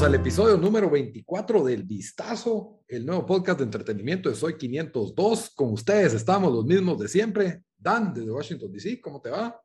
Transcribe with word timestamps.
Bienvenidos 0.00 0.18
al 0.18 0.26
episodio 0.26 0.56
número 0.56 0.88
24 0.88 1.62
del 1.62 1.82
Vistazo, 1.82 2.80
el 2.88 3.04
nuevo 3.04 3.26
podcast 3.26 3.58
de 3.58 3.66
entretenimiento 3.66 4.30
de 4.30 4.34
Soy 4.34 4.56
502. 4.56 5.50
Con 5.50 5.74
ustedes 5.74 6.14
estamos 6.14 6.50
los 6.50 6.64
mismos 6.64 6.98
de 7.00 7.06
siempre. 7.06 7.64
Dan, 7.76 8.14
desde 8.14 8.30
Washington, 8.30 8.72
D.C., 8.72 8.98
¿cómo 8.98 9.20
te 9.20 9.28
va? 9.28 9.60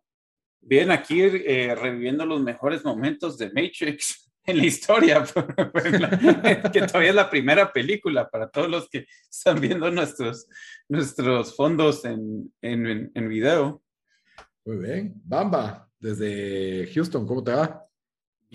Bien, 0.60 0.92
aquí 0.92 1.22
eh, 1.22 1.74
reviviendo 1.74 2.26
los 2.26 2.42
mejores 2.42 2.84
momentos 2.84 3.38
de 3.38 3.48
Matrix 3.54 4.30
en 4.46 4.58
la 4.58 4.66
historia, 4.66 5.24
que 6.74 6.82
todavía 6.82 7.10
es 7.12 7.16
la 7.16 7.30
primera 7.30 7.72
película 7.72 8.30
para 8.30 8.50
todos 8.50 8.70
los 8.70 8.90
que 8.90 9.08
están 9.32 9.62
viendo 9.62 9.90
nuestros, 9.90 10.50
nuestros 10.90 11.56
fondos 11.56 12.04
en, 12.04 12.54
en, 12.62 13.10
en 13.16 13.30
video. 13.30 13.82
Muy 14.66 14.86
bien. 14.86 15.14
Bamba, 15.24 15.90
desde 15.98 16.92
Houston, 16.94 17.26
¿cómo 17.26 17.42
te 17.42 17.54
va? 17.54 17.85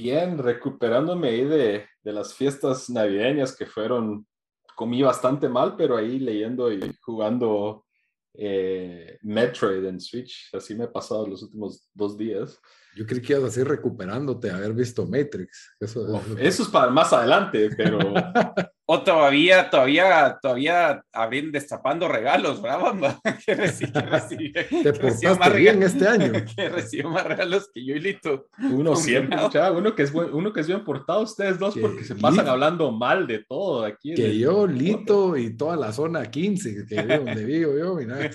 Bien, 0.03 0.39
recuperándome 0.39 1.29
ahí 1.29 1.45
de, 1.45 1.87
de, 2.03 2.13
las 2.13 2.33
fiestas 2.33 2.89
navideñas 2.89 3.55
que 3.55 3.67
fueron, 3.67 4.27
comí 4.75 5.03
bastante 5.03 5.47
mal, 5.47 5.77
pero 5.77 5.95
ahí 5.95 6.19
leyendo 6.19 6.73
y 6.73 6.81
jugando 7.03 7.85
eh, 8.33 9.19
Metroid 9.21 9.85
en 9.85 10.01
Switch, 10.01 10.49
así 10.55 10.75
me 10.75 10.85
he 10.85 10.89
pasado 10.89 11.27
los 11.27 11.43
últimos 11.43 11.91
dos 11.93 12.17
días. 12.17 12.59
Yo 12.97 13.07
creí 13.07 13.21
que 13.21 13.35
ibas 13.35 13.51
así 13.51 13.63
recuperándote 13.63 14.51
haber 14.51 14.73
visto 14.73 15.07
Matrix. 15.07 15.77
Eso, 15.79 16.23
eso 16.39 16.63
es 16.63 16.69
para 16.69 16.91
más 16.91 17.13
adelante, 17.13 17.71
pero 17.77 17.99
O 18.93 19.01
todavía, 19.03 19.71
todavía, 19.71 20.37
todavía 20.43 21.01
abren 21.13 21.53
destapando 21.53 22.09
regalos, 22.09 22.61
¿verdad? 22.61 23.21
Que 23.47 23.55
que 23.55 23.55
recibe, 23.55 24.65
Te 24.65 24.93
portaste 24.93 25.35
más 25.37 25.55
bien 25.55 25.81
este 25.85 26.09
año. 26.09 26.33
Que 26.57 26.69
recibió 26.69 27.09
más 27.09 27.25
regalos 27.25 27.71
que 27.73 27.85
yo 27.85 27.95
y 27.95 28.01
Lito. 28.01 28.49
Uno 28.59 28.97
siempre, 28.97 29.39
ya, 29.53 29.71
uno 29.71 29.95
que 29.95 30.03
es 30.03 30.13
uno 30.13 30.53
que 30.53 30.63
es 30.63 30.67
bien 30.67 30.83
portado, 30.83 31.23
ustedes 31.23 31.61
dos, 31.61 31.79
porque 31.81 32.03
se 32.03 32.17
pasan 32.17 32.49
hablando 32.49 32.91
mal 32.91 33.29
de 33.29 33.45
todo 33.49 33.85
aquí. 33.85 34.13
Que 34.13 34.37
yo, 34.37 34.67
Lito 34.67 35.37
y 35.37 35.57
toda 35.57 35.77
la 35.77 35.93
zona 35.93 36.29
15, 36.29 36.87
que 36.89 37.03
donde 37.03 37.45
vivo 37.45 37.79
yo, 37.79 37.95
mira. 37.95 38.29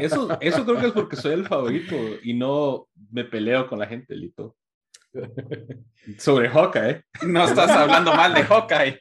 Eso, 0.00 0.36
eso 0.40 0.64
creo 0.64 0.80
que 0.80 0.86
es 0.86 0.92
porque 0.92 1.14
soy 1.14 1.34
el 1.34 1.46
favorito 1.46 1.94
y 2.24 2.34
no 2.34 2.88
me 3.16 3.24
peleo 3.24 3.66
con 3.66 3.78
la 3.78 3.86
gente, 3.86 4.14
Lito. 4.14 4.56
Sobre 6.18 6.50
Hawkeye. 6.50 7.02
No 7.26 7.46
estás 7.46 7.70
hablando 7.70 8.14
mal 8.14 8.34
de 8.34 8.42
Hawkeye. 8.42 9.00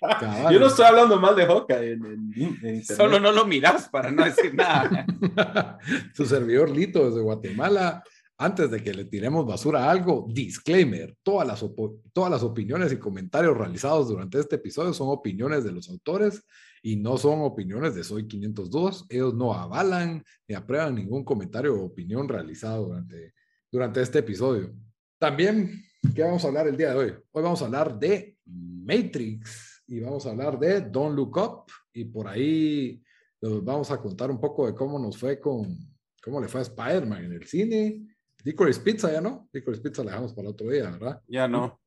Yo 0.50 0.58
no 0.58 0.68
estoy 0.68 0.86
hablando 0.86 1.20
mal 1.20 1.36
de 1.36 1.46
Hawkeye. 1.46 1.92
En, 1.92 2.86
Solo 2.86 3.20
no 3.20 3.34
lo 3.34 3.46
miras 3.46 3.90
para 3.90 4.12
no 4.12 4.24
decir 4.24 4.56
nada. 4.56 5.06
Su 6.14 6.26
servidor 6.26 6.70
Lito 6.70 7.10
desde 7.10 7.22
Guatemala. 7.22 8.02
Antes 8.38 8.72
de 8.72 8.82
que 8.82 8.94
le 8.94 9.06
tiremos 9.06 9.46
basura 9.46 9.86
a 9.86 9.92
algo, 9.92 10.26
disclaimer, 10.30 11.16
todas 11.24 11.48
las, 11.48 11.66
todas 12.14 12.32
las 12.32 12.44
opiniones 12.44 12.92
y 12.94 12.98
comentarios 12.98 13.58
realizados 13.58 14.10
durante 14.10 14.40
este 14.40 14.56
episodio 14.56 14.94
son 14.94 15.10
opiniones 15.10 15.64
de 15.64 15.72
los 15.72 15.90
autores 15.90 16.44
y 16.82 16.98
no 16.98 17.18
son 17.18 17.42
opiniones 17.42 17.96
de 17.96 18.04
Soy 18.04 18.28
502. 18.28 19.08
Ellos 19.10 19.34
no 19.34 19.54
avalan 19.54 20.24
ni 20.48 20.56
aprueban 20.56 20.96
ningún 20.96 21.26
comentario 21.26 21.76
o 21.76 21.86
opinión 21.86 22.30
realizado 22.30 22.88
durante, 22.88 23.34
durante 23.76 24.02
este 24.02 24.20
episodio. 24.20 24.74
También 25.20 25.86
¿Qué 26.14 26.24
vamos 26.24 26.44
a 26.44 26.48
hablar 26.48 26.68
el 26.68 26.78
día 26.78 26.92
de 26.92 26.96
hoy? 26.96 27.14
Hoy 27.32 27.44
vamos 27.44 27.62
a 27.62 27.66
hablar 27.66 27.98
de 27.98 28.38
Matrix 28.46 29.84
y 29.88 30.00
vamos 30.00 30.26
a 30.26 30.32
hablar 30.32 30.60
de 30.60 30.82
Don't 30.82 31.16
Look 31.16 31.38
Up 31.38 31.72
y 31.94 32.06
por 32.06 32.28
ahí 32.28 33.02
nos 33.42 33.64
vamos 33.64 33.92
a 33.92 33.98
contar 33.98 34.30
un 34.30 34.40
poco 34.40 34.68
de 34.68 34.76
cómo 34.76 35.00
nos 35.00 35.18
fue 35.18 35.40
con, 35.40 35.78
cómo 36.22 36.40
le 36.40 36.48
fue 36.48 36.62
a 36.62 36.64
Spider-Man 36.64 37.26
en 37.26 37.34
el 37.34 37.46
cine. 37.46 38.18
Licorice 38.44 38.82
Pizza 38.82 39.12
ya 39.12 39.20
no, 39.20 39.50
Licorice 39.52 39.82
Pizza 39.82 40.04
la 40.04 40.12
dejamos 40.12 40.34
para 40.34 40.50
otro 40.50 40.70
día, 40.70 40.90
¿verdad? 40.92 41.22
Ya 41.28 41.48
no. 41.48 41.82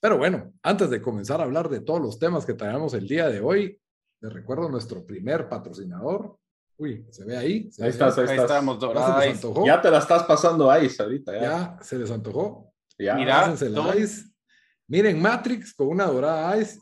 Pero 0.00 0.18
bueno, 0.18 0.52
antes 0.62 0.90
de 0.90 1.00
comenzar 1.00 1.40
a 1.40 1.44
hablar 1.44 1.68
de 1.68 1.80
todos 1.80 2.00
los 2.00 2.18
temas 2.18 2.44
que 2.44 2.54
traemos 2.54 2.94
el 2.94 3.06
día 3.06 3.28
de 3.28 3.40
hoy, 3.40 3.80
les 4.20 4.32
recuerdo 4.32 4.68
nuestro 4.68 5.06
primer 5.06 5.48
patrocinador, 5.48 6.36
Uy, 6.82 7.06
se 7.10 7.24
ve 7.24 7.36
ahí. 7.36 7.70
ahí 7.80 7.88
estás, 7.90 8.18
ahí, 8.18 8.36
estamos. 8.36 8.76
Ya, 8.80 9.64
ya, 9.64 9.80
te 9.80 9.88
la 9.88 9.98
estás 9.98 10.24
pasando 10.24 10.68
ahí 10.68 10.90
ahorita. 10.98 11.32
Ya. 11.32 11.40
ya 11.40 11.78
se 11.80 11.96
les 11.96 12.10
antojó. 12.10 12.72
Mira, 12.98 13.54
Miren 14.88 15.22
Matrix 15.22 15.74
con 15.74 15.88
una 15.88 16.06
dorada 16.06 16.58
Ice. 16.58 16.78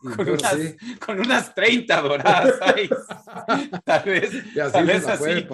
con, 1.04 1.20
unas, 1.20 1.54
30 1.54 2.00
doradas 2.00 2.54
Ice. 2.82 2.96
tal 3.84 4.04
vez, 4.04 4.30
tal 4.72 4.86
vez 4.86 5.06
así 5.06 5.46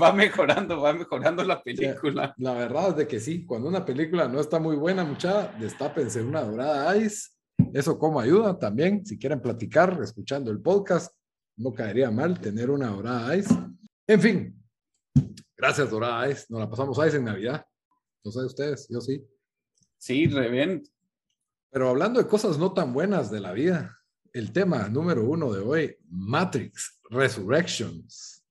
va 0.00 0.12
mejorando, 0.12 0.80
va 0.80 0.92
mejorando 0.92 1.44
la 1.44 1.60
película. 1.60 2.32
La, 2.38 2.54
verdad 2.54 2.90
es 2.90 2.96
de 2.96 3.06
que 3.08 3.18
sí, 3.18 3.44
cuando 3.44 3.68
una 3.68 3.84
película 3.84 4.28
no 4.28 4.38
está 4.38 4.60
muy 4.60 4.76
buena, 4.76 5.04
mucha, 5.04 5.52
destápense 5.58 6.22
una 6.22 6.42
dorada 6.42 6.96
Ice. 6.96 7.30
Eso 7.74 7.98
como 7.98 8.20
ayuda 8.20 8.56
también, 8.56 9.04
si 9.04 9.18
quieren 9.18 9.42
platicar, 9.42 9.98
escuchando 10.00 10.52
el 10.52 10.62
podcast, 10.62 11.12
no 11.56 11.74
caería 11.74 12.10
mal 12.10 12.40
tener 12.40 12.70
una 12.70 12.86
dorada 12.86 13.36
Ice. 13.36 13.54
En 14.10 14.20
fin, 14.20 14.60
gracias 15.56 15.88
dorada 15.88 16.28
Ice, 16.28 16.46
nos 16.48 16.58
la 16.58 16.68
pasamos 16.68 16.98
Ice 17.06 17.16
en 17.16 17.26
Navidad. 17.26 17.64
No 18.24 18.32
sé 18.32 18.40
ustedes, 18.40 18.88
yo 18.90 19.00
sí. 19.00 19.24
Sí, 19.98 20.26
re 20.26 20.50
bien. 20.50 20.82
Pero 21.70 21.90
hablando 21.90 22.20
de 22.20 22.26
cosas 22.26 22.58
no 22.58 22.72
tan 22.72 22.92
buenas 22.92 23.30
de 23.30 23.38
la 23.38 23.52
vida, 23.52 24.00
el 24.32 24.52
tema 24.52 24.88
número 24.88 25.22
uno 25.22 25.52
de 25.52 25.60
hoy, 25.60 25.96
Matrix 26.08 27.00
Resurrections. 27.08 28.44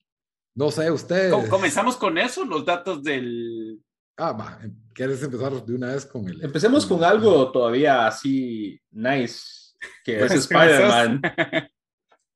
No 0.55 0.71
sé, 0.71 0.89
ustedes. 0.89 1.49
Comenzamos 1.49 1.97
con 1.97 2.17
eso, 2.17 2.45
los 2.45 2.65
datos 2.65 3.03
del. 3.03 3.83
Ah, 4.15 4.31
va. 4.31 4.61
¿Quieres 4.93 5.21
empezar 5.21 5.51
de 5.65 5.75
una 5.75 5.87
vez 5.87 6.05
con 6.05 6.25
el. 6.29 6.41
Empecemos 6.41 6.85
con 6.85 7.03
algo 7.03 7.51
todavía 7.51 8.07
así 8.07 8.79
nice, 8.91 9.75
que 10.05 10.23
es 10.23 10.31
Spider-Man. 10.49 11.21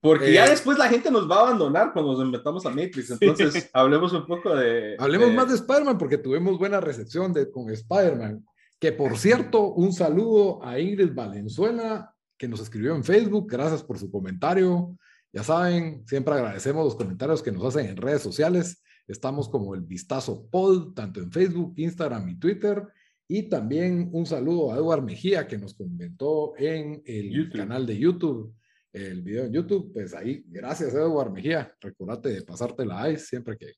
Porque 0.03 0.33
ya 0.33 0.45
eh, 0.47 0.49
después 0.49 0.77
la 0.77 0.89
gente 0.89 1.09
nos 1.09 1.31
va 1.31 1.37
a 1.37 1.41
abandonar 1.43 1.93
cuando 1.93 2.11
nos 2.21 2.29
metamos 2.29 2.65
a 2.65 2.69
Matrix. 2.69 3.11
Entonces, 3.21 3.69
hablemos 3.71 4.11
un 4.11 4.25
poco 4.25 4.53
de. 4.53 4.97
Hablemos 4.99 5.31
más 5.31 5.47
de 5.47 5.55
Spider-Man 5.55 5.97
porque 5.97 6.17
tuvimos 6.17 6.59
buena 6.59 6.81
recepción 6.81 7.31
de, 7.31 7.49
con 7.49 7.69
Spider-Man. 7.69 8.45
Que 8.77 8.91
por 8.91 9.17
cierto, 9.17 9.69
un 9.69 9.93
saludo 9.93 10.61
a 10.61 10.77
Ingrid 10.77 11.13
Valenzuela, 11.13 12.13
que 12.37 12.49
nos 12.49 12.59
escribió 12.59 12.93
en 12.95 13.05
Facebook. 13.05 13.47
Gracias 13.49 13.81
por 13.81 13.97
su 13.97 14.11
comentario. 14.11 14.97
Ya 15.31 15.41
saben, 15.41 16.03
siempre 16.05 16.33
agradecemos 16.33 16.83
los 16.83 16.95
comentarios 16.97 17.41
que 17.41 17.53
nos 17.53 17.63
hacen 17.63 17.85
en 17.85 17.95
redes 17.95 18.21
sociales. 18.21 18.83
Estamos 19.07 19.47
como 19.47 19.73
el 19.73 19.83
Vistazo 19.83 20.45
Pod, 20.51 20.93
tanto 20.95 21.21
en 21.21 21.31
Facebook, 21.31 21.75
Instagram 21.77 22.27
y 22.27 22.39
Twitter. 22.39 22.83
Y 23.25 23.43
también 23.43 24.09
un 24.11 24.25
saludo 24.25 24.73
a 24.73 24.75
Eduard 24.75 25.01
Mejía, 25.01 25.47
que 25.47 25.57
nos 25.57 25.73
comentó 25.75 26.57
en 26.57 27.01
el 27.05 27.49
canal 27.53 27.85
de 27.85 27.97
YouTube, 27.97 28.53
el 28.93 29.21
video 29.21 29.45
en 29.45 29.53
YouTube. 29.53 29.91
Pues 29.91 30.13
ahí, 30.13 30.43
gracias 30.47 30.93
Eduard 30.93 31.31
Mejía. 31.31 31.75
Recordate 31.81 32.29
de 32.29 32.41
pasarte 32.43 32.85
la 32.85 33.09
ice 33.09 33.25
siempre 33.25 33.57
que, 33.57 33.73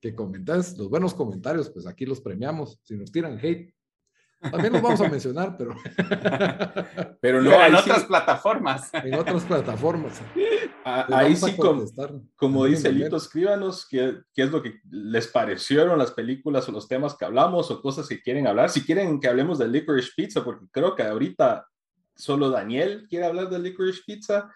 que 0.00 0.14
comentas. 0.14 0.76
Los 0.76 0.88
buenos 0.88 1.14
comentarios, 1.14 1.70
pues 1.70 1.86
aquí 1.86 2.06
los 2.06 2.20
premiamos. 2.20 2.78
Si 2.84 2.96
nos 2.96 3.10
tiran 3.10 3.38
hate, 3.42 3.74
también 4.40 4.72
los 4.72 4.82
vamos 4.82 5.00
a 5.00 5.08
mencionar, 5.08 5.56
pero. 5.56 5.74
pero 7.20 7.42
no. 7.42 7.66
en 7.66 7.74
otras 7.74 8.04
plataformas. 8.04 8.90
En 8.94 9.14
otras 9.14 9.44
plataformas. 9.44 10.20
Ah, 10.82 11.06
ahí 11.10 11.36
sí, 11.36 11.54
como, 11.58 11.84
como 12.36 12.64
dice 12.64 12.90
Lito, 12.90 13.14
escríbanos 13.14 13.86
qué, 13.86 14.14
qué, 14.32 14.44
es 14.44 14.50
lo 14.50 14.62
que 14.62 14.80
les 14.90 15.28
parecieron 15.28 15.98
las 15.98 16.12
películas 16.12 16.66
o 16.66 16.72
los 16.72 16.88
temas 16.88 17.14
que 17.14 17.26
hablamos 17.26 17.70
o 17.70 17.82
cosas 17.82 18.08
que 18.08 18.22
quieren 18.22 18.46
hablar. 18.46 18.70
Si 18.70 18.82
quieren 18.82 19.20
que 19.20 19.28
hablemos 19.28 19.58
de 19.58 19.68
Licorice 19.68 20.10
Pizza, 20.16 20.42
porque 20.42 20.64
creo 20.72 20.94
que 20.94 21.02
ahorita 21.02 21.68
solo 22.20 22.50
Daniel 22.50 23.06
quiere 23.08 23.26
hablar 23.26 23.48
de 23.48 23.58
Licorice 23.58 24.02
Pizza. 24.06 24.52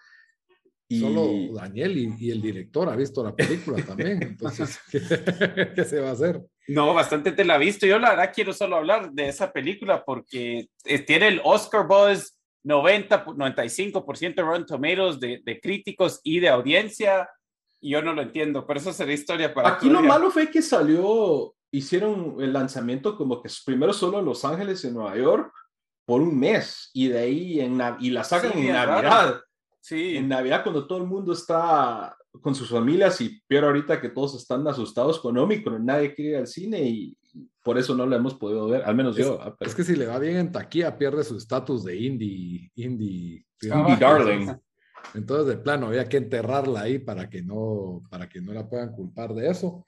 Y... 0.87 0.99
Solo 0.99 1.53
Daniel 1.53 1.97
y, 1.97 2.29
el 2.29 2.41
director 2.41 2.87
ha 2.89 2.95
visto 2.95 3.23
la 3.23 3.35
película 3.35 3.83
también. 3.83 4.21
Entonces, 4.21 4.79
¿qué, 4.91 5.83
se 5.83 5.99
va 5.99 6.09
a 6.09 6.13
hacer? 6.13 6.41
No, 6.67 6.93
bastante 6.93 7.31
te 7.31 7.43
la 7.43 7.55
he 7.55 7.59
visto. 7.59 7.85
Yo 7.85 7.99
la 7.99 8.11
verdad 8.11 8.31
quiero 8.33 8.53
solo 8.53 8.75
hablar 8.77 9.11
de 9.11 9.29
esa 9.29 9.51
película 9.51 10.03
porque 10.05 10.69
eh, 10.85 10.99
tiene 10.99 11.27
el 11.29 11.41
Oscar 11.43 11.87
Buzz 11.87 12.37
90, 12.63 13.25
95% 13.25 14.35
de 14.35 14.41
Rotten 14.41 14.65
Tomatoes 14.65 15.19
de, 15.19 15.41
de, 15.43 15.59
críticos 15.59 16.19
y 16.23 16.39
de 16.39 16.49
audiencia. 16.49 17.29
Y 17.81 17.91
yo 17.91 18.01
no 18.01 18.13
lo 18.13 18.21
entiendo, 18.21 18.65
pero 18.65 18.79
eso 18.79 18.93
sería 18.93 19.13
historia 19.13 19.53
para... 19.53 19.69
Aquí 19.69 19.89
lo 19.89 20.01
malo 20.01 20.31
fue 20.31 20.49
que 20.49 20.61
salió, 20.61 21.53
hicieron 21.71 22.37
el 22.39 22.53
lanzamiento 22.53 23.15
como 23.15 23.41
que 23.41 23.49
primero 23.65 23.93
solo 23.93 24.19
en 24.19 24.25
Los 24.25 24.43
Ángeles 24.45 24.83
y 24.83 24.91
Nueva 24.91 25.15
York 25.15 25.51
por 26.05 26.21
un 26.21 26.39
mes 26.39 26.89
y 26.93 27.07
de 27.07 27.19
ahí 27.19 27.59
en, 27.59 27.81
y 27.99 28.11
la 28.11 28.23
sacan 28.23 28.57
en 28.57 28.73
Navidad. 28.73 29.41
Sí. 29.81 30.17
En 30.17 30.27
Navidad 30.27 30.63
cuando 30.63 30.87
todo 30.87 30.99
el 30.99 31.07
mundo 31.07 31.33
está 31.33 32.15
con 32.41 32.55
sus 32.55 32.69
familias 32.69 33.21
y 33.21 33.41
peor 33.47 33.65
ahorita 33.65 34.01
que 34.01 34.09
todos 34.09 34.35
están 34.35 34.67
asustados 34.67 35.19
con 35.19 35.37
Omicron, 35.37 35.85
nadie 35.85 36.13
quiere 36.13 36.31
ir 36.31 36.37
al 36.37 36.47
cine 36.47 36.81
y 36.81 37.17
por 37.61 37.77
eso 37.77 37.95
no 37.95 38.05
lo 38.05 38.15
hemos 38.15 38.35
podido 38.35 38.67
ver, 38.67 38.83
al 38.83 38.95
menos 38.95 39.15
yo. 39.15 39.39
Ah, 39.41 39.55
es 39.59 39.75
que 39.75 39.83
si 39.83 39.95
le 39.95 40.07
va 40.07 40.19
bien 40.19 40.37
en 40.37 40.51
taquilla 40.51 40.97
pierde 40.97 41.23
su 41.23 41.37
estatus 41.37 41.83
de 41.83 41.97
indie, 41.97 42.71
indie, 42.75 43.45
indie 43.61 43.97
darling. 43.99 44.51
Entonces 45.13 45.47
de 45.47 45.57
plano 45.57 45.87
había 45.87 46.07
que 46.09 46.17
enterrarla 46.17 46.81
ahí 46.81 46.99
para 46.99 47.29
que 47.29 47.41
no, 47.41 48.03
para 48.09 48.27
que 48.27 48.41
no 48.41 48.53
la 48.53 48.67
puedan 48.67 48.91
culpar 48.91 49.33
de 49.33 49.49
eso. 49.49 49.87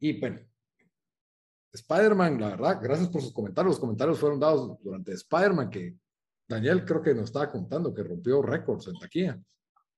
Y 0.00 0.18
bueno, 0.20 0.40
Spider-Man, 1.74 2.40
la 2.40 2.50
verdad, 2.50 2.78
gracias 2.80 3.08
por 3.08 3.20
sus 3.20 3.32
comentarios. 3.32 3.74
Los 3.74 3.80
comentarios 3.80 4.18
fueron 4.18 4.38
dados 4.38 4.78
durante 4.82 5.12
Spider-Man, 5.12 5.70
que 5.70 5.94
Daniel 6.48 6.84
creo 6.84 7.02
que 7.02 7.14
nos 7.14 7.24
estaba 7.24 7.50
contando 7.50 7.92
que 7.92 8.02
rompió 8.02 8.40
récords 8.42 8.86
en 8.86 8.98
taquilla. 8.98 9.38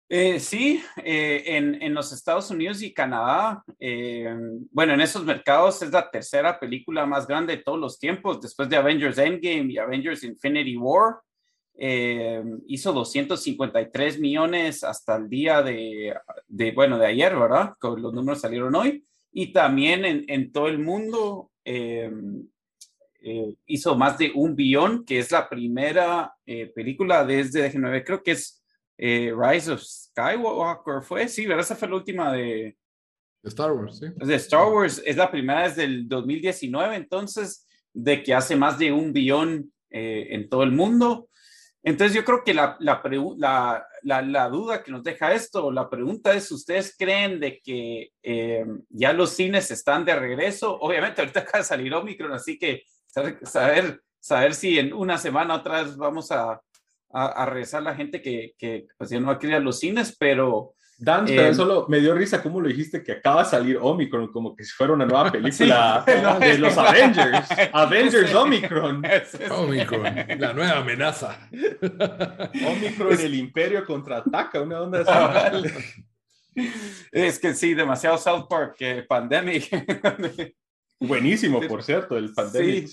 Eh, 0.09 0.39
sí, 0.39 0.83
eh, 1.05 1.43
en, 1.47 1.83
en, 1.83 1.93
los 1.93 2.13
Estados 2.13 2.49
Unidos 2.53 2.81
y 2.81 2.95
Canadá, 2.95 3.65
eh, 3.81 4.33
bueno, 4.71 4.95
en 4.95 5.01
esos 5.01 5.25
mercados 5.25 5.83
es 5.83 5.91
la 5.91 6.09
tercera 6.09 6.61
película 6.61 7.05
más 7.07 7.27
grande 7.27 7.57
de 7.57 7.63
todos 7.65 7.79
los 7.79 7.99
tiempos, 7.99 8.41
después 8.41 8.69
de 8.69 8.77
Avengers 8.77 9.19
Endgame 9.19 9.73
y 9.73 9.79
Avengers 9.79 10.23
Infinity 10.23 10.77
War. 10.77 11.17
hizo 12.69 12.93
253 12.93 14.21
millones 14.21 14.85
hasta 14.85 15.17
el 15.17 15.29
día 15.29 15.61
de, 15.61 16.15
de, 16.47 16.73
bueno, 16.73 16.99
de 16.99 17.07
ayer, 17.07 17.37
¿verdad? 17.37 17.75
Los 17.83 18.15
números 18.15 18.41
salieron 18.41 18.75
hoy. 18.77 19.05
Y 19.39 19.53
también 19.53 20.07
en, 20.07 20.25
en 20.29 20.51
todo 20.51 20.69
el 20.69 20.79
mundo 20.79 21.51
hizo 23.67 23.97
más 23.97 24.17
de 24.17 24.33
un 24.35 24.55
billón, 24.57 25.05
que 25.05 25.19
es 25.19 25.31
la 25.31 25.49
primera 25.49 26.33
película 26.75 27.25
desde, 27.25 27.61
déjenme 27.61 27.91
ver, 27.91 28.05
creo 28.05 28.23
que 28.23 28.31
es 28.31 28.65
eh, 28.99 29.33
Rise 29.37 29.73
of 29.73 29.83
Skywalker 29.83 31.03
fue, 31.03 31.29
sí, 31.29 31.47
¿verdad? 31.47 31.65
Esa 31.65 31.77
fue 31.77 31.89
la 31.89 31.97
última 31.97 32.33
de... 32.33 32.77
Star 33.43 33.73
Wars, 33.73 33.99
sí. 33.99 34.07
De 34.17 34.35
Star 34.37 34.73
Wars, 34.73 35.03
es 35.05 35.17
la 35.17 35.31
primera 35.31 35.69
desde 35.69 35.85
el 35.85 36.09
2019, 36.09 36.97
entonces, 36.97 37.67
de 37.93 38.23
que 38.23 38.35
hace 38.35 38.57
más 38.57 38.79
de 38.79 38.93
un 38.93 39.13
billón 39.13 39.73
eh, 39.91 40.29
en 40.31 40.49
todo 40.49 40.63
el 40.63 40.73
mundo. 40.73 41.29
Entonces 41.83 42.17
yo 42.17 42.25
creo 42.25 42.43
que 42.43 42.55
la, 42.55 42.77
la, 42.81 43.01
la, 43.37 43.87
la, 44.07 44.49
duda 44.49 44.83
que 44.83 44.93
nos 44.93 45.03
deja 45.03 45.35
esto, 45.35 45.71
la 45.73 45.91
pregunta 45.91 46.33
es, 46.33 46.51
¿ustedes 46.53 46.95
creen 46.97 47.41
de 47.41 47.61
que 47.61 48.13
eh, 48.23 48.65
ya 48.89 49.13
los 49.13 49.31
cines 49.31 49.71
están 49.71 50.05
de 50.05 50.15
regreso? 50.15 50.79
Obviamente 50.81 51.21
ahorita 51.21 51.41
acaba 51.41 51.59
de 51.59 51.65
salir 51.65 51.93
Omicron, 51.93 52.33
así 52.33 52.57
que 52.57 52.85
saber, 53.43 54.01
saber 54.21 54.55
si 54.55 54.79
en 54.79 54.93
una 54.93 55.19
semana 55.19 55.59
vez 55.83 55.97
vamos 55.97 56.31
a, 56.31 56.61
a, 57.11 57.47
regresar 57.47 57.83
la 57.83 57.97
gente 57.97 58.23
que, 58.23 58.53
que 58.57 58.87
pues 58.97 59.11
ya 59.11 59.19
no 59.19 59.27
va 59.27 59.35
a 59.35 59.61
los 59.61 59.81
cines, 59.81 60.17
pero... 60.19 60.76
Dan, 60.99 61.27
pero 61.27 61.43
eh, 61.43 61.55
solo 61.55 61.87
me 61.89 62.01
dio 62.01 62.15
risa 62.15 62.43
cómo 62.43 62.59
lo 62.59 62.69
dijiste 62.69 63.03
que 63.03 63.13
acaba 63.13 63.43
de 63.43 63.51
salir 63.51 63.79
Omicron, 63.79 64.29
como 64.33 64.57
que 64.57 64.65
si 64.65 64.73
fuera 64.73 64.95
una 64.95 65.05
nueva 65.05 65.31
película 65.33 66.03
de 66.07 66.59
los 66.59 66.77
Avengers. 66.79 67.49
Avengers 67.73 68.35
Omicron. 68.35 69.03
Omicron, 69.51 70.05
la 70.39 70.53
nueva 70.55 70.79
amenaza. 70.79 71.49
Omicron, 72.67 73.21
el 73.21 73.35
imperio 73.35 73.85
contraataca, 73.85 74.63
una 74.63 74.81
onda 74.81 75.01
así. 75.01 75.69
Es 77.13 77.39
que 77.39 77.53
sí, 77.53 77.75
demasiado 77.75 78.17
South 78.17 78.47
Park, 78.49 78.77
que 78.79 79.03
Pandemic. 79.03 79.69
Buenísimo, 80.99 81.61
por 81.69 81.83
cierto, 81.83 82.17
el 82.17 82.33
Pandemic. 82.33 82.89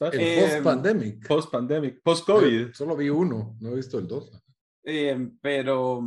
El 0.00 0.20
eh, 0.20 0.40
post-pandemic. 0.40 1.28
Post-pandemic, 1.28 2.02
post-COVID. 2.02 2.72
Solo 2.72 2.96
vi 2.96 3.08
uno, 3.08 3.56
no 3.60 3.70
he 3.70 3.76
visto 3.76 3.98
el 3.98 4.08
dos. 4.08 4.30
Eh, 4.82 5.30
pero 5.40 6.02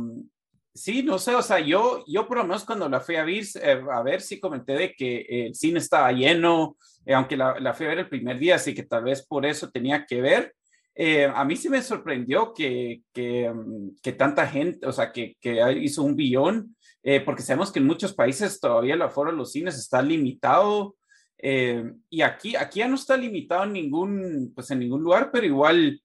sí, 0.74 1.02
no 1.02 1.18
sé, 1.18 1.34
o 1.34 1.42
sea, 1.42 1.60
yo, 1.60 2.04
yo 2.06 2.26
por 2.26 2.38
lo 2.38 2.44
menos 2.44 2.64
cuando 2.64 2.88
la 2.88 3.00
fui 3.00 3.16
a 3.16 3.24
ver, 3.24 3.44
eh, 3.62 3.82
a 3.92 4.02
ver 4.02 4.20
sí 4.20 4.40
comenté 4.40 4.74
de 4.74 4.92
que 4.92 5.26
el 5.28 5.54
cine 5.54 5.78
estaba 5.78 6.12
lleno, 6.12 6.76
aunque 7.06 7.36
la, 7.36 7.58
la, 7.58 7.74
fui 7.74 7.86
a 7.86 7.90
ver 7.90 7.98
el 8.00 8.08
primer 8.08 8.38
día, 8.38 8.56
así 8.56 8.74
que 8.74 8.82
tal 8.82 9.04
vez 9.04 9.26
por 9.26 9.46
eso 9.46 9.70
tenía 9.70 10.04
que 10.06 10.20
ver. 10.20 10.54
a 11.34 11.44
mí 11.44 11.56
sí 11.56 11.68
me 11.68 11.80
sorprendió 11.80 12.52
que, 12.52 13.02
que, 13.12 13.52
que 14.02 14.12
tanta 14.12 14.46
gente, 14.46 14.86
o 14.86 14.92
sea, 14.92 15.12
que, 15.12 15.36
que 15.40 15.60
hizo 15.80 16.02
un 16.02 16.16
billón, 16.16 16.76
porque 17.24 17.42
sabemos 17.42 17.72
que 17.72 17.78
en 17.78 17.86
muchos 17.86 18.14
países 18.14 18.60
todavía 18.60 18.94
el 18.94 19.02
aforo 19.02 19.30
de 19.30 19.36
los 19.36 19.52
cines 19.52 19.78
está 19.78 20.02
limitado. 20.02 20.96
Eh, 21.38 21.92
y 22.10 22.22
aquí, 22.22 22.56
aquí 22.56 22.80
ya 22.80 22.88
no 22.88 22.96
está 22.96 23.16
limitado 23.16 23.64
en 23.64 23.72
ningún, 23.72 24.52
pues 24.54 24.70
en 24.70 24.80
ningún 24.80 25.02
lugar, 25.02 25.30
pero 25.32 25.46
igual 25.46 26.00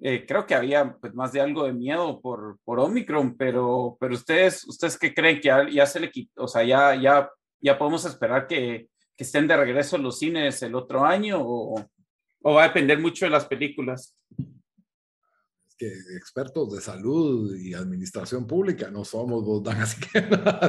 eh, 0.00 0.24
creo 0.26 0.46
que 0.46 0.54
había 0.54 0.96
pues, 1.00 1.14
más 1.14 1.32
de 1.32 1.40
algo 1.40 1.64
de 1.64 1.72
miedo 1.72 2.20
por, 2.20 2.58
por 2.64 2.78
Omicron, 2.80 3.36
pero, 3.36 3.96
pero 3.98 4.14
ustedes, 4.14 4.66
ustedes 4.66 4.98
qué 4.98 5.14
creen 5.14 5.40
que 5.40 5.48
ya, 5.72 5.86
se 5.86 6.00
le 6.00 6.10
quitó, 6.10 6.44
o 6.44 6.48
sea, 6.48 6.64
ya, 6.64 6.94
ya, 7.00 7.30
ya 7.60 7.78
podemos 7.78 8.04
esperar 8.04 8.46
que, 8.46 8.88
que 9.16 9.24
estén 9.24 9.46
de 9.46 9.56
regreso 9.56 9.98
los 9.98 10.18
cines 10.18 10.62
el 10.62 10.74
otro 10.74 11.04
año 11.04 11.38
o, 11.40 11.80
o 12.42 12.54
va 12.54 12.64
a 12.64 12.68
depender 12.68 12.98
mucho 12.98 13.24
de 13.24 13.30
las 13.30 13.46
películas 13.46 14.16
que 15.76 15.88
expertos 16.16 16.72
de 16.72 16.80
salud 16.80 17.54
y 17.54 17.74
administración 17.74 18.46
pública 18.46 18.90
no 18.90 19.04
somos, 19.04 19.44
vos, 19.44 19.62
Dan, 19.62 19.80
así 19.82 20.00
que 20.00 20.22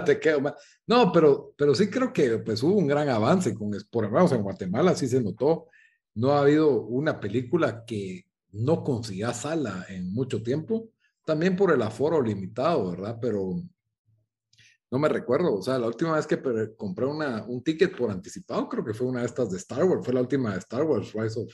te 0.05 0.19
quedo 0.19 0.41
mal. 0.41 0.55
No, 0.85 1.11
pero, 1.11 1.53
pero 1.57 1.73
sí 1.73 1.89
creo 1.89 2.11
que 2.11 2.39
pues 2.39 2.61
hubo 2.63 2.75
un 2.75 2.87
gran 2.87 3.09
avance 3.09 3.53
con, 3.53 3.71
por 3.89 4.05
ejemplo, 4.05 4.35
en 4.35 4.43
Guatemala 4.43 4.95
sí 4.95 5.07
se 5.07 5.21
notó, 5.21 5.67
no 6.15 6.31
ha 6.31 6.41
habido 6.41 6.81
una 6.81 7.19
película 7.19 7.85
que 7.85 8.26
no 8.57 8.83
consiga 8.83 9.33
sala 9.33 9.85
en 9.89 10.13
mucho 10.13 10.41
tiempo, 10.43 10.91
también 11.25 11.55
por 11.55 11.71
el 11.71 11.81
aforo 11.81 12.21
limitado, 12.21 12.91
¿verdad? 12.91 13.17
Pero 13.21 13.61
no 14.89 14.99
me 14.99 15.09
recuerdo, 15.09 15.55
o 15.55 15.61
sea, 15.61 15.77
la 15.77 15.87
última 15.87 16.15
vez 16.15 16.25
que 16.25 16.41
compré 16.77 17.05
una, 17.05 17.43
un 17.45 17.63
ticket 17.63 17.95
por 17.95 18.09
anticipado, 18.09 18.69
creo 18.69 18.85
que 18.85 18.93
fue 18.93 19.07
una 19.07 19.21
de 19.21 19.25
estas 19.25 19.49
de 19.51 19.57
Star 19.57 19.83
Wars, 19.83 20.05
fue 20.05 20.13
la 20.13 20.21
última 20.21 20.53
de 20.53 20.59
Star 20.59 20.83
Wars, 20.83 21.13
Rise 21.13 21.39
of, 21.39 21.53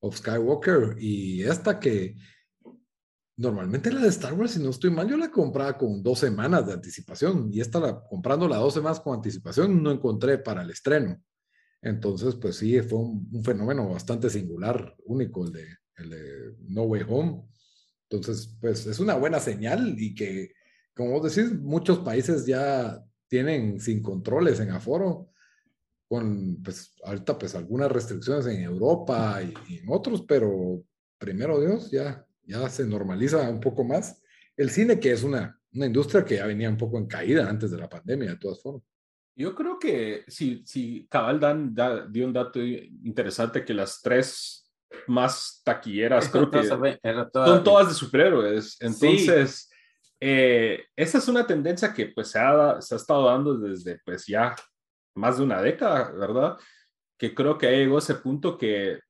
of 0.00 0.16
Skywalker, 0.16 0.96
y 0.98 1.42
esta 1.42 1.80
que 1.80 2.14
Normalmente 3.36 3.90
la 3.90 4.02
de 4.02 4.08
Star 4.08 4.34
Wars, 4.34 4.52
si 4.52 4.62
no 4.62 4.70
estoy 4.70 4.90
mal, 4.90 5.08
yo 5.08 5.16
la 5.16 5.30
compraba 5.30 5.78
con 5.78 6.02
dos 6.02 6.18
semanas 6.18 6.66
de 6.66 6.74
anticipación 6.74 7.48
y 7.50 7.60
esta 7.60 7.80
la 7.80 8.04
comprando 8.04 8.46
las 8.46 8.60
dos 8.60 8.74
semanas 8.74 9.00
con 9.00 9.14
anticipación 9.14 9.82
no 9.82 9.90
encontré 9.90 10.38
para 10.38 10.62
el 10.62 10.70
estreno. 10.70 11.20
Entonces, 11.80 12.36
pues 12.36 12.56
sí, 12.56 12.80
fue 12.82 12.98
un, 12.98 13.42
fenómeno 13.42 13.88
bastante 13.88 14.28
singular, 14.28 14.94
único 15.06 15.46
el 15.46 15.52
de, 15.52 15.66
el 15.96 16.10
de, 16.10 16.54
No 16.60 16.82
Way 16.82 17.02
Home. 17.08 17.42
Entonces, 18.08 18.56
pues 18.60 18.86
es 18.86 18.98
una 19.00 19.14
buena 19.14 19.40
señal 19.40 19.94
y 19.98 20.14
que, 20.14 20.52
como 20.94 21.18
vos 21.18 21.34
decís, 21.34 21.52
muchos 21.58 22.00
países 22.00 22.46
ya 22.46 23.02
tienen 23.28 23.80
sin 23.80 24.02
controles 24.02 24.60
en 24.60 24.70
aforo, 24.70 25.30
con 26.08 26.62
pues 26.62 26.94
ahorita 27.04 27.38
pues 27.38 27.54
algunas 27.54 27.90
restricciones 27.90 28.46
en 28.46 28.62
Europa 28.62 29.40
y 29.68 29.78
en 29.78 29.86
otros, 29.88 30.24
pero 30.28 30.84
primero 31.18 31.58
Dios, 31.58 31.90
ya 31.90 32.26
ya 32.44 32.68
se 32.68 32.86
normaliza 32.86 33.48
un 33.48 33.60
poco 33.60 33.84
más. 33.84 34.20
El 34.56 34.70
cine, 34.70 34.98
que 34.98 35.12
es 35.12 35.22
una, 35.22 35.58
una 35.72 35.86
industria 35.86 36.24
que 36.24 36.36
ya 36.36 36.46
venía 36.46 36.68
un 36.68 36.76
poco 36.76 36.98
en 36.98 37.06
caída 37.06 37.48
antes 37.48 37.70
de 37.70 37.78
la 37.78 37.88
pandemia, 37.88 38.30
de 38.30 38.36
todas 38.36 38.60
formas. 38.60 38.82
Yo 39.34 39.54
creo 39.54 39.78
que 39.78 40.24
si, 40.28 40.62
si 40.66 41.06
Cabal 41.08 41.40
Dan 41.40 41.74
dio 42.10 42.26
un 42.26 42.32
dato 42.32 42.60
interesante 42.60 43.64
que 43.64 43.72
las 43.72 44.02
tres 44.02 44.61
más 45.06 45.60
taquilleras 45.64 46.28
creo 46.28 46.50
que 46.50 46.64
son 46.64 47.64
todas 47.64 47.88
de 47.88 47.94
superhéroes. 47.94 48.76
Entonces, 48.80 49.70
eh, 50.20 50.84
esa 50.96 51.18
es 51.18 51.28
una 51.28 51.46
tendencia 51.46 51.92
que 51.92 52.06
pues 52.06 52.28
se 52.28 52.38
ha, 52.38 52.80
se 52.80 52.94
ha 52.94 52.96
estado 52.96 53.26
dando 53.26 53.56
desde 53.56 54.00
pues 54.04 54.26
ya 54.26 54.54
más 55.14 55.38
de 55.38 55.44
una 55.44 55.60
década, 55.60 56.12
¿verdad? 56.12 56.56
Que 57.18 57.34
creo 57.34 57.58
que 57.58 57.70
llegó 57.70 57.98
ese 57.98 58.14
punto 58.14 58.56
que 58.56 59.00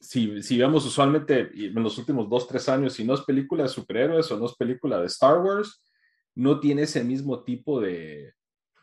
si, 0.00 0.42
si 0.42 0.58
vemos 0.58 0.86
usualmente 0.86 1.50
en 1.54 1.82
los 1.82 1.98
últimos 1.98 2.28
dos, 2.28 2.46
tres 2.46 2.68
años, 2.68 2.94
si 2.94 3.04
no 3.04 3.14
es 3.14 3.20
película 3.22 3.64
de 3.64 3.68
superhéroes 3.68 4.30
o 4.30 4.38
no 4.38 4.46
es 4.46 4.54
película 4.54 5.00
de 5.00 5.06
Star 5.06 5.38
Wars, 5.38 5.84
no 6.34 6.60
tiene 6.60 6.82
ese 6.82 7.04
mismo 7.04 7.42
tipo 7.42 7.80
de, 7.80 8.32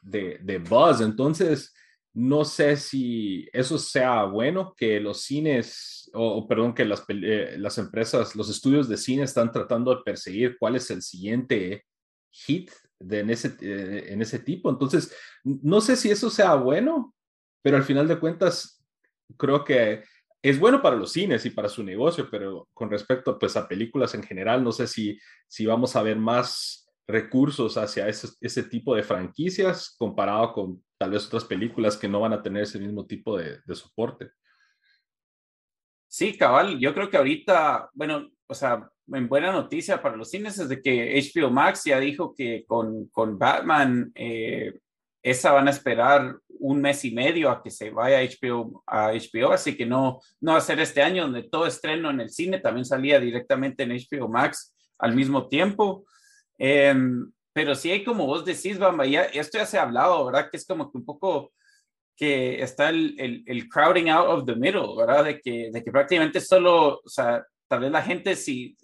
de, 0.02 0.40
de 0.42 0.58
buzz. 0.60 1.02
Entonces, 1.02 1.74
no 2.14 2.44
sé 2.44 2.76
si 2.78 3.48
eso 3.54 3.78
sea 3.78 4.24
bueno, 4.24 4.74
que 4.76 5.00
los 5.00 5.22
cines, 5.22 6.10
o, 6.14 6.48
perdón, 6.48 6.74
que 6.74 6.86
las, 6.86 7.04
eh, 7.10 7.56
las 7.58 7.78
empresas, 7.78 8.36
los 8.36 8.50
estudios 8.50 8.90
de 8.90 8.98
cine 8.98 9.24
están 9.24 9.52
tratando 9.52 9.96
de 9.96 10.02
perseguir 10.04 10.58
cuál 10.60 10.76
es 10.76 10.90
el 10.90 11.02
siguiente 11.02 11.86
hit 12.32 12.72
de 13.00 13.20
en, 13.20 13.30
ese, 13.30 13.56
eh, 13.62 14.16
ese 14.20 14.40
tipo. 14.40 14.70
Entonces, 14.70 15.16
no 15.44 15.82
sé 15.82 15.96
si 15.96 16.10
eso 16.10 16.30
sea 16.30 16.56
bueno, 16.56 17.16
pero 17.62 17.78
al 17.78 17.84
final 17.84 18.08
de 18.08 18.20
cuentas, 18.20 18.84
creo 19.38 19.64
que 19.64 20.04
es 20.42 20.60
bueno 20.60 20.82
para 20.82 20.96
los 20.96 21.12
cines 21.12 21.46
y 21.46 21.50
para 21.50 21.70
su 21.70 21.84
negocio, 21.84 22.30
pero 22.32 22.68
con 22.74 22.90
respecto 22.90 23.38
pues, 23.38 23.56
a 23.58 23.68
películas 23.68 24.14
en 24.16 24.24
general, 24.24 24.64
no 24.64 24.72
sé 24.72 24.88
si, 24.88 25.20
si 25.48 25.66
vamos 25.66 25.96
a 25.96 26.04
ver 26.04 26.18
más 26.18 26.79
recursos 27.10 27.76
hacia 27.76 28.08
ese, 28.08 28.28
ese 28.40 28.64
tipo 28.64 28.96
de 28.96 29.02
franquicias 29.02 29.96
comparado 29.98 30.54
con 30.54 30.84
tal 30.98 31.12
vez 31.12 31.26
otras 31.26 31.44
películas 31.44 31.98
que 31.98 32.08
no 32.08 32.20
van 32.20 32.34
a 32.34 32.44
tener 32.44 32.64
ese 32.64 32.80
mismo 32.80 33.06
tipo 33.06 33.38
de, 33.38 33.60
soporte. 33.74 34.30
Sí, 36.08 36.38
cabal, 36.38 36.78
yo 36.80 36.94
creo 36.94 37.10
que 37.10 37.18
ahorita, 37.18 37.90
bueno, 37.94 38.30
o 38.48 38.54
sea, 38.54 38.88
en 39.08 39.28
buena 39.28 39.52
noticia 39.52 40.02
para 40.02 40.16
los 40.16 40.30
cines 40.30 40.60
es 40.60 40.70
de 40.70 40.82
que 40.82 41.20
HBO 41.20 41.50
Max 41.50 41.84
ya 41.86 42.00
dijo 42.00 42.36
que 42.36 42.64
con, 42.68 43.08
con 43.08 43.40
Batman 43.40 44.12
eh, 44.14 44.80
esa 45.24 45.52
van 45.52 45.68
a 45.68 45.72
esperar 45.72 46.38
un 46.60 46.82
mes 46.82 47.06
y 47.06 47.12
medio 47.12 47.50
a 47.50 47.64
que 47.64 47.72
se 47.72 47.90
vaya 47.90 48.22
HBO, 48.22 48.84
a 48.86 49.14
HBO, 49.14 49.52
así 49.52 49.76
que 49.76 49.86
no, 49.86 50.20
no 50.42 50.52
va 50.52 50.58
a 50.60 50.62
ser 50.62 50.80
este 50.80 51.02
año 51.02 51.24
donde 51.24 51.44
todo 51.44 51.66
estreno 51.66 52.12
en 52.12 52.22
el 52.22 52.30
cine 52.30 52.60
también 52.60 52.86
salía 52.86 53.20
directamente 53.20 53.84
en 53.84 53.92
HBO 53.92 54.28
Max 54.28 54.76
al 55.00 55.16
mismo 55.16 55.48
tiempo. 55.48 56.06
Em, 56.60 57.32
pero 57.54 57.74
sí 57.74 57.90
hay 57.90 58.04
como 58.04 58.28
vos 58.28 58.46
decís, 58.46 58.78
Bamba, 58.78 59.06
ya, 59.06 59.24
esto 59.24 59.58
ya 59.58 59.66
se 59.66 59.80
ha 59.80 59.84
hablado, 59.84 60.26
¿verdad? 60.26 60.50
Que 60.52 60.58
es 60.58 60.68
como 60.68 60.92
que 60.92 60.98
un 60.98 61.06
poco 61.06 61.54
que 62.16 62.62
está 62.62 62.90
el, 62.90 63.16
el, 63.18 63.44
el, 63.48 63.70
crowding 63.70 64.10
out 64.10 64.28
of 64.28 64.46
the 64.46 64.56
middle, 64.56 64.96
¿verdad? 64.98 65.24
De 65.24 65.40
que, 65.40 65.70
de 65.72 65.84
que 65.84 65.92
prácticamente 65.92 66.42
solo, 66.42 67.00
o 67.04 67.10
sea, 67.10 67.46
tal 67.68 67.80
vez 67.80 67.92
la 67.92 68.02
gente 68.02 68.36
si 68.36 68.76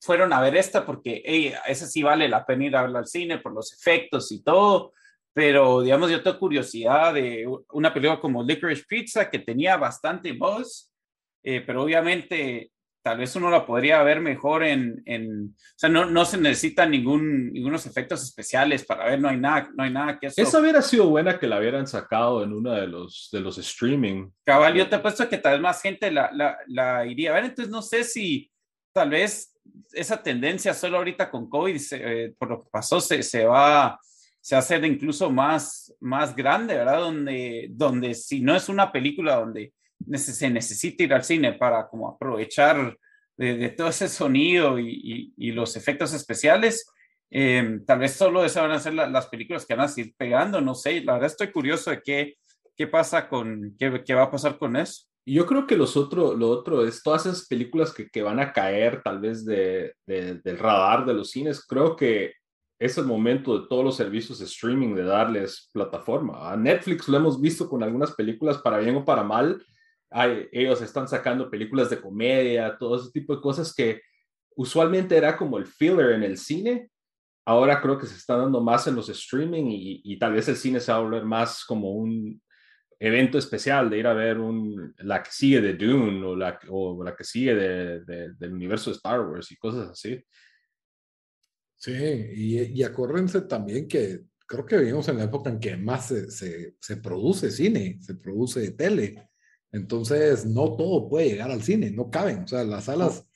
fueron 0.00 0.32
a 0.32 0.40
ver 0.40 0.56
esta 0.56 0.86
porque 0.86 1.22
hey, 1.24 1.52
esa 1.66 1.86
sí 1.86 2.02
vale 2.02 2.28
la 2.28 2.46
pena 2.46 2.66
ir 2.66 2.76
a 2.76 2.82
verla 2.82 3.00
al 3.00 3.06
cine 3.06 3.38
por 3.38 3.52
los 3.52 3.72
efectos 3.72 4.30
y 4.30 4.42
todo, 4.42 4.92
pero 5.32 5.80
digamos 5.80 6.10
yo 6.10 6.22
tengo 6.22 6.38
curiosidad 6.38 7.14
de 7.14 7.44
una 7.72 7.92
película 7.92 8.20
como 8.20 8.44
Licorice 8.44 8.84
Pizza 8.88 9.28
que 9.28 9.40
tenía 9.40 9.76
bastante 9.76 10.32
voz, 10.32 10.92
eh, 11.42 11.62
pero 11.66 11.82
obviamente 11.82 12.70
tal 13.04 13.18
vez 13.18 13.36
uno 13.36 13.50
la 13.50 13.66
podría 13.66 14.02
ver 14.02 14.22
mejor 14.22 14.64
en, 14.64 15.02
en 15.04 15.54
o 15.54 15.76
sea, 15.76 15.90
no, 15.90 16.06
no 16.06 16.24
se 16.24 16.38
necesitan 16.38 16.90
ningún, 16.90 17.52
ningunos 17.52 17.84
efectos 17.84 18.22
especiales 18.22 18.86
para 18.86 19.04
ver, 19.04 19.20
no 19.20 19.28
hay 19.28 19.36
nada, 19.36 19.70
no 19.76 19.84
hay 19.84 19.92
nada 19.92 20.18
que 20.18 20.28
eso. 20.28 20.40
Esa 20.40 20.58
hubiera 20.58 20.80
sido 20.80 21.10
buena 21.10 21.38
que 21.38 21.46
la 21.46 21.58
hubieran 21.58 21.86
sacado 21.86 22.42
en 22.42 22.54
uno 22.54 22.72
de 22.72 22.86
los, 22.86 23.28
de 23.30 23.40
los 23.40 23.58
streaming. 23.58 24.30
Cabal, 24.42 24.74
yo 24.74 24.88
te 24.88 24.96
apuesto 24.96 25.28
que 25.28 25.36
tal 25.36 25.52
vez 25.52 25.60
más 25.60 25.82
gente 25.82 26.10
la, 26.10 26.30
la, 26.32 26.56
la 26.66 27.04
iría 27.04 27.32
a 27.32 27.34
ver, 27.34 27.44
entonces 27.44 27.70
no 27.70 27.82
sé 27.82 28.04
si 28.04 28.50
tal 28.94 29.10
vez 29.10 29.54
esa 29.92 30.22
tendencia 30.22 30.72
solo 30.72 30.96
ahorita 30.96 31.30
con 31.30 31.50
COVID, 31.50 31.80
eh, 31.92 32.34
por 32.38 32.48
lo 32.48 32.62
que 32.62 32.70
pasó, 32.72 33.02
se, 33.02 33.22
se 33.22 33.44
va 33.44 34.00
se 34.40 34.56
hace 34.56 34.76
incluso 34.86 35.30
más, 35.30 35.94
más 36.00 36.36
grande, 36.36 36.74
¿verdad? 36.74 37.00
Donde, 37.00 37.68
donde 37.70 38.14
si 38.14 38.40
no 38.40 38.54
es 38.54 38.68
una 38.68 38.92
película 38.92 39.36
donde 39.36 39.72
se 40.14 40.50
necesita 40.50 41.04
ir 41.04 41.14
al 41.14 41.24
cine 41.24 41.52
para 41.52 41.88
como 41.88 42.08
aprovechar 42.08 42.96
de, 43.36 43.68
todo 43.70 43.88
ese 43.88 44.08
sonido 44.08 44.78
y, 44.78 45.32
y, 45.36 45.52
los 45.52 45.76
efectos 45.76 46.14
especiales, 46.14 46.86
eh, 47.30 47.80
tal 47.86 47.98
vez 47.98 48.12
solo 48.12 48.44
esas 48.44 48.62
van 48.62 48.72
a 48.72 48.78
ser 48.78 48.94
las 48.94 49.26
películas 49.26 49.66
que 49.66 49.74
van 49.74 49.88
a 49.88 49.92
ir 50.00 50.14
pegando, 50.16 50.60
no 50.60 50.74
sé, 50.74 51.02
la 51.02 51.14
verdad 51.14 51.30
estoy 51.30 51.50
curioso 51.50 51.90
de 51.90 52.00
qué, 52.00 52.34
qué 52.76 52.86
pasa 52.86 53.28
con, 53.28 53.74
qué, 53.78 54.02
qué 54.04 54.14
va 54.14 54.24
a 54.24 54.30
pasar 54.30 54.58
con 54.58 54.76
eso. 54.76 55.06
Yo 55.26 55.46
creo 55.46 55.66
que 55.66 55.76
los 55.76 55.96
otro, 55.96 56.34
lo 56.34 56.50
otro 56.50 56.86
es 56.86 57.02
todas 57.02 57.24
esas 57.24 57.46
películas 57.46 57.92
que, 57.92 58.08
que 58.08 58.22
van 58.22 58.40
a 58.40 58.52
caer 58.52 59.02
tal 59.02 59.20
vez 59.20 59.44
de, 59.44 59.94
de, 60.06 60.34
del 60.44 60.58
radar 60.58 61.06
de 61.06 61.14
los 61.14 61.30
cines. 61.30 61.64
Creo 61.66 61.96
que 61.96 62.34
es 62.78 62.98
el 62.98 63.06
momento 63.06 63.58
de 63.58 63.66
todos 63.66 63.82
los 63.82 63.96
servicios 63.96 64.38
de 64.38 64.44
streaming 64.44 64.94
de 64.94 65.04
darles 65.04 65.70
plataforma. 65.72 66.52
A 66.52 66.56
Netflix 66.56 67.08
lo 67.08 67.16
hemos 67.16 67.40
visto 67.40 67.70
con 67.70 67.82
algunas 67.82 68.12
películas 68.12 68.58
para 68.58 68.78
bien 68.78 68.96
o 68.96 69.04
para 69.04 69.22
mal. 69.22 69.64
Hay, 70.14 70.48
ellos 70.52 70.80
están 70.80 71.08
sacando 71.08 71.50
películas 71.50 71.90
de 71.90 72.00
comedia, 72.00 72.76
todo 72.78 72.96
ese 72.96 73.10
tipo 73.10 73.34
de 73.34 73.42
cosas 73.42 73.74
que 73.74 74.00
usualmente 74.56 75.16
era 75.16 75.36
como 75.36 75.58
el 75.58 75.66
filler 75.66 76.12
en 76.12 76.22
el 76.22 76.38
cine. 76.38 76.88
Ahora 77.44 77.80
creo 77.80 77.98
que 77.98 78.06
se 78.06 78.16
está 78.16 78.36
dando 78.36 78.60
más 78.60 78.86
en 78.86 78.94
los 78.94 79.08
streaming 79.08 79.64
y, 79.66 80.00
y 80.04 80.18
tal 80.18 80.32
vez 80.32 80.48
el 80.48 80.56
cine 80.56 80.80
se 80.80 80.92
va 80.92 80.98
a 80.98 81.02
volver 81.02 81.24
más 81.24 81.64
como 81.64 81.90
un 81.90 82.40
evento 82.98 83.38
especial 83.38 83.90
de 83.90 83.98
ir 83.98 84.06
a 84.06 84.14
ver 84.14 84.38
un, 84.38 84.94
la 84.98 85.22
que 85.22 85.30
sigue 85.30 85.60
de 85.60 85.74
Dune 85.74 86.24
o 86.24 86.36
la, 86.36 86.58
o 86.70 87.02
la 87.02 87.14
que 87.14 87.24
sigue 87.24 87.54
de, 87.54 88.32
del 88.34 88.52
universo 88.52 88.90
de 88.90 88.96
Star 88.96 89.20
Wars 89.20 89.50
y 89.50 89.56
cosas 89.56 89.90
así. 89.90 90.22
Sí, 91.76 91.92
y, 91.92 92.80
y 92.80 92.82
acuérdense 92.82 93.42
también 93.42 93.88
que 93.88 94.22
creo 94.46 94.64
que 94.64 94.78
vivimos 94.78 95.08
en 95.08 95.18
la 95.18 95.24
época 95.24 95.50
en 95.50 95.60
que 95.60 95.76
más 95.76 96.08
se, 96.08 96.30
se, 96.30 96.76
se, 96.80 96.96
produce 96.98 97.50
cine, 97.50 97.98
se 98.00 98.14
produce 98.14 98.70
tele. 98.72 99.28
Entonces, 99.74 100.46
no 100.46 100.76
todo 100.76 101.08
puede 101.08 101.30
llegar 101.30 101.50
al 101.50 101.62
cine, 101.62 101.90
no 101.90 102.08
caben. 102.08 102.44
O 102.44 102.46
sea, 102.46 102.62
las 102.62 102.84
salas 102.84 103.26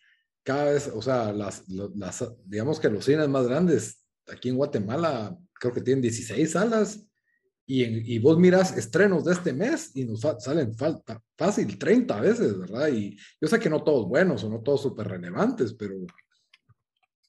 cada 0.45 0.66
vez, 0.66 0.88
o 0.95 1.02
sea, 1.02 1.33
las, 1.33 1.68
las, 1.68 2.25
digamos 2.47 2.78
que 2.78 2.88
los 2.88 3.04
cines 3.04 3.28
más 3.28 3.49
grandes 3.49 4.07
aquí 4.28 4.49
en 4.49 4.57
Guatemala, 4.57 5.37
creo 5.54 5.75
que 5.75 5.80
tienen 5.80 6.00
16 6.02 6.52
salas. 6.52 7.04
Y, 7.66 8.14
y 8.14 8.18
vos 8.21 8.38
miras 8.38 8.78
estrenos 8.78 9.25
de 9.25 9.33
este 9.33 9.52
mes 9.52 9.90
y 9.95 10.04
nos 10.04 10.21
salen 10.21 10.75
falta 10.75 11.21
fácil 11.37 11.76
30 11.76 12.21
veces, 12.21 12.57
¿verdad? 12.57 12.88
Y 12.88 13.18
yo 13.40 13.49
sé 13.49 13.59
que 13.59 13.68
no 13.68 13.83
todos 13.83 14.09
buenos 14.09 14.45
o 14.45 14.49
no 14.49 14.62
todos 14.62 14.83
súper 14.83 15.09
relevantes, 15.09 15.75
pero 15.75 15.97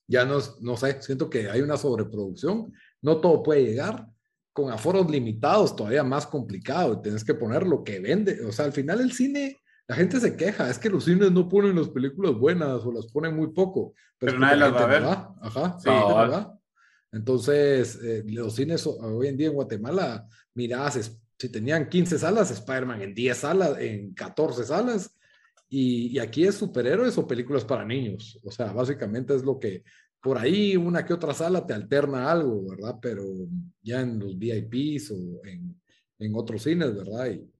ya 0.06 0.24
no, 0.24 0.38
no 0.60 0.76
sé, 0.76 1.02
siento 1.02 1.28
que 1.28 1.50
hay 1.50 1.62
una 1.62 1.76
sobreproducción, 1.76 2.72
no 3.02 3.20
todo 3.20 3.42
puede 3.42 3.64
llegar, 3.64 4.06
con 4.52 4.70
aforos 4.70 5.10
limitados 5.10 5.76
todavía 5.76 6.02
más 6.02 6.26
complicado, 6.26 7.00
tienes 7.00 7.24
que 7.24 7.34
poner 7.34 7.66
lo 7.66 7.84
que 7.84 8.00
vende, 8.00 8.44
o 8.44 8.52
sea, 8.52 8.64
al 8.64 8.72
final 8.72 9.00
el 9.00 9.12
cine, 9.12 9.58
la 9.86 9.96
gente 9.96 10.20
se 10.20 10.36
queja, 10.36 10.68
es 10.68 10.78
que 10.78 10.90
los 10.90 11.04
cines 11.04 11.30
no 11.32 11.48
ponen 11.48 11.76
las 11.76 11.88
películas 11.88 12.34
buenas 12.34 12.84
o 12.84 12.92
las 12.92 13.06
ponen 13.06 13.36
muy 13.36 13.52
poco, 13.52 13.94
pero, 14.18 14.38
nadie 14.38 14.56
las 14.56 14.74
va 14.74 14.82
a 14.82 14.86
ver. 14.86 15.04
Ajá, 15.04 15.78
sí, 15.78 15.88
¿verdad? 15.88 16.52
Entonces, 17.12 17.98
eh, 18.02 18.22
los 18.26 18.54
cines 18.54 18.86
hoy 18.86 19.28
en 19.28 19.36
día 19.36 19.48
en 19.48 19.54
Guatemala, 19.54 20.26
mirás, 20.54 21.18
si 21.38 21.48
tenían 21.48 21.88
15 21.88 22.18
salas, 22.18 22.50
Spider-Man 22.50 23.02
en 23.02 23.14
10 23.14 23.36
salas, 23.36 23.78
en 23.78 24.14
14 24.14 24.64
salas, 24.64 25.16
y, 25.72 26.18
aquí 26.18 26.44
es 26.44 26.56
superhéroes 26.56 27.16
o 27.16 27.28
películas 27.28 27.64
para 27.64 27.84
niños. 27.84 28.40
O 28.42 28.50
sea, 28.50 28.72
básicamente 28.72 29.34
es 29.36 29.44
lo 29.44 29.58
que 29.60 29.84
por 30.22 30.38
ahí 30.38 30.76
una 30.76 31.04
que 31.04 31.14
otra 31.14 31.34
sala 31.34 31.66
te 31.66 31.74
alterna 31.74 32.30
algo, 32.30 32.68
¿verdad? 32.68 32.98
Pero 33.00 33.24
ya 33.82 34.00
en 34.00 34.18
los 34.18 34.38
VIPs 34.38 35.10
o 35.12 35.44
en, 35.44 35.80
en 36.18 36.34
otros 36.34 36.62
cines, 36.62 36.94
¿verdad? 36.94 37.30
Y 37.30 37.50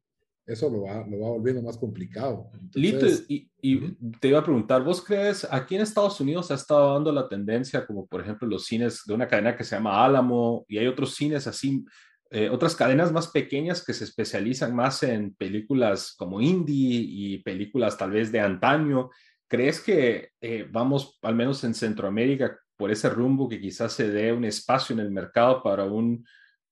eso 0.47 0.69
lo 0.69 0.83
va, 0.83 1.07
lo 1.07 1.21
va 1.21 1.29
volviendo 1.31 1.62
más 1.62 1.79
complicado. 1.79 2.50
Lito, 2.75 3.07
y, 3.29 3.50
y 3.62 3.93
te 4.21 4.29
iba 4.29 4.40
a 4.40 4.45
preguntar, 4.45 4.83
¿vos 4.83 5.02
crees, 5.02 5.47
aquí 5.50 5.76
en 5.76 5.83
Estados 5.83 6.21
Unidos 6.21 6.50
ha 6.50 6.55
estado 6.55 6.95
dando 6.95 7.12
la 7.12 7.29
tendencia, 7.29 7.87
como 7.87 8.07
por 8.07 8.21
ejemplo 8.21 8.49
los 8.49 8.67
cines 8.67 9.02
de 9.07 9.14
una 9.14 9.29
cadena 9.29 9.57
que 9.57 9.64
se 9.64 9.76
llama 9.76 10.05
Álamo, 10.05 10.64
y 10.69 10.79
hay 10.79 10.87
otros 10.87 11.14
cines 11.14 11.47
así 11.47 11.85
eh, 12.33 12.49
otras 12.49 12.76
cadenas 12.76 13.11
más 13.11 13.26
pequeñas 13.26 13.85
que 13.85 13.93
se 13.93 14.05
especializan 14.05 14.73
más 14.73 15.02
en 15.02 15.35
películas 15.35 16.14
como 16.17 16.40
indie 16.40 17.00
y 17.05 17.38
películas 17.38 17.99
tal 17.99 18.12
vez 18.12 18.31
de 18.31 18.38
antaño. 18.38 19.11
¿Crees 19.50 19.80
que 19.80 20.30
eh, 20.40 20.64
vamos, 20.71 21.19
al 21.23 21.35
menos 21.35 21.64
en 21.64 21.75
Centroamérica, 21.75 22.57
por 22.76 22.92
ese 22.92 23.11
rumbo 23.11 23.49
que 23.49 23.61
quizás 23.61 23.92
se 23.92 24.09
dé 24.09 24.33
un 24.33 24.45
espacio 24.45 24.95
en 24.95 25.00
el 25.00 25.11
mercado 25.11 25.61
para 25.61 25.85
un, 25.87 26.25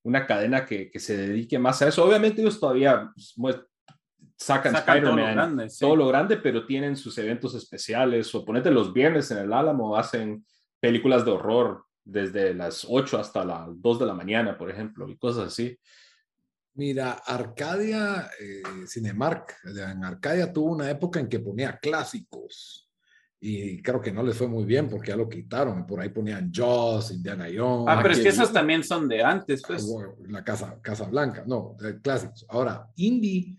una 0.04 0.24
cadena 0.24 0.64
que, 0.64 0.88
que, 0.88 1.00
se 1.00 1.16
dedique 1.16 1.58
más 1.58 1.82
a 1.82 1.88
eso? 1.88 2.04
Obviamente 2.04 2.40
ellos 2.40 2.60
todavía 2.60 3.10
pues, 3.36 3.56
sacan, 4.36 4.76
Spider-Man, 4.76 5.66
todo, 5.80 5.96
lo 5.96 6.06
grande, 6.06 6.36
pero 6.36 6.66
tienen 6.66 6.96
sus 6.96 7.18
eventos 7.18 7.56
especiales 7.56 8.32
o 8.36 8.44
ponete 8.44 8.70
los 8.70 8.92
viernes 8.92 9.28
en 9.32 9.38
el 9.38 9.52
Álamo, 9.52 9.96
hacen 9.96 10.46
películas 10.78 11.24
de 11.24 11.32
horror 11.32 11.84
desde 12.04 12.54
las 12.54 12.86
8 12.88 13.18
hasta 13.18 13.44
las 13.44 13.66
2 13.82 13.98
de 13.98 14.06
la 14.06 14.14
mañana, 14.14 14.56
por 14.56 14.70
ejemplo, 14.70 15.08
y 15.08 15.18
cosas 15.18 15.48
así. 15.48 15.76
Mira, 16.78 17.22
Arcadia, 17.26 18.30
eh, 18.38 18.62
Cinemark, 18.86 19.56
en 19.64 20.04
Arcadia 20.04 20.52
tuvo 20.52 20.70
una 20.70 20.88
época 20.88 21.18
en 21.18 21.28
que 21.28 21.40
ponía 21.40 21.76
clásicos 21.76 22.88
y 23.40 23.82
creo 23.82 24.00
que 24.00 24.12
no 24.12 24.22
les 24.22 24.36
fue 24.36 24.46
muy 24.46 24.64
bien 24.64 24.88
porque 24.88 25.08
ya 25.08 25.16
lo 25.16 25.28
quitaron. 25.28 25.84
Por 25.84 26.00
ahí 26.00 26.10
ponían 26.10 26.52
Jaws, 26.52 27.10
Indiana 27.10 27.48
Jones. 27.52 27.86
Ah, 27.88 27.98
pero 28.00 28.14
es 28.14 28.20
que 28.20 28.28
esos 28.28 28.52
también 28.52 28.84
son 28.84 29.08
de 29.08 29.24
antes, 29.24 29.60
pues. 29.66 29.84
La 30.28 30.44
Casa, 30.44 30.78
Casa 30.80 31.06
Blanca, 31.06 31.42
no, 31.48 31.76
clásicos. 32.00 32.46
Ahora, 32.48 32.88
Indie, 32.94 33.56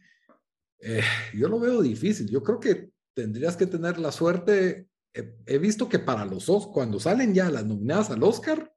eh, 0.79 1.03
yo 1.33 1.49
lo 1.49 1.59
veo 1.59 1.81
difícil. 1.81 2.29
Yo 2.29 2.41
creo 2.41 2.61
que 2.61 2.89
tendrías 3.13 3.57
que 3.57 3.67
tener 3.67 3.99
la 3.99 4.13
suerte 4.13 4.87
he, 5.13 5.57
visto 5.57 5.89
que 5.89 5.99
para 5.99 6.23
los 6.23 6.47
Oscars, 6.47 6.73
cuando 6.73 7.01
salen 7.01 7.33
ya 7.33 7.49
las 7.49 7.65
nominadas 7.65 8.11
al 8.11 8.23
Oscar, 8.23 8.73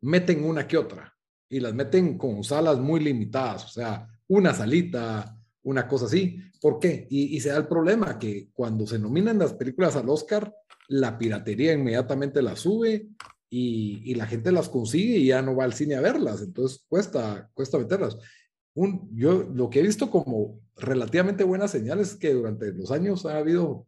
meten 0.00 0.44
una 0.44 0.66
que 0.66 0.78
otra 0.78 1.13
y 1.54 1.60
las 1.60 1.74
meten 1.74 2.18
con 2.18 2.42
salas 2.44 2.78
muy 2.78 3.00
limitadas, 3.00 3.64
o 3.64 3.68
sea, 3.68 4.08
una 4.28 4.54
salita, 4.54 5.38
una 5.62 5.86
cosa 5.86 6.06
así. 6.06 6.38
¿Por 6.60 6.78
qué? 6.78 7.06
Y, 7.10 7.38
se 7.40 7.50
da 7.50 7.58
el 7.58 7.68
problema 7.68 8.18
que 8.18 8.48
cuando 8.52 8.86
se 8.86 8.98
nominan 8.98 9.38
las 9.38 9.52
películas 9.54 9.96
al 9.96 10.08
Oscar, 10.08 10.54
la 10.88 11.16
piratería 11.18 11.72
inmediatamente 11.72 12.42
las 12.42 12.60
sube 12.60 13.08
y, 13.50 14.00
y, 14.04 14.14
la 14.14 14.26
gente 14.26 14.50
las 14.52 14.68
consigue 14.68 15.18
y 15.18 15.26
ya 15.26 15.42
no 15.42 15.54
va 15.54 15.64
al 15.64 15.74
cine 15.74 15.94
a 15.94 16.00
verlas, 16.00 16.42
entonces 16.42 16.84
cuesta, 16.88 17.50
cuesta 17.54 17.78
meterlas. 17.78 18.16
Un, 18.74 19.08
yo 19.14 19.42
lo 19.42 19.70
que 19.70 19.80
he 19.80 19.82
visto 19.82 20.10
como 20.10 20.60
relativamente 20.76 21.44
buenas 21.44 21.70
señales 21.70 22.12
es 22.12 22.16
que 22.16 22.32
durante 22.32 22.72
los 22.72 22.90
años 22.90 23.26
ha 23.26 23.38
habido 23.38 23.86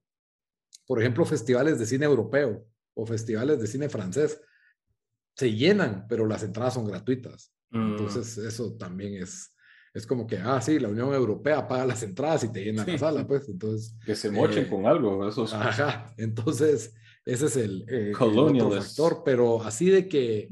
por 0.87 1.01
ejemplo, 1.01 1.25
festivales 1.25 1.79
de 1.79 1.87
cine 1.87 2.07
europeo 2.07 2.65
o 2.95 3.05
festivales 3.05 3.61
de 3.61 3.67
cine 3.67 3.89
francés, 3.89 4.41
se 5.35 5.53
llenan, 5.53 6.07
pero 6.09 6.27
las 6.27 6.43
entradas 6.43 6.75
son 6.75 6.87
gratuitas. 6.87 7.53
Mm. 7.71 7.91
Entonces, 7.93 8.39
eso 8.39 8.75
también 8.77 9.23
es, 9.23 9.55
es 9.95 10.07
como 10.07 10.27
que, 10.27 10.39
ah, 10.39 10.61
sí, 10.61 10.79
la 10.79 10.89
Unión 10.89 11.13
Europea 11.13 11.67
paga 11.67 11.87
las 11.87 12.03
entradas 12.03 12.45
y 12.45 12.53
te 12.53 12.65
llena 12.65 12.85
la 12.87 12.99
sala, 12.99 13.27
pues. 13.27 13.49
Entonces. 13.49 13.97
Que 14.05 14.15
se 14.15 14.31
mochen 14.31 14.65
eh, 14.65 14.69
con 14.69 14.87
algo, 14.87 15.29
eso 15.29 15.45
Ajá, 15.53 16.15
entonces, 16.17 16.95
ese 17.25 17.47
es 17.47 17.57
el, 17.57 17.85
eh, 17.89 18.13
otro 18.19 18.71
factor, 18.71 19.23
pero 19.25 19.63
así 19.63 19.91
de 19.91 20.09
que 20.09 20.49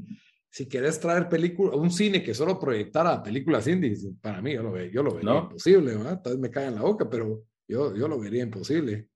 si 0.49 0.67
querés 0.67 0.99
traer 0.99 1.27
película, 1.27 1.75
un 1.75 1.91
cine 1.91 2.23
que 2.23 2.33
solo 2.33 2.57
proyectara 2.59 3.21
películas 3.21 3.67
indies, 3.67 4.07
para 4.21 4.41
mí 4.41 4.53
yo 4.53 4.63
lo, 4.63 4.71
ve, 4.71 4.89
yo 4.91 5.03
lo 5.03 5.13
vería 5.13 5.39
imposible, 5.39 5.95
¿verdad? 5.95 6.21
Tal 6.21 6.33
vez 6.33 6.41
me 6.41 6.49
cae 6.49 6.67
en 6.67 6.75
la 6.75 6.81
boca, 6.81 7.09
pero 7.09 7.43
yo, 7.67 7.93
yo 7.93 8.07
lo 8.07 8.17
vería 8.17 8.43
imposible 8.43 9.09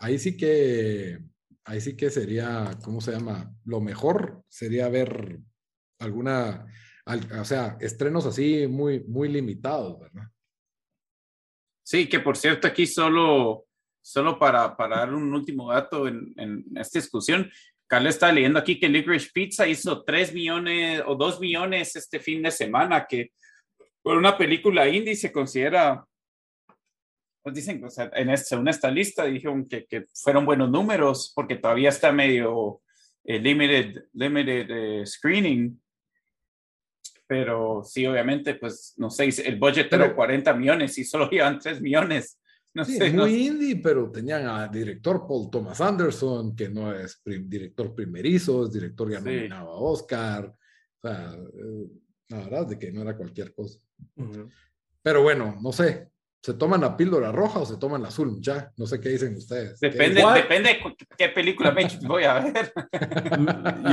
ahí 0.00 0.18
sí 0.18 0.36
que, 0.36 1.18
ahí 1.64 1.80
sí 1.80 1.96
que 1.96 2.10
sería, 2.10 2.76
¿cómo 2.82 3.00
se 3.00 3.12
llama? 3.12 3.54
Lo 3.64 3.80
mejor 3.80 4.42
sería 4.48 4.88
ver 4.88 5.38
alguna, 5.98 6.66
o 7.06 7.44
sea, 7.44 7.76
estrenos 7.80 8.26
así 8.26 8.66
muy, 8.66 9.00
muy 9.04 9.28
limitados, 9.28 9.98
¿verdad? 9.98 10.28
Sí, 11.82 12.08
que 12.08 12.20
por 12.20 12.36
cierto 12.36 12.68
aquí 12.68 12.86
solo 12.86 13.66
solo 14.02 14.38
para, 14.38 14.76
para 14.76 14.98
dar 14.98 15.14
un 15.14 15.32
último 15.34 15.72
dato 15.72 16.08
en, 16.08 16.32
en 16.36 16.64
esta 16.76 16.98
discusión, 16.98 17.50
Carlos 17.86 18.14
está 18.14 18.32
leyendo 18.32 18.58
aquí 18.58 18.78
que 18.78 18.88
Licorice 18.88 19.30
Pizza 19.32 19.66
hizo 19.66 20.04
3 20.04 20.32
millones 20.32 21.02
o 21.06 21.16
2 21.16 21.40
millones 21.40 21.96
este 21.96 22.20
fin 22.20 22.42
de 22.42 22.50
semana, 22.50 23.06
que 23.08 23.32
por 24.02 24.16
una 24.16 24.38
película 24.38 24.88
indie 24.88 25.16
se 25.16 25.32
considera, 25.32 26.04
pues 27.42 27.54
dicen, 27.54 27.82
o 27.84 27.90
sea, 27.90 28.10
en 28.14 28.30
esta, 28.30 28.50
según 28.50 28.68
esta 28.68 28.90
lista 28.90 29.24
dijeron 29.24 29.68
que, 29.68 29.86
que, 29.86 30.04
fueron 30.14 30.46
buenos 30.46 30.70
números 30.70 31.32
porque 31.34 31.56
todavía 31.56 31.88
está 31.88 32.12
medio 32.12 32.80
eh, 33.24 33.38
limited, 33.38 34.04
limited 34.12 34.70
eh, 34.70 35.06
screening. 35.06 35.80
Pero 37.30 37.84
sí, 37.84 38.04
obviamente, 38.06 38.56
pues 38.56 38.94
no 38.96 39.08
sé, 39.08 39.28
el 39.44 39.56
budget 39.56 39.92
era 39.92 40.16
40 40.16 40.52
millones 40.54 40.98
y 40.98 41.04
solo 41.04 41.30
llevan 41.30 41.60
3 41.60 41.80
millones. 41.80 42.40
No 42.74 42.84
sí, 42.84 42.96
sé, 42.96 43.12
muy 43.12 43.46
indie, 43.46 43.76
pero 43.76 44.10
tenían 44.10 44.48
a 44.48 44.66
director 44.66 45.28
Paul 45.28 45.48
Thomas 45.48 45.80
Anderson, 45.80 46.56
que 46.56 46.68
no 46.68 46.92
es 46.92 47.22
director 47.24 47.94
primerizo, 47.94 48.64
es 48.64 48.72
director 48.72 49.12
ya 49.12 49.20
sí. 49.20 49.26
nominado 49.26 49.70
a 49.70 49.76
Oscar. 49.76 50.46
O 50.46 51.08
sea, 51.08 51.32
eh, 51.34 51.86
la 52.30 52.38
verdad 52.38 52.66
de 52.66 52.78
que 52.80 52.90
no 52.90 53.02
era 53.02 53.16
cualquier 53.16 53.54
cosa. 53.54 53.78
Uh 54.16 54.24
-huh. 54.24 54.50
Pero 55.00 55.22
bueno, 55.22 55.56
no 55.62 55.70
sé, 55.70 56.08
¿se 56.42 56.54
toman 56.54 56.80
la 56.80 56.96
píldora 56.96 57.32
roja 57.32 57.60
o 57.60 57.66
se 57.66 57.76
toman 57.76 58.02
la 58.02 58.08
azul? 58.08 58.38
Ya, 58.40 58.72
no 58.76 58.86
sé 58.86 59.00
qué 59.00 59.10
dicen 59.10 59.36
ustedes. 59.36 59.78
Depende, 59.80 60.24
depende 60.34 60.80
qué 61.16 61.28
película 61.28 61.72
me 61.72 61.86
voy 62.06 62.24
a 62.24 62.40
ver. 62.40 62.72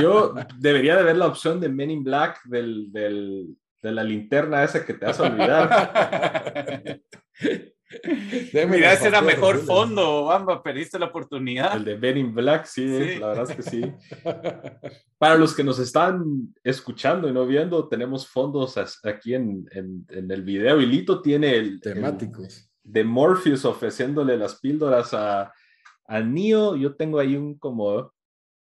Yo 0.02 0.34
debería 0.58 0.96
de 0.96 1.02
ver 1.02 1.16
la 1.16 1.26
opción 1.26 1.60
de 1.60 1.68
Men 1.68 1.90
in 1.90 2.04
Black 2.04 2.42
del, 2.44 2.90
del, 2.90 3.56
de 3.82 3.92
la 3.92 4.02
linterna 4.02 4.64
esa 4.64 4.84
que 4.84 4.94
te 4.94 5.06
vas 5.06 5.20
a 5.20 5.24
olvidar. 5.24 7.00
Mira, 8.68 8.92
ese 8.92 9.08
era 9.08 9.22
mejor 9.22 9.58
fondo, 9.58 10.24
Bamba, 10.24 10.62
perdiste 10.62 10.98
la 10.98 11.06
oportunidad. 11.06 11.76
El 11.76 11.84
de 11.84 11.96
Ben 11.96 12.18
in 12.18 12.34
Black, 12.34 12.66
sí, 12.66 12.86
sí, 12.86 13.18
la 13.18 13.28
verdad 13.28 13.50
es 13.50 13.56
que 13.56 13.62
sí. 13.62 13.92
Para 15.18 15.36
los 15.36 15.54
que 15.54 15.64
nos 15.64 15.78
están 15.78 16.54
escuchando 16.62 17.28
y 17.28 17.32
no 17.32 17.46
viendo, 17.46 17.88
tenemos 17.88 18.28
fondos 18.28 18.76
aquí 19.04 19.34
en, 19.34 19.66
en, 19.72 20.06
en 20.10 20.30
el 20.30 20.42
video 20.42 20.80
y 20.80 20.86
Lito 20.86 21.22
tiene 21.22 21.56
el... 21.56 21.80
Temáticos. 21.80 22.56
El 22.56 22.68
de 22.88 23.04
Morpheus 23.04 23.64
ofreciéndole 23.64 24.36
las 24.36 24.60
píldoras 24.60 25.12
a, 25.12 25.52
a 26.06 26.20
Neo. 26.20 26.74
Yo 26.76 26.96
tengo 26.96 27.18
ahí 27.18 27.36
un 27.36 27.58
como 27.58 28.12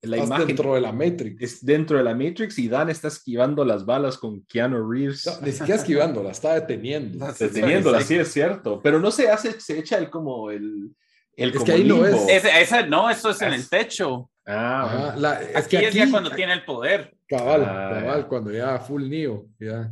la 0.02 0.16
Estás 0.18 0.28
imagen 0.28 0.48
dentro 0.48 0.76
de 0.76 0.82
la 0.82 0.92
Matrix. 0.94 1.42
Es 1.42 1.66
dentro 1.66 1.98
de 1.98 2.04
la 2.04 2.16
Matrix 2.16 2.58
y 2.60 2.70
Dan 2.70 2.90
está 2.90 3.10
esquivando 3.10 3.66
las 3.66 3.86
balas 3.86 4.18
con 4.18 4.42
Keanu 4.46 4.90
Reeves. 4.90 5.26
No, 5.26 5.46
ni 5.46 5.52
siquiera 5.52 5.76
esquivando, 5.76 6.24
la 6.24 6.32
está 6.32 6.54
deteniendo. 6.56 7.26
Deteniéndola, 7.34 8.02
sí 8.02 8.16
es 8.16 8.32
cierto. 8.32 8.80
Pero 8.82 9.00
no 9.00 9.12
se 9.12 9.30
hace, 9.30 9.60
se 9.60 9.78
echa 9.80 9.98
el 9.98 10.10
como 10.10 10.52
el. 10.52 10.96
el 11.36 11.50
es 11.50 11.54
como 11.56 11.66
que 11.66 11.72
ahí 11.74 11.84
limbo. 11.84 11.98
no 12.04 12.08
es. 12.08 12.30
Esa, 12.30 12.60
esa, 12.60 12.86
no, 12.86 13.10
eso 13.10 13.30
es 13.32 13.42
en 13.42 13.54
el 13.54 13.68
techo. 13.70 14.30
Ah, 14.46 15.14
la, 15.18 15.42
es 15.42 15.56
Aquí 15.58 15.78
que 15.78 15.88
es 15.90 15.94
ya 15.94 16.10
cuando 16.10 16.32
tiene 16.32 16.54
el 16.54 16.66
poder. 16.66 17.16
cabal, 17.28 17.64
Ah, 17.66 18.00
cabal, 18.02 18.28
cuando 18.28 18.52
ya 18.52 18.80
full 18.80 19.08
Neo, 19.10 19.46
ya. 19.60 19.92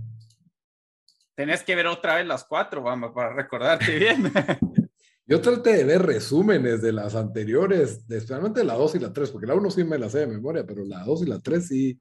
Tenés 1.35 1.61
que 1.61 1.75
ver 1.75 1.85
otra 1.85 2.15
vez 2.15 2.25
las 2.25 2.43
cuatro, 2.45 2.81
Bamba, 2.81 3.13
para 3.13 3.33
recordarte 3.33 3.99
bien. 3.99 4.31
Yo 5.29 5.41
traté 5.41 5.75
de 5.75 5.83
ver 5.83 6.03
resúmenes 6.03 6.81
de 6.81 6.93
las 6.93 7.13
anteriores, 7.15 8.05
especialmente 8.09 8.63
la 8.63 8.75
2 8.75 8.95
y 8.95 8.99
la 8.99 9.11
3, 9.11 9.29
porque 9.31 9.45
la 9.47 9.55
1 9.55 9.69
sí 9.71 9.83
me 9.83 9.97
la 9.97 10.09
sé 10.09 10.19
de 10.19 10.27
memoria, 10.27 10.65
pero 10.65 10.85
la 10.85 11.03
2 11.03 11.23
y 11.23 11.25
la 11.25 11.39
3 11.41 11.67
sí 11.67 11.99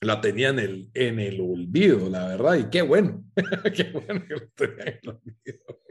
la 0.00 0.20
tenía 0.20 0.48
en 0.50 0.58
el, 0.58 0.90
en 0.94 1.18
el 1.20 1.40
olvido, 1.40 2.08
la 2.08 2.28
verdad, 2.28 2.54
y 2.54 2.70
qué 2.70 2.80
bueno, 2.82 3.24
qué 3.74 3.90
bueno 3.92 4.24
que 4.26 4.34
lo 4.34 4.48
tenía 4.54 4.84
en 4.84 4.98
el 5.02 5.08
olvido. 5.10 5.82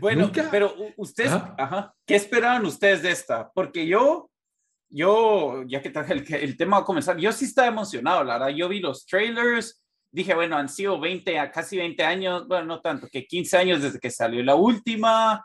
Bueno, 0.00 0.22
Nunca- 0.26 0.48
pero 0.50 0.74
ustedes, 0.96 1.32
Ajá. 1.32 1.54
ajá, 1.58 1.94
¿qué 2.06 2.14
esperaban 2.16 2.64
ustedes 2.64 3.02
de 3.02 3.10
esta? 3.10 3.50
Porque 3.52 3.86
yo, 3.86 4.30
yo, 4.88 5.64
ya 5.66 5.82
que 5.82 5.90
traje 5.90 6.14
el, 6.14 6.34
el 6.34 6.56
tema 6.56 6.78
va 6.78 6.82
a 6.82 6.86
comenzar, 6.86 7.18
yo 7.18 7.30
sí 7.32 7.44
estaba 7.44 7.68
emocionado, 7.68 8.24
la 8.24 8.38
verdad, 8.38 8.56
yo 8.56 8.68
vi 8.68 8.80
los 8.80 9.04
trailers, 9.04 9.82
dije, 10.10 10.34
bueno, 10.34 10.56
han 10.56 10.68
sido 10.68 10.98
20, 11.00 11.38
a 11.38 11.50
casi 11.50 11.76
20 11.76 12.02
años, 12.04 12.46
bueno, 12.48 12.64
no 12.66 12.80
tanto, 12.80 13.08
que 13.10 13.26
15 13.26 13.56
años 13.56 13.82
desde 13.82 13.98
que 13.98 14.10
salió 14.10 14.42
la 14.42 14.54
última, 14.54 15.44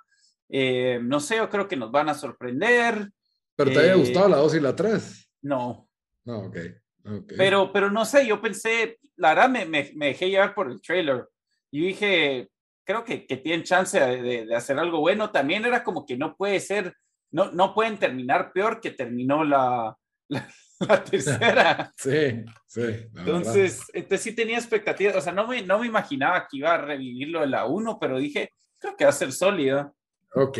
eh, 0.49 0.99
no 1.01 1.19
sé, 1.19 1.37
yo 1.37 1.49
creo 1.49 1.67
que 1.67 1.75
nos 1.75 1.91
van 1.91 2.09
a 2.09 2.13
sorprender, 2.13 3.09
Pero 3.55 3.71
te 3.71 3.79
había 3.79 3.93
Eh, 3.93 3.97
gustado 3.97 4.29
la 4.29 4.37
2 4.37 4.55
y 4.55 4.59
la 4.59 4.75
3. 4.75 5.29
no, 5.41 5.87
No, 6.25 6.39
ok. 6.45 6.57
ok. 7.05 7.33
pero, 7.37 7.71
pero 7.73 7.91
no 7.91 8.05
sé, 8.05 8.25
yo 8.25 8.41
pensé, 8.41 8.97
la 9.17 9.29
verdad 9.35 9.49
me, 9.49 9.65
me, 9.65 9.91
me 9.95 10.07
dejé 10.07 10.29
llevar 10.29 10.53
por 10.55 10.71
el 10.71 10.81
trailer. 10.81 11.27
Y 11.71 11.81
dije, 11.87 12.49
creo 12.85 13.03
que, 13.03 13.25
que 13.27 13.37
tienen 13.37 13.63
chance 13.63 13.99
de, 13.99 14.21
de- 14.21 14.45
de 14.45 14.55
hacer 14.55 14.77
algo 14.79 14.99
bueno. 14.99 15.31
También 15.31 15.65
era 15.65 15.83
como 15.83 16.05
que 16.05 16.17
no 16.17 16.35
puede 16.35 16.59
ser, 16.59 16.95
no, 17.31 17.51
no 17.51 17.73
pueden 17.73 17.97
terminar 17.97 18.51
peor 18.53 18.79
que 18.79 18.91
terminó 18.91 19.43
la, 19.43 19.95
la, 20.29 20.47
la 20.87 21.03
tercera. 21.03 21.93
Sí, 21.97 22.45
sí. 22.67 22.81
la 22.81 22.87
verdad. 22.87 23.07
Entonces, 23.27 23.81
entonces 23.93 24.21
sí 24.21 24.35
tenía 24.35 24.57
expectativas, 24.57 25.15
o 25.15 25.21
sea, 25.21 25.33
no 25.33 25.47
me, 25.47 25.61
no 25.61 25.79
me 25.79 25.87
imaginaba 25.87 26.47
que 26.49 26.57
iba 26.57 26.73
a 26.73 26.77
revivir 26.77 27.29
lo 27.29 27.41
de 27.41 27.47
la 27.47 27.65
1, 27.65 27.97
pero 27.99 28.17
dije, 28.17 28.49
creo 28.79 28.95
que 28.95 29.05
va 29.05 29.09
a 29.09 29.13
ser 29.13 29.31
sólida. 29.31 29.93
Ok, 30.35 30.57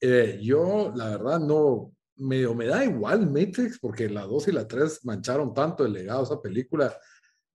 eh, 0.00 0.38
yo 0.40 0.92
la 0.94 1.10
verdad 1.10 1.40
no, 1.40 1.92
medio 2.16 2.54
me 2.54 2.66
da 2.66 2.84
igual 2.84 3.26
Matrix 3.26 3.78
porque 3.78 4.08
la 4.08 4.22
2 4.22 4.48
y 4.48 4.52
la 4.52 4.66
3 4.66 5.04
mancharon 5.04 5.54
tanto 5.54 5.84
el 5.84 5.92
legado 5.92 6.20
de 6.20 6.24
esa 6.24 6.40
película. 6.40 6.96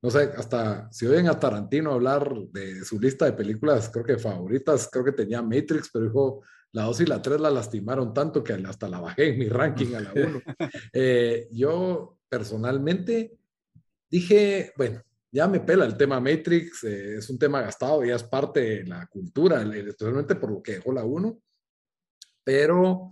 No 0.01 0.09
sé, 0.09 0.31
hasta 0.35 0.91
si 0.91 1.07
oyen 1.07 1.27
a 1.27 1.39
Tarantino 1.39 1.93
hablar 1.93 2.33
de 2.51 2.83
su 2.83 2.99
lista 2.99 3.25
de 3.25 3.33
películas, 3.33 3.89
creo 3.89 4.03
que 4.05 4.17
favoritas, 4.17 4.89
creo 4.91 5.05
que 5.05 5.13
tenía 5.13 5.41
Matrix, 5.41 5.89
pero 5.91 6.05
dijo, 6.05 6.41
la 6.73 6.83
2 6.83 7.01
y 7.01 7.05
la 7.05 7.21
3 7.21 7.39
la 7.39 7.49
lastimaron 7.49 8.13
tanto 8.13 8.43
que 8.43 8.53
hasta 8.53 8.89
la 8.89 8.99
bajé 8.99 9.29
en 9.29 9.39
mi 9.39 9.47
ranking 9.49 9.93
a 9.95 10.01
la 10.01 10.11
1. 10.15 10.41
Eh, 10.91 11.47
yo 11.51 12.19
personalmente 12.27 13.37
dije, 14.09 14.73
bueno, 14.77 15.01
ya 15.31 15.47
me 15.47 15.59
pela 15.61 15.85
el 15.85 15.97
tema 15.97 16.19
Matrix, 16.19 16.83
eh, 16.83 17.15
es 17.17 17.29
un 17.29 17.39
tema 17.39 17.61
gastado, 17.61 18.03
ya 18.03 18.15
es 18.15 18.23
parte 18.23 18.59
de 18.59 18.83
la 18.85 19.07
cultura, 19.07 19.61
el- 19.61 19.87
especialmente 19.87 20.35
por 20.35 20.51
lo 20.51 20.61
que 20.61 20.73
dejó 20.73 20.91
la 20.91 21.03
1 21.05 21.39
pero 22.43 23.11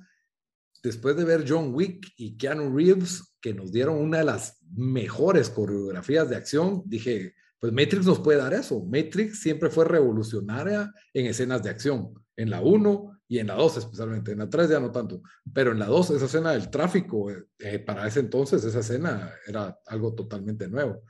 después 0.84 1.16
de 1.16 1.24
ver 1.24 1.46
John 1.48 1.74
Wick 1.74 2.12
y 2.18 2.38
Keanu 2.38 2.76
Reeves, 2.76 3.36
que 3.40 3.54
nos 3.54 3.72
dieron 3.72 3.98
una 3.98 4.18
de 4.20 4.24
las 4.26 4.58
mejores 4.76 5.50
coreografías 5.50 6.30
de 6.30 6.36
acción, 6.36 6.84
dije, 6.86 7.36
pues 7.60 7.72
Matrix 7.72 8.06
nos 8.06 8.20
puede 8.20 8.40
dar 8.40 8.54
eso. 8.54 8.84
Matrix 8.84 9.40
siempre 9.40 9.70
fue 9.70 9.86
revolucionaria 9.86 10.92
en 11.14 11.28
escenas 11.28 11.64
de 11.64 11.70
acción, 11.70 12.14
en 12.36 12.50
la 12.50 12.62
1 12.62 13.21
y 13.32 13.40
en 13.40 13.48
la 13.48 13.54
2 13.56 13.78
especialmente, 13.78 14.34
en 14.34 14.40
la 14.40 14.50
3 14.50 14.72
ya 14.72 14.80
no 14.82 14.92
tanto, 14.92 15.22
pero 15.54 15.72
en 15.72 15.80
la 15.80 15.86
2 15.86 16.10
esa 16.10 16.26
escena 16.26 16.52
del 16.52 16.70
tráfico, 16.70 17.32
eh, 17.32 17.46
eh, 17.60 17.80
para 17.80 18.06
ese 18.06 18.20
entonces 18.20 18.62
esa 18.66 18.80
escena 18.80 19.32
era 19.48 19.80
algo 19.88 20.14
totalmente 20.14 20.68
nuevo. 20.68 21.06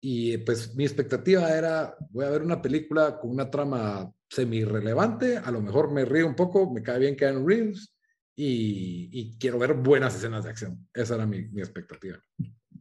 Y 0.00 0.38
pues 0.38 0.74
mi 0.74 0.82
expectativa 0.82 1.56
era, 1.56 1.94
voy 2.10 2.24
a 2.24 2.30
ver 2.30 2.42
una 2.42 2.60
película 2.60 3.20
con 3.20 3.30
una 3.30 3.48
trama 3.48 4.12
semi-relevante, 4.28 5.38
a 5.38 5.52
lo 5.52 5.60
mejor 5.60 5.92
me 5.92 6.04
río 6.04 6.26
un 6.26 6.34
poco, 6.34 6.68
me 6.72 6.82
cae 6.82 6.98
bien 6.98 7.14
Keanu 7.14 7.46
Reeves 7.46 7.94
y, 8.34 9.08
y 9.12 9.38
quiero 9.38 9.60
ver 9.60 9.74
buenas 9.74 10.16
escenas 10.16 10.42
de 10.42 10.50
acción. 10.50 10.88
Esa 10.92 11.14
era 11.14 11.26
mi, 11.26 11.46
mi 11.46 11.60
expectativa. 11.60 12.18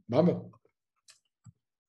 Vamos. 0.07 0.49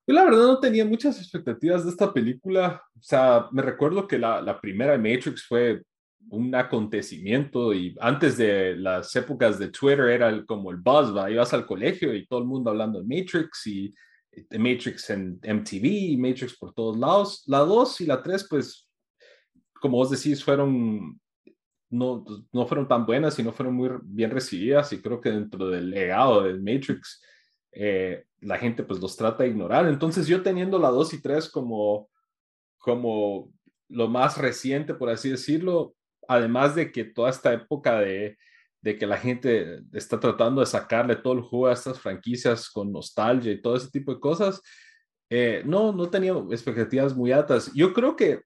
Yo 0.06 0.14
la 0.14 0.24
verdad 0.24 0.42
no 0.42 0.60
tenía 0.60 0.84
muchas 0.84 1.18
expectativas 1.18 1.84
de 1.84 1.90
esta 1.90 2.12
película. 2.12 2.82
O 2.94 3.02
sea, 3.02 3.46
me 3.50 3.62
recuerdo 3.62 4.06
que 4.06 4.18
la, 4.18 4.42
la 4.42 4.60
primera 4.60 4.98
Matrix 4.98 5.46
fue 5.46 5.82
un 6.30 6.54
acontecimiento 6.54 7.72
y 7.74 7.94
antes 8.00 8.36
de 8.36 8.76
las 8.76 9.14
épocas 9.16 9.58
de 9.58 9.68
Twitter 9.68 10.08
era 10.08 10.28
el- 10.28 10.46
como 10.46 10.70
el 10.70 10.78
buzz, 10.78 11.14
¿va? 11.14 11.30
ibas 11.30 11.52
al 11.52 11.66
colegio 11.66 12.14
y 12.14 12.26
todo 12.26 12.40
el 12.40 12.46
mundo 12.46 12.70
hablando 12.70 13.02
de 13.02 13.06
Matrix 13.16 13.66
y 13.66 13.94
de 14.32 14.58
Matrix 14.58 15.10
en 15.10 15.38
MTV 15.42 15.86
y 15.86 16.16
Matrix 16.16 16.56
por 16.58 16.72
todos 16.74 16.98
lados. 16.98 17.42
La 17.46 17.60
2 17.60 18.00
y 18.00 18.06
la 18.06 18.22
3, 18.22 18.46
pues, 18.48 18.88
como 19.80 19.98
vos 19.98 20.10
decís, 20.10 20.42
fueron, 20.42 21.20
no, 21.90 22.24
no 22.52 22.66
fueron 22.66 22.88
tan 22.88 23.06
buenas 23.06 23.38
y 23.38 23.42
no 23.42 23.52
fueron 23.52 23.74
muy 23.74 23.90
bien 24.02 24.30
recibidas 24.30 24.92
y 24.92 25.00
creo 25.00 25.20
que 25.20 25.30
dentro 25.30 25.68
del 25.68 25.90
legado 25.90 26.42
del 26.42 26.60
Matrix, 26.62 27.22
eh, 27.72 28.24
la 28.40 28.58
gente 28.58 28.82
pues 28.82 29.00
los 29.00 29.16
trata 29.16 29.42
de 29.44 29.50
ignorar. 29.50 29.86
Entonces 29.86 30.26
yo 30.26 30.42
teniendo 30.42 30.78
la 30.78 30.88
2 30.90 31.12
y 31.14 31.20
3 31.22 31.48
como, 31.48 32.08
como 32.78 33.52
lo 33.88 34.08
más 34.08 34.38
reciente, 34.38 34.94
por 34.94 35.10
así 35.10 35.30
decirlo, 35.30 35.94
además 36.28 36.74
de 36.74 36.90
que 36.92 37.04
toda 37.04 37.30
esta 37.30 37.52
época 37.52 38.00
de, 38.00 38.36
de 38.82 38.98
que 38.98 39.06
la 39.06 39.16
gente 39.16 39.80
está 39.92 40.20
tratando 40.20 40.60
de 40.60 40.66
sacarle 40.66 41.16
todo 41.16 41.32
el 41.32 41.40
jugo 41.40 41.68
a 41.68 41.72
estas 41.72 41.98
franquicias 41.98 42.68
con 42.68 42.92
nostalgia 42.92 43.52
y 43.52 43.62
todo 43.62 43.76
ese 43.76 43.90
tipo 43.90 44.12
de 44.12 44.20
cosas, 44.20 44.60
eh, 45.30 45.62
no, 45.64 45.92
no 45.92 46.10
tenía 46.10 46.32
expectativas 46.50 47.16
muy 47.16 47.32
altas. 47.32 47.72
Yo 47.74 47.92
creo 47.94 48.14
que, 48.14 48.42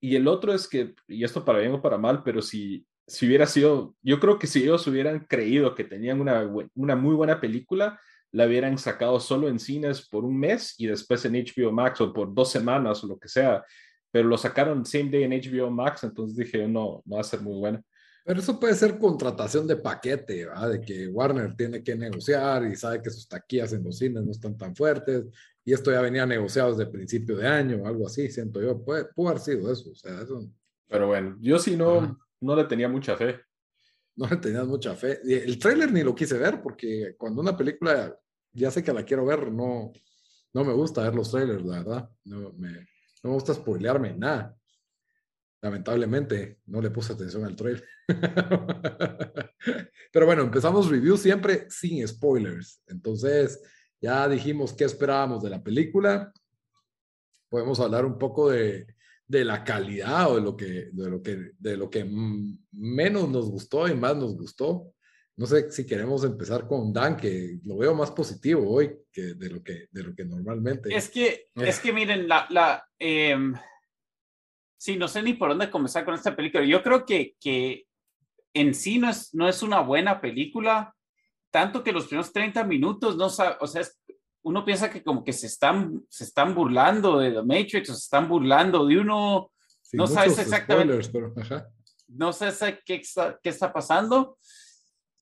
y 0.00 0.16
el 0.16 0.28
otro 0.28 0.52
es 0.52 0.68
que, 0.68 0.94
y 1.08 1.24
esto 1.24 1.44
para 1.44 1.58
bien 1.58 1.72
o 1.72 1.82
para 1.82 1.98
mal, 1.98 2.22
pero 2.22 2.42
si, 2.42 2.86
si 3.06 3.26
hubiera 3.26 3.46
sido, 3.46 3.96
yo 4.02 4.20
creo 4.20 4.38
que 4.38 4.46
si 4.46 4.62
ellos 4.62 4.86
hubieran 4.86 5.26
creído 5.28 5.74
que 5.74 5.84
tenían 5.84 6.20
una, 6.20 6.48
una 6.74 6.96
muy 6.96 7.14
buena 7.14 7.40
película, 7.40 8.00
la 8.32 8.46
hubieran 8.46 8.78
sacado 8.78 9.18
solo 9.18 9.48
en 9.48 9.58
cines 9.58 10.08
por 10.08 10.24
un 10.24 10.38
mes 10.38 10.74
y 10.78 10.86
después 10.86 11.24
en 11.24 11.34
HBO 11.34 11.72
Max 11.72 12.00
o 12.00 12.12
por 12.12 12.34
dos 12.34 12.50
semanas 12.50 13.02
o 13.02 13.06
lo 13.06 13.18
que 13.18 13.28
sea. 13.28 13.64
Pero 14.16 14.30
lo 14.30 14.38
sacaron 14.38 14.86
same 14.86 15.10
day 15.10 15.24
en 15.24 15.32
HBO 15.32 15.70
Max, 15.70 16.02
entonces 16.02 16.38
dije, 16.38 16.66
no, 16.66 17.02
no 17.04 17.16
va 17.16 17.20
a 17.20 17.22
ser 17.24 17.42
muy 17.42 17.58
buena. 17.58 17.84
Pero 18.24 18.40
eso 18.40 18.58
puede 18.58 18.74
ser 18.74 18.98
contratación 18.98 19.66
de 19.66 19.76
paquete, 19.76 20.46
¿verdad? 20.46 20.70
de 20.70 20.80
que 20.80 21.06
Warner 21.06 21.54
tiene 21.54 21.84
que 21.84 21.94
negociar 21.94 22.64
y 22.64 22.76
sabe 22.76 23.02
que 23.02 23.10
sus 23.10 23.28
taquillas 23.28 23.74
en 23.74 23.84
los 23.84 23.98
cines 23.98 24.24
no 24.24 24.30
están 24.30 24.56
tan 24.56 24.74
fuertes 24.74 25.26
y 25.62 25.74
esto 25.74 25.92
ya 25.92 26.00
venía 26.00 26.24
negociado 26.24 26.70
desde 26.70 26.90
principio 26.90 27.36
de 27.36 27.46
año, 27.46 27.82
o 27.82 27.86
algo 27.86 28.06
así, 28.06 28.30
siento 28.30 28.58
yo. 28.62 28.82
Puede, 28.82 29.04
puede 29.14 29.28
haber 29.28 29.42
sido 29.42 29.70
eso, 29.70 29.90
o 29.90 29.94
sea, 29.94 30.22
eso. 30.22 30.50
Pero 30.88 31.08
bueno, 31.08 31.36
yo 31.42 31.58
sí 31.58 31.76
no, 31.76 32.18
no 32.40 32.56
le 32.56 32.64
tenía 32.64 32.88
mucha 32.88 33.18
fe. 33.18 33.38
No 34.14 34.26
le 34.30 34.36
tenías 34.38 34.66
mucha 34.66 34.94
fe. 34.94 35.20
El 35.24 35.58
tráiler 35.58 35.92
ni 35.92 36.02
lo 36.02 36.14
quise 36.14 36.38
ver 36.38 36.62
porque 36.62 37.16
cuando 37.18 37.42
una 37.42 37.54
película 37.54 38.18
ya 38.54 38.70
sé 38.70 38.82
que 38.82 38.94
la 38.94 39.04
quiero 39.04 39.26
ver, 39.26 39.52
no, 39.52 39.92
no 40.54 40.64
me 40.64 40.72
gusta 40.72 41.02
ver 41.02 41.14
los 41.14 41.30
trailers, 41.30 41.62
la 41.66 41.82
verdad. 41.82 42.10
No 42.24 42.54
me, 42.54 42.86
no 43.26 43.32
me 43.32 43.34
gusta 43.34 43.54
spoilearme 43.54 44.14
nada. 44.14 44.56
Lamentablemente, 45.60 46.60
no 46.66 46.80
le 46.80 46.90
puse 46.90 47.12
atención 47.12 47.44
al 47.44 47.56
trailer. 47.56 47.84
Pero 50.12 50.26
bueno, 50.26 50.42
empezamos 50.42 50.88
review 50.88 51.16
siempre 51.16 51.66
sin 51.68 52.06
spoilers. 52.06 52.82
Entonces, 52.86 53.60
ya 54.00 54.28
dijimos 54.28 54.72
qué 54.74 54.84
esperábamos 54.84 55.42
de 55.42 55.50
la 55.50 55.60
película. 55.60 56.32
Podemos 57.48 57.80
hablar 57.80 58.04
un 58.04 58.16
poco 58.16 58.50
de, 58.50 58.86
de 59.26 59.44
la 59.44 59.64
calidad 59.64 60.30
o 60.30 60.36
de 60.36 60.40
lo 60.42 60.56
que, 60.56 60.90
de 60.92 61.10
lo 61.10 61.20
que, 61.20 61.50
de 61.58 61.76
lo 61.76 61.90
que 61.90 62.04
menos 62.70 63.28
nos 63.28 63.50
gustó 63.50 63.88
y 63.88 63.94
más 63.94 64.16
nos 64.16 64.36
gustó. 64.36 64.94
No 65.38 65.46
sé 65.46 65.70
si 65.70 65.84
queremos 65.84 66.24
empezar 66.24 66.66
con 66.66 66.92
Dan, 66.94 67.16
que 67.16 67.58
lo 67.64 67.76
veo 67.76 67.94
más 67.94 68.10
positivo 68.10 68.70
hoy 68.70 68.96
que 69.12 69.34
de 69.34 69.50
lo 69.50 69.62
que, 69.62 69.88
de 69.90 70.02
lo 70.02 70.14
que 70.14 70.24
normalmente. 70.24 70.94
Es 70.94 71.10
que, 71.10 71.26
eh. 71.26 71.48
es 71.56 71.78
que 71.78 71.92
miren, 71.92 72.26
la, 72.26 72.46
la 72.48 72.88
em, 72.98 73.54
sí, 74.78 74.96
no 74.96 75.08
sé 75.08 75.22
ni 75.22 75.34
por 75.34 75.50
dónde 75.50 75.70
comenzar 75.70 76.06
con 76.06 76.14
esta 76.14 76.34
película. 76.34 76.64
Yo 76.64 76.82
creo 76.82 77.04
que, 77.04 77.36
que 77.38 77.86
en 78.54 78.74
sí 78.74 78.98
no 78.98 79.10
es, 79.10 79.34
no 79.34 79.46
es 79.46 79.62
una 79.62 79.80
buena 79.80 80.22
película, 80.22 80.94
tanto 81.50 81.84
que 81.84 81.92
los 81.92 82.06
primeros 82.06 82.32
30 82.32 82.64
minutos, 82.64 83.16
no 83.18 83.26
o 83.26 83.66
sea, 83.66 83.82
uno 84.42 84.64
piensa 84.64 84.90
que 84.90 85.02
como 85.02 85.22
que 85.22 85.34
se 85.34 85.48
están, 85.48 86.02
se 86.08 86.24
están 86.24 86.54
burlando 86.54 87.18
de 87.18 87.32
The 87.32 87.42
Matrix 87.42 87.90
o 87.90 87.94
se 87.94 88.04
están 88.04 88.26
burlando 88.26 88.86
de 88.86 88.98
uno, 88.98 89.52
no 89.92 90.06
sabes 90.06 90.38
exactamente. 90.38 91.10
No 92.08 92.32
sé 92.32 92.80
qué 92.86 93.02
qué 93.42 93.48
está 93.50 93.72
pasando. 93.72 94.38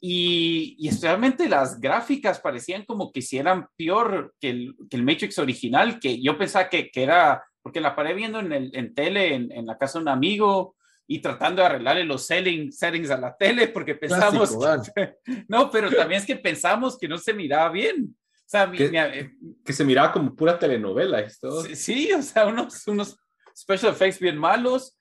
Y, 0.06 0.76
y, 0.78 0.88
especialmente 0.88 1.48
las 1.48 1.80
gráficas 1.80 2.38
parecían 2.38 2.84
como 2.84 3.10
que 3.10 3.22
si 3.22 3.38
eran 3.38 3.68
peor 3.74 4.34
que 4.38 4.50
el, 4.50 4.76
que 4.90 4.98
el 4.98 5.02
Matrix 5.02 5.38
original, 5.38 5.98
que 5.98 6.20
yo 6.20 6.36
pensaba 6.36 6.68
que, 6.68 6.90
que, 6.90 7.04
era, 7.04 7.42
porque 7.62 7.80
la 7.80 7.96
paré 7.96 8.12
viendo 8.12 8.38
en, 8.40 8.52
el, 8.52 8.70
en 8.76 8.92
tele, 8.92 9.34
en, 9.34 9.50
en, 9.50 9.64
la 9.64 9.78
casa 9.78 9.98
de 9.98 10.02
un 10.02 10.10
amigo, 10.10 10.76
y 11.06 11.20
tratando 11.20 11.62
de 11.62 11.68
arreglarle 11.68 12.04
los 12.04 12.26
selling, 12.26 12.70
settings 12.70 13.10
a 13.12 13.16
la 13.16 13.34
tele, 13.34 13.68
porque 13.68 13.94
pensamos, 13.94 14.54
no, 15.48 15.70
pero 15.70 15.90
también 15.90 16.20
es 16.20 16.26
que 16.26 16.36
pensamos 16.36 16.98
que 16.98 17.08
no 17.08 17.16
se 17.16 17.32
miraba 17.32 17.70
bien. 17.70 18.14
O 18.14 18.46
sea, 18.46 18.70
que, 18.70 18.90
eh, 18.92 19.32
que 19.64 19.72
se 19.72 19.86
miraba 19.86 20.12
como 20.12 20.36
pura 20.36 20.58
telenovela 20.58 21.20
esto. 21.20 21.62
Sí, 21.62 21.76
sí, 21.76 22.12
o 22.12 22.20
sea, 22.20 22.46
unos, 22.46 22.86
unos 22.88 23.16
special 23.56 23.92
effects 23.92 24.20
bien 24.20 24.36
malos. 24.36 24.98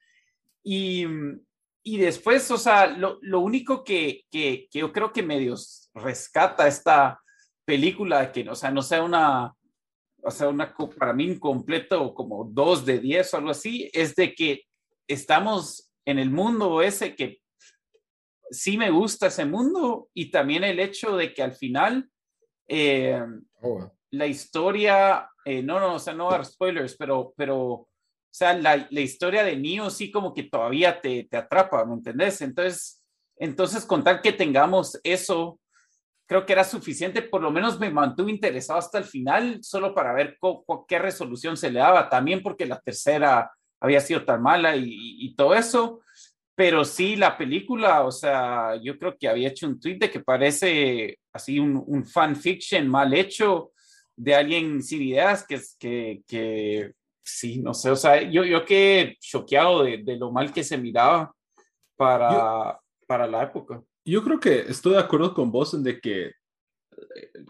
Y, 0.64 1.06
y 1.84 1.98
después, 1.98 2.50
o 2.52 2.58
sea, 2.58 2.88
lo, 2.88 3.20
lo 3.22 3.42
único 3.42 3.84
que, 3.84 4.24
que, 4.32 4.68
que, 4.72 4.80
yo 4.80 4.94
creo 4.94 5.12
que 5.12 5.22
medio 5.22 5.56
rescata 5.94 6.68
esta 6.68 7.22
película, 7.66 8.32
que, 8.32 8.50
o 8.50 8.56
sea, 8.56 8.72
no 8.72 8.82
sea 8.82 9.04
una, 9.04 9.54
o 10.24 10.32
sea, 10.32 10.48
una, 10.48 10.74
para 10.98 11.14
mí 11.14 11.26
incompleto 11.26 12.14
como 12.14 12.46
dos 12.46 12.86
de 12.86 13.00
diez 13.00 13.34
o 13.34 13.38
algo 13.38 13.50
así, 13.50 13.90
es 13.94 14.16
de 14.16 14.34
que 14.34 14.64
estamos 15.08 15.92
en 16.06 16.20
el 16.20 16.30
mundo 16.30 16.82
ese 16.82 17.16
que 17.16 17.42
sí 18.50 18.78
me 18.78 18.90
gusta 18.90 19.28
ese 19.28 19.46
mundo 19.46 20.10
y 20.14 20.32
también 20.32 20.64
el 20.64 20.80
hecho 20.80 21.18
de 21.18 21.34
que 21.34 21.44
al 21.44 21.54
final 21.54 22.10
eh, 22.68 23.22
oh, 23.62 23.92
la 24.12 24.28
historia, 24.28 25.30
eh, 25.44 25.62
no, 25.62 25.80
no, 25.80 25.96
o 25.96 26.00
sea, 26.00 26.14
no 26.14 26.30
dar 26.30 26.46
spoilers, 26.46 26.96
pero, 26.96 27.34
pero 27.36 27.58
o 27.60 27.88
sea, 28.36 28.54
la, 28.54 28.88
la 28.90 29.02
historia 29.02 29.44
de 29.44 29.56
Neo 29.56 29.90
sí 29.90 30.12
como 30.12 30.34
que 30.34 30.44
todavía 30.44 31.00
te, 31.00 31.26
te 31.26 31.38
atrapa, 31.38 31.86
¿me 31.86 31.94
entendés? 31.94 32.42
Entonces, 32.42 33.04
entonces, 33.38 33.86
con 33.86 34.04
tal 34.04 34.22
que 34.22 34.32
tengamos 34.32 35.00
eso, 35.04 35.60
creo 36.26 36.46
que 36.46 36.54
era 36.54 36.64
suficiente, 36.64 37.22
por 37.22 37.42
lo 37.42 37.52
menos 37.52 37.80
me 37.80 37.90
mantuve 37.90 38.32
interesado 38.32 38.80
hasta 38.80 38.98
el 38.98 39.04
final, 39.04 39.60
solo 39.62 39.94
para 39.94 40.14
ver 40.14 40.38
qué 40.88 41.00
resolución 41.00 41.58
se 41.58 41.70
le 41.70 41.80
daba, 41.80 42.10
también 42.10 42.42
porque 42.42 42.66
la 42.66 42.80
tercera 42.80 43.52
había 43.80 44.00
sido 44.00 44.24
tan 44.24 44.42
mala 44.42 44.76
y, 44.76 44.88
y, 44.88 45.36
todo 45.36 45.54
eso, 45.54 46.02
pero 46.56 46.86
sí 46.86 47.16
la 47.16 47.38
película, 47.38 48.04
o 48.04 48.12
sea, 48.12 48.80
yo 48.82 48.98
creo 48.98 49.18
que 49.18 49.28
había 49.28 49.50
hecho 49.50 49.68
un 49.68 49.80
tweet 49.80 49.98
de 49.98 50.10
que 50.10 50.22
parece 50.22 51.20
así 51.34 51.60
un, 51.60 51.84
un 51.86 52.06
fan 52.06 52.36
fiction 52.36 52.88
mal 52.88 53.14
hecho 53.14 53.72
de 54.16 54.36
alguien 54.36 54.82
sin 54.82 55.02
ideas 55.02 55.46
que, 55.46 55.60
que, 55.78 56.22
que 56.28 56.94
sí, 57.24 57.60
no 57.60 57.74
sé, 57.74 57.90
o 57.90 57.96
sea, 57.96 58.22
yo, 58.22 58.44
yo 58.44 58.66
quedé 58.66 59.18
choqueado 59.20 59.84
de, 59.84 60.04
de 60.04 60.18
lo 60.18 60.32
mal 60.32 60.52
que 60.52 60.64
se 60.64 60.78
miraba 60.78 61.34
para, 61.96 62.80
para 63.08 63.28
la 63.28 63.44
época. 63.44 63.82
Yo 64.06 64.24
creo 64.24 64.40
que 64.40 64.60
estoy 64.60 64.94
de 64.94 65.00
acuerdo 65.00 65.34
con 65.34 65.52
vos 65.52 65.74
en 65.74 65.84
de 65.84 66.00
que 66.00 66.26
eh, 66.26 66.34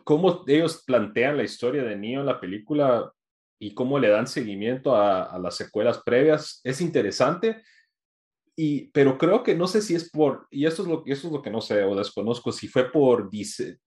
cómo 0.03 0.43
ellos 0.47 0.83
plantean 0.85 1.37
la 1.37 1.43
historia 1.43 1.83
de 1.83 1.95
Neo 1.95 2.19
en 2.19 2.27
la 2.27 2.39
película 2.39 3.11
y 3.59 3.73
cómo 3.73 3.97
le 3.97 4.09
dan 4.09 4.27
seguimiento 4.27 4.95
a, 4.95 5.23
a 5.23 5.39
las 5.39 5.55
secuelas 5.55 6.01
previas 6.03 6.61
es 6.63 6.81
interesante. 6.81 7.63
Y, 8.55 8.91
pero 8.91 9.17
creo 9.17 9.41
que 9.41 9.55
no 9.55 9.65
sé 9.65 9.81
si 9.81 9.95
es 9.95 10.11
por, 10.11 10.47
y 10.51 10.67
esto 10.67 10.83
es 10.83 10.87
lo, 10.87 11.03
eso 11.07 11.27
es 11.27 11.33
lo 11.33 11.41
que 11.41 11.49
no 11.49 11.59
sé 11.59 11.83
o 11.83 11.95
desconozco, 11.95 12.51
si 12.51 12.67
fue 12.67 12.91
por, 12.91 13.29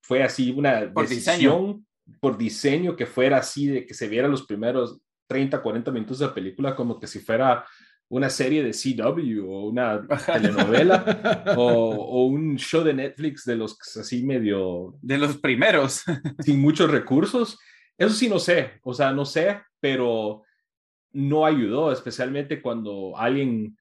fue 0.00 0.24
así 0.24 0.50
una 0.50 0.92
por 0.92 1.06
diseño. 1.06 1.80
por 2.20 2.36
diseño 2.36 2.96
que 2.96 3.06
fuera 3.06 3.36
así, 3.38 3.68
de 3.68 3.86
que 3.86 3.94
se 3.94 4.08
vieran 4.08 4.32
los 4.32 4.44
primeros 4.44 4.98
30, 5.26 5.60
40 5.60 5.90
minutos 5.90 6.18
de 6.18 6.28
película 6.28 6.74
como 6.74 6.98
que 6.98 7.06
si 7.06 7.20
fuera 7.20 7.64
una 8.08 8.30
serie 8.30 8.62
de 8.62 8.70
CW 8.70 9.44
o 9.50 9.68
una 9.68 10.06
telenovela 10.26 11.54
o, 11.56 11.62
o, 11.62 12.26
un 12.26 12.56
show 12.56 12.84
de 12.84 12.94
Netflix 12.94 13.44
de 13.44 13.56
los 13.56 13.76
así 13.96 14.24
medio... 14.24 14.94
De 15.02 15.18
los 15.18 15.38
primeros. 15.38 16.02
sin 16.40 16.60
muchos 16.60 16.90
recursos. 16.90 17.58
Eso 17.98 18.14
sí 18.14 18.28
no 18.28 18.38
sé, 18.38 18.72
o 18.82 18.94
sea, 18.94 19.10
no 19.12 19.24
sé, 19.24 19.60
pero 19.80 20.42
no 21.12 21.46
ayudó, 21.46 21.90
especialmente 21.90 22.60
cuando 22.60 23.16
alguien 23.16 23.76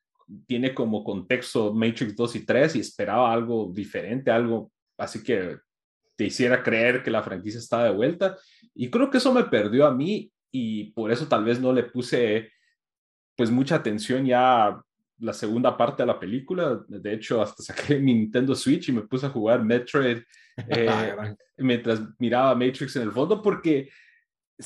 tiene 0.47 0.73
como 0.73 1.03
contexto 1.03 1.73
Matrix 1.73 2.15
2 2.15 2.35
y 2.37 2.45
3 2.45 2.75
y 2.77 2.79
esperaba 2.79 3.31
algo 3.31 3.71
diferente, 3.73 4.31
algo 4.31 4.71
así 4.97 5.21
que 5.21 5.57
te 6.15 6.25
hiciera 6.25 6.63
creer 6.63 7.03
que 7.03 7.11
la 7.11 7.21
franquicia 7.21 7.59
estaba 7.59 7.83
de 7.83 7.91
vuelta. 7.91 8.37
Y 8.73 8.89
creo 8.89 9.09
que 9.09 9.17
eso 9.17 9.33
me 9.33 9.43
perdió 9.43 9.85
a 9.85 9.93
mí 9.93 10.31
y 10.57 10.85
por 10.91 11.11
eso 11.11 11.27
tal 11.27 11.43
vez 11.43 11.59
no 11.59 11.73
le 11.73 11.83
puse 11.83 12.49
pues 13.35 13.51
mucha 13.51 13.75
atención 13.75 14.25
ya 14.25 14.81
la 15.19 15.33
segunda 15.33 15.75
parte 15.75 16.03
de 16.03 16.07
la 16.07 16.17
película. 16.17 16.81
De 16.87 17.13
hecho, 17.13 17.41
hasta 17.41 17.61
saqué 17.61 17.99
mi 17.99 18.13
Nintendo 18.13 18.55
Switch 18.55 18.87
y 18.87 18.93
me 18.93 19.01
puse 19.01 19.25
a 19.25 19.31
jugar 19.31 19.65
Metroid 19.65 20.19
eh, 20.69 21.35
mientras 21.57 22.01
miraba 22.17 22.55
Matrix 22.55 22.95
en 22.95 23.01
el 23.01 23.11
fondo 23.11 23.41
porque 23.41 23.89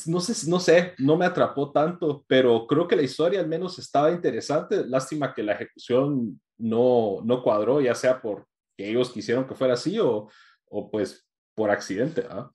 no 0.06 0.20
sé, 0.20 0.48
no 0.48 0.60
sé, 0.60 0.94
no 1.00 1.18
me 1.18 1.26
atrapó 1.26 1.72
tanto, 1.72 2.24
pero 2.28 2.68
creo 2.68 2.88
que 2.88 2.96
la 2.96 3.02
historia 3.02 3.40
al 3.40 3.48
menos 3.48 3.80
estaba 3.80 4.12
interesante. 4.12 4.86
Lástima 4.86 5.34
que 5.34 5.42
la 5.42 5.54
ejecución 5.54 6.40
no, 6.60 7.22
no 7.24 7.42
cuadró, 7.42 7.82
ya 7.82 7.96
sea 7.96 8.22
porque 8.22 8.46
ellos 8.78 9.12
quisieron 9.12 9.48
que 9.48 9.56
fuera 9.56 9.74
así 9.74 9.98
o, 9.98 10.30
o 10.66 10.92
pues 10.92 11.28
por 11.56 11.72
accidente. 11.72 12.28
¿ah? 12.30 12.52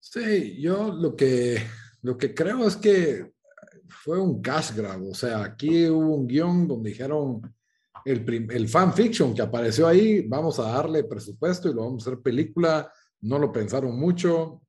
Sí, 0.00 0.60
yo 0.60 0.92
lo 0.92 1.14
que 1.14 1.62
lo 2.04 2.18
que 2.18 2.34
creo 2.34 2.68
es 2.68 2.76
que 2.76 3.32
fue 3.88 4.20
un 4.20 4.42
cash 4.42 4.76
grab, 4.76 5.02
o 5.08 5.14
sea, 5.14 5.42
aquí 5.42 5.88
hubo 5.88 6.14
un 6.14 6.26
guion 6.26 6.68
donde 6.68 6.90
dijeron 6.90 7.40
el, 8.04 8.50
el 8.50 8.68
fanfiction 8.68 9.34
que 9.34 9.40
apareció 9.40 9.88
ahí, 9.88 10.20
vamos 10.20 10.58
a 10.58 10.64
darle 10.64 11.04
presupuesto 11.04 11.70
y 11.70 11.74
lo 11.74 11.84
vamos 11.84 12.06
a 12.06 12.10
hacer 12.10 12.20
película, 12.20 12.92
no 13.22 13.38
lo 13.38 13.50
pensaron 13.50 13.98
mucho, 13.98 14.60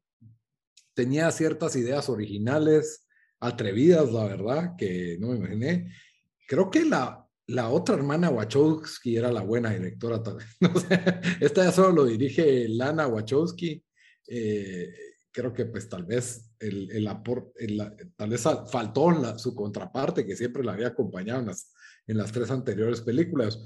tenía 0.93 1.29
ciertas 1.29 1.75
ideas 1.75 2.07
originales, 2.07 3.05
atrevidas, 3.41 4.13
la 4.13 4.23
verdad, 4.23 4.75
que 4.77 5.17
no 5.19 5.27
me 5.27 5.35
imaginé. 5.35 5.91
Creo 6.47 6.71
que 6.71 6.85
la, 6.85 7.27
la 7.47 7.69
otra 7.69 7.95
hermana 7.95 8.29
Wachowski 8.29 9.17
era 9.17 9.29
la 9.29 9.41
buena 9.41 9.71
directora 9.71 10.23
también. 10.23 10.47
esta 11.41 11.65
ya 11.65 11.73
solo 11.73 11.91
lo 11.91 12.05
dirige 12.05 12.69
Lana 12.69 13.07
Wachowski. 13.07 13.83
Eh, 14.25 14.89
creo 15.31 15.51
que 15.51 15.65
pues 15.65 15.89
tal 15.89 16.05
vez 16.05 16.44
el, 16.59 16.91
el 16.91 17.07
aporte, 17.07 17.67
tal 18.15 18.29
vez 18.29 18.43
faltó 18.71 19.37
su 19.37 19.55
contraparte 19.55 20.25
que 20.25 20.35
siempre 20.35 20.63
la 20.63 20.73
había 20.73 20.87
acompañado 20.87 21.41
en 21.41 21.47
las, 21.47 21.71
en 22.07 22.17
las 22.17 22.31
tres 22.31 22.51
anteriores 22.51 23.01
películas. 23.01 23.63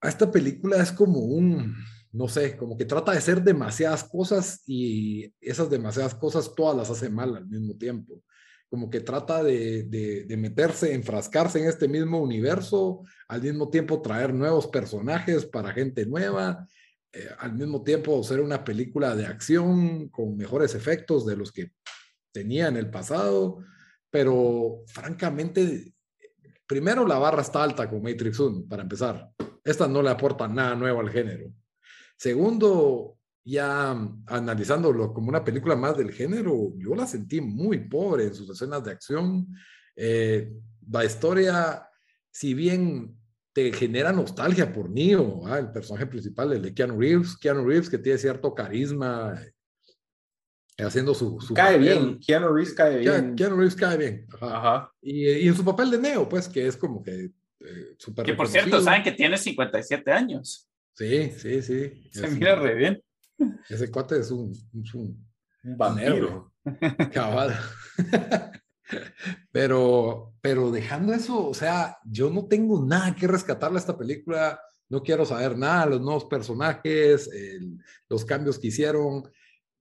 A 0.00 0.08
esta 0.08 0.30
película 0.30 0.82
es 0.82 0.92
como 0.92 1.20
un, 1.20 1.74
no 2.12 2.28
sé, 2.28 2.56
como 2.56 2.76
que 2.76 2.84
trata 2.84 3.12
de 3.12 3.20
ser 3.20 3.42
demasiadas 3.42 4.04
cosas 4.04 4.62
y 4.66 5.32
esas 5.40 5.70
demasiadas 5.70 6.14
cosas 6.14 6.54
todas 6.54 6.76
las 6.76 6.90
hace 6.90 7.08
mal 7.08 7.36
al 7.36 7.46
mismo 7.46 7.76
tiempo. 7.76 8.22
como 8.68 8.88
que 8.88 9.00
trata 9.00 9.42
de, 9.42 9.82
de, 9.82 10.36
meterse, 10.38 10.94
enfrascarse 10.94 11.60
en 11.60 11.68
este 11.68 11.88
mismo 11.88 12.22
universo, 12.22 13.02
al 13.28 13.42
mismo 13.42 13.68
tiempo 13.68 14.00
traer 14.00 14.32
nuevos 14.32 14.66
personajes 14.66 15.44
para 15.44 15.72
gente 15.72 16.06
nueva, 16.06 16.66
eh, 17.12 17.28
al 17.38 17.52
mismo 17.52 17.82
tiempo 17.82 18.22
ser 18.22 18.40
una 18.40 18.64
película 18.64 19.14
de 19.14 19.26
acción 19.26 20.08
con 20.08 20.36
mejores 20.36 20.74
efectos 20.74 21.26
de 21.26 21.36
los 21.36 21.52
que 21.52 21.72
tenía 22.32 22.68
en 22.68 22.78
el 22.78 22.90
pasado, 22.90 23.58
pero 24.10 24.82
francamente, 24.86 25.94
primero 26.66 27.06
la 27.06 27.18
barra 27.18 27.42
está 27.42 27.62
alta 27.62 27.88
con 27.90 28.02
Matrix 28.02 28.40
1, 28.40 28.66
para 28.68 28.82
empezar. 28.82 29.30
Esta 29.62 29.86
no 29.86 30.02
le 30.02 30.10
aporta 30.10 30.48
nada 30.48 30.74
nuevo 30.74 31.00
al 31.00 31.10
género. 31.10 31.52
Segundo, 32.16 33.18
ya 33.44 33.90
analizándolo 34.26 35.12
como 35.12 35.28
una 35.28 35.44
película 35.44 35.76
más 35.76 35.96
del 35.96 36.12
género, 36.12 36.72
yo 36.78 36.94
la 36.94 37.06
sentí 37.06 37.40
muy 37.40 37.88
pobre 37.88 38.24
en 38.24 38.34
sus 38.34 38.48
escenas 38.50 38.84
de 38.84 38.92
acción. 38.92 39.48
Eh, 39.96 40.52
la 40.90 41.04
historia, 41.04 41.86
si 42.30 42.54
bien 42.54 43.21
te 43.52 43.72
genera 43.72 44.12
nostalgia 44.12 44.72
por 44.72 44.90
Neo, 44.90 45.42
el 45.56 45.70
personaje 45.70 46.06
principal, 46.06 46.52
el 46.52 46.62
de 46.62 46.74
Keanu 46.74 46.98
Reeves, 46.98 47.36
Keanu 47.36 47.66
Reeves 47.66 47.90
que 47.90 47.98
tiene 47.98 48.18
cierto 48.18 48.54
carisma, 48.54 49.38
eh, 50.76 50.84
haciendo 50.84 51.14
su... 51.14 51.38
cae 51.54 51.78
bien, 51.78 52.18
Keanu 52.18 52.48
Reeves 52.48 52.74
cae 52.74 52.98
bien. 52.98 53.34
Keanu 53.36 53.56
Reeves 53.56 53.76
cae 53.76 53.96
bien. 53.98 54.26
Ajá. 54.40 54.90
Y, 55.02 55.28
y, 55.28 55.48
en 55.48 55.54
su 55.54 55.64
papel 55.64 55.90
de 55.90 55.98
Neo, 55.98 56.28
pues, 56.28 56.48
que 56.48 56.66
es 56.66 56.76
como 56.76 57.02
que... 57.02 57.30
Eh, 57.60 57.96
que 58.24 58.34
por 58.34 58.48
cierto, 58.48 58.80
saben 58.80 59.02
que 59.02 59.12
tiene 59.12 59.36
57 59.36 60.10
años. 60.10 60.68
Sí, 60.94 61.30
sí, 61.36 61.62
sí. 61.62 62.08
Se 62.10 62.28
mira 62.28 62.56
re 62.56 62.74
bien. 62.74 63.02
Ese 63.68 63.90
cuate 63.90 64.18
es 64.18 64.30
un, 64.30 64.52
un, 64.94 65.76
vampiro. 65.76 66.52
Cabal. 67.12 67.56
pero, 69.52 70.34
pero 70.40 70.70
dejando 70.70 71.12
eso, 71.12 71.48
o 71.48 71.54
sea, 71.54 71.98
yo 72.04 72.30
no 72.30 72.46
tengo 72.46 72.84
nada 72.84 73.14
que 73.14 73.26
rescatarle 73.26 73.78
a 73.78 73.80
esta 73.80 73.96
película. 73.96 74.60
No 74.88 75.02
quiero 75.02 75.24
saber 75.24 75.56
nada, 75.56 75.86
los 75.86 76.00
nuevos 76.00 76.26
personajes, 76.26 77.30
los 78.08 78.24
cambios 78.24 78.58
que 78.58 78.68
hicieron. 78.68 79.22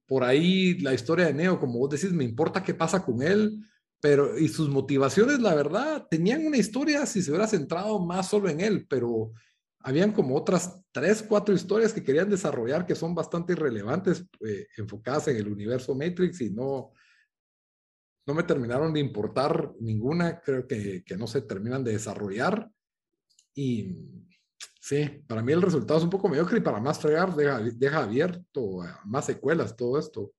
Por 0.05 0.23
ahí 0.23 0.79
la 0.79 0.93
historia 0.93 1.25
de 1.25 1.33
Neo, 1.33 1.59
como 1.59 1.79
vos 1.79 1.89
decís, 1.89 2.11
me 2.13 2.23
importa 2.23 2.63
qué 2.63 2.73
pasa 2.73 3.03
con 3.03 3.21
él, 3.21 3.59
pero 3.99 4.37
y 4.37 4.47
sus 4.47 4.69
motivaciones, 4.69 5.39
la 5.39 5.53
verdad, 5.53 6.07
tenían 6.09 6.45
una 6.45 6.57
historia 6.57 7.05
si 7.05 7.21
se 7.21 7.31
hubiera 7.31 7.47
centrado 7.47 7.99
más 7.99 8.29
solo 8.29 8.49
en 8.49 8.61
él, 8.61 8.87
pero 8.89 9.31
habían 9.79 10.11
como 10.11 10.35
otras 10.35 10.81
tres, 10.91 11.23
cuatro 11.23 11.53
historias 11.53 11.93
que 11.93 12.03
querían 12.03 12.29
desarrollar 12.29 12.85
que 12.85 12.95
son 12.95 13.15
bastante 13.15 13.53
irrelevantes, 13.53 14.25
eh, 14.45 14.67
enfocadas 14.77 15.27
en 15.27 15.37
el 15.37 15.47
universo 15.47 15.95
Matrix 15.95 16.41
y 16.41 16.49
no, 16.49 16.91
no 18.25 18.33
me 18.33 18.43
terminaron 18.43 18.93
de 18.93 18.99
importar 18.99 19.71
ninguna, 19.79 20.41
creo 20.41 20.67
que, 20.67 21.03
que 21.03 21.17
no 21.17 21.27
se 21.27 21.41
terminan 21.41 21.83
de 21.83 21.93
desarrollar. 21.93 22.69
Y 23.53 23.95
sí, 24.79 25.23
para 25.27 25.41
mí 25.41 25.51
el 25.53 25.61
resultado 25.61 25.97
es 25.97 26.03
un 26.03 26.09
poco 26.09 26.29
mediocre 26.29 26.57
y 26.57 26.61
para 26.61 26.79
más 26.79 26.99
fregar 26.99 27.35
deja, 27.35 27.59
deja 27.59 28.03
abierto 28.03 28.79
más 29.05 29.25
secuelas 29.25 29.75
todo 29.75 29.97
esto. 29.97 30.33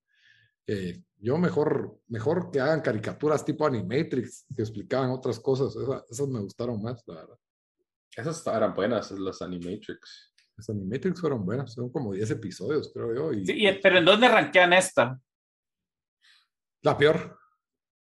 yo 1.18 1.38
mejor, 1.38 1.99
mejor 2.09 2.51
que 2.51 2.61
hagan 2.61 2.81
caricaturas 2.81 3.45
tipo 3.45 3.66
Animatrix 3.66 4.47
que 4.55 4.62
explicaban 4.62 5.11
otras 5.11 5.40
cosas, 5.40 5.75
esas 6.11 6.29
me 6.29 6.40
gustaron 6.40 6.81
más, 6.83 7.03
la 7.07 7.14
verdad. 7.14 7.38
Esas 8.16 8.47
eran 8.47 8.75
buenas, 8.75 9.11
las 9.12 9.40
Animatrix. 9.40 10.35
Las 10.57 10.68
Animatrix 10.68 11.21
fueron 11.21 11.45
buenas, 11.45 11.73
son 11.73 11.90
como 11.90 12.12
10 12.12 12.31
episodios, 12.33 12.90
creo 12.92 13.14
yo. 13.14 13.33
Y, 13.33 13.47
sí, 13.47 13.66
pero 13.83 13.99
¿en 13.99 14.05
dónde 14.05 14.29
rankean 14.29 14.73
esta? 14.75 15.18
La 16.83 16.97
peor. 16.97 17.38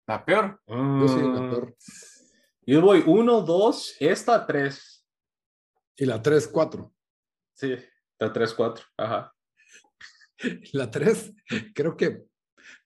¿La 0.06 0.24
peor? 0.24 0.60
Yo 0.66 1.08
sí, 1.08 1.20
la 1.20 1.50
peor. 1.50 1.76
Yo 2.66 2.80
voy 2.80 3.02
1, 3.06 3.40
2, 3.42 3.96
esta 4.00 4.46
3. 4.46 5.06
Y 5.96 6.04
la 6.04 6.22
3, 6.22 6.48
4. 6.48 6.92
Sí, 7.54 7.74
la 8.18 8.32
3, 8.32 8.54
4, 8.54 8.84
ajá. 8.96 9.32
La 10.72 10.90
3, 10.90 11.32
creo 11.74 11.96
que 11.96 12.26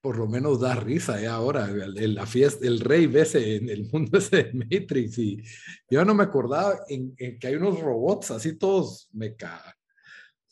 por 0.01 0.17
lo 0.17 0.27
menos 0.27 0.61
da 0.61 0.75
risa 0.75 1.21
ya 1.21 1.35
ahora, 1.35 1.69
el, 1.69 2.15
la 2.15 2.27
fiesta, 2.27 2.67
el 2.67 2.81
rey 2.81 3.11
ese 3.15 3.57
en 3.57 3.69
el 3.69 3.89
mundo 3.91 4.19
ese 4.19 4.45
de 4.45 4.53
Matrix 4.55 5.19
y 5.19 5.43
yo 5.91 6.05
no 6.05 6.15
me 6.15 6.25
acordaba 6.25 6.81
en, 6.89 7.15
que 7.17 7.47
hay 7.47 7.55
unos 7.55 7.81
robots 7.81 8.31
así 8.31 8.57
todos 8.57 9.09
meca, 9.13 9.77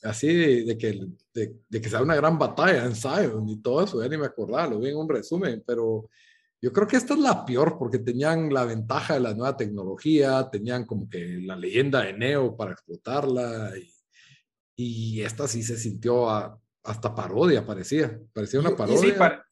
así 0.03 0.65
de, 0.65 0.77
que, 0.77 1.07
de, 1.35 1.81
que 1.81 1.89
sea 1.89 2.03
una 2.03 2.17
gran 2.17 2.39
batalla 2.39 2.85
en 2.85 2.95
Zion 2.95 3.49
y 3.49 3.61
todo 3.61 3.85
eso, 3.85 4.03
ya 4.03 4.09
ni 4.09 4.19
me 4.19 4.27
acordaba, 4.27 4.69
lo 4.69 4.81
vi 4.81 4.91
en 4.91 4.97
un 4.97 5.09
resumen, 5.09 5.63
pero 5.67 6.09
yo 6.61 6.73
creo 6.73 6.87
que 6.89 6.97
esta 6.97 7.15
es 7.15 7.21
la 7.21 7.45
peor 7.45 7.79
porque 7.79 7.99
tenían 7.99 8.53
la 8.53 8.65
ventaja 8.65 9.15
de 9.15 9.21
la 9.21 9.35
nueva 9.35 9.57
tecnología, 9.57 10.49
tenían 10.51 10.85
como 10.87 11.09
que 11.09 11.41
la 11.43 11.57
leyenda 11.57 12.03
de 12.03 12.13
Neo 12.13 12.57
para 12.57 12.73
explotarla 12.73 13.73
y, 13.79 13.93
y 14.77 15.23
esta 15.23 15.47
sí 15.47 15.63
se 15.63 15.77
sintió 15.77 16.29
a, 16.29 16.61
hasta 16.85 17.15
parodia 17.15 17.65
parecía, 17.65 18.19
parecía 18.33 18.61
una 18.61 18.77
parodia. 18.77 19.45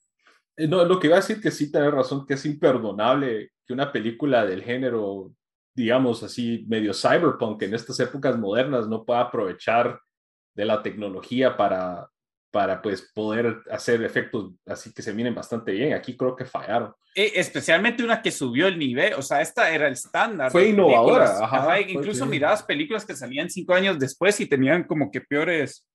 Eh, 0.56 0.66
no, 0.66 0.84
lo 0.84 0.98
que 0.98 1.08
iba 1.08 1.16
a 1.16 1.20
decir 1.20 1.40
que 1.40 1.50
sí 1.50 1.70
tenés 1.70 1.92
razón, 1.92 2.26
que 2.26 2.34
es 2.34 2.46
imperdonable 2.46 3.52
que 3.64 3.72
una 3.72 3.92
película 3.92 4.46
del 4.46 4.62
género, 4.62 5.32
digamos 5.74 6.22
así, 6.22 6.64
medio 6.66 6.94
cyberpunk 6.94 7.62
en 7.62 7.74
estas 7.74 8.00
épocas 8.00 8.38
modernas 8.38 8.88
no 8.88 9.04
pueda 9.04 9.20
aprovechar 9.20 10.00
de 10.54 10.64
la 10.64 10.82
tecnología 10.82 11.56
para, 11.56 12.08
para 12.56 12.80
pues 12.80 13.02
poder 13.14 13.58
hacer 13.70 14.02
efectos 14.02 14.54
así 14.64 14.90
que 14.90 15.02
se 15.02 15.12
miren 15.12 15.34
bastante 15.34 15.72
bien. 15.72 15.92
Aquí 15.92 16.16
creo 16.16 16.34
que 16.34 16.46
fallaron. 16.46 16.90
Eh, 17.14 17.32
especialmente 17.34 18.02
una 18.02 18.22
que 18.22 18.30
subió 18.30 18.66
el 18.66 18.78
nivel, 18.78 19.12
o 19.12 19.20
sea, 19.20 19.42
esta 19.42 19.68
era 19.68 19.88
el 19.88 19.92
estándar. 19.92 20.50
Fue 20.50 20.70
innovadora. 20.70 21.78
incluso 21.86 22.24
mirabas 22.24 22.62
películas 22.62 23.04
que 23.04 23.14
salían 23.14 23.50
cinco 23.50 23.74
años 23.74 23.98
después 23.98 24.40
y 24.40 24.46
tenían 24.46 24.84
como 24.84 25.10
que 25.10 25.20
peores 25.20 25.86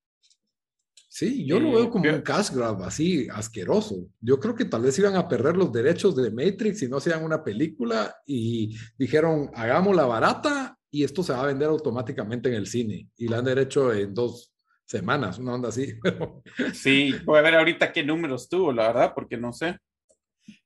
Sí, 1.10 1.43
yo 1.47 1.60
lo 1.60 1.71
veo 1.71 1.89
como 1.89 2.10
un 2.10 2.21
cash 2.21 2.52
grab 2.52 2.84
así 2.84 3.28
asqueroso. 3.34 4.08
Yo 4.19 4.39
creo 4.39 4.54
que 4.54 4.65
tal 4.65 4.84
vez 4.84 5.00
iban 5.00 5.15
a 5.15 5.28
perder 5.28 5.58
los 5.58 5.71
derechos 5.71 6.15
de 6.15 6.30
Matrix 6.30 6.84
y 6.84 6.88
no 6.88 6.97
hacían 6.97 7.24
una 7.24 7.43
película 7.43 8.15
y 8.24 8.78
dijeron, 9.00 9.50
hagámosla 9.56 10.06
barata 10.06 10.78
y 10.91 11.04
esto 11.04 11.24
se 11.24 11.34
va 11.34 11.41
a 11.41 11.47
vender 11.47 11.69
automáticamente 11.69 12.50
en 12.50 12.56
el 12.56 12.67
cine. 12.67 13.10
Y 13.17 13.28
la 13.28 13.39
han 13.39 13.45
derecho 13.45 13.91
en 13.91 14.13
dos 14.13 14.51
semanas, 14.91 15.39
una 15.39 15.56
onda 15.56 15.69
así. 15.69 15.93
sí, 16.73 17.13
voy 17.25 17.39
a 17.39 17.41
ver 17.41 17.56
ahorita 17.56 17.91
qué 17.91 18.04
números 18.04 18.49
tuvo, 18.49 18.71
la 18.71 18.88
verdad, 18.88 19.13
porque 19.15 19.38
no 19.38 19.54
sé. 19.54 19.77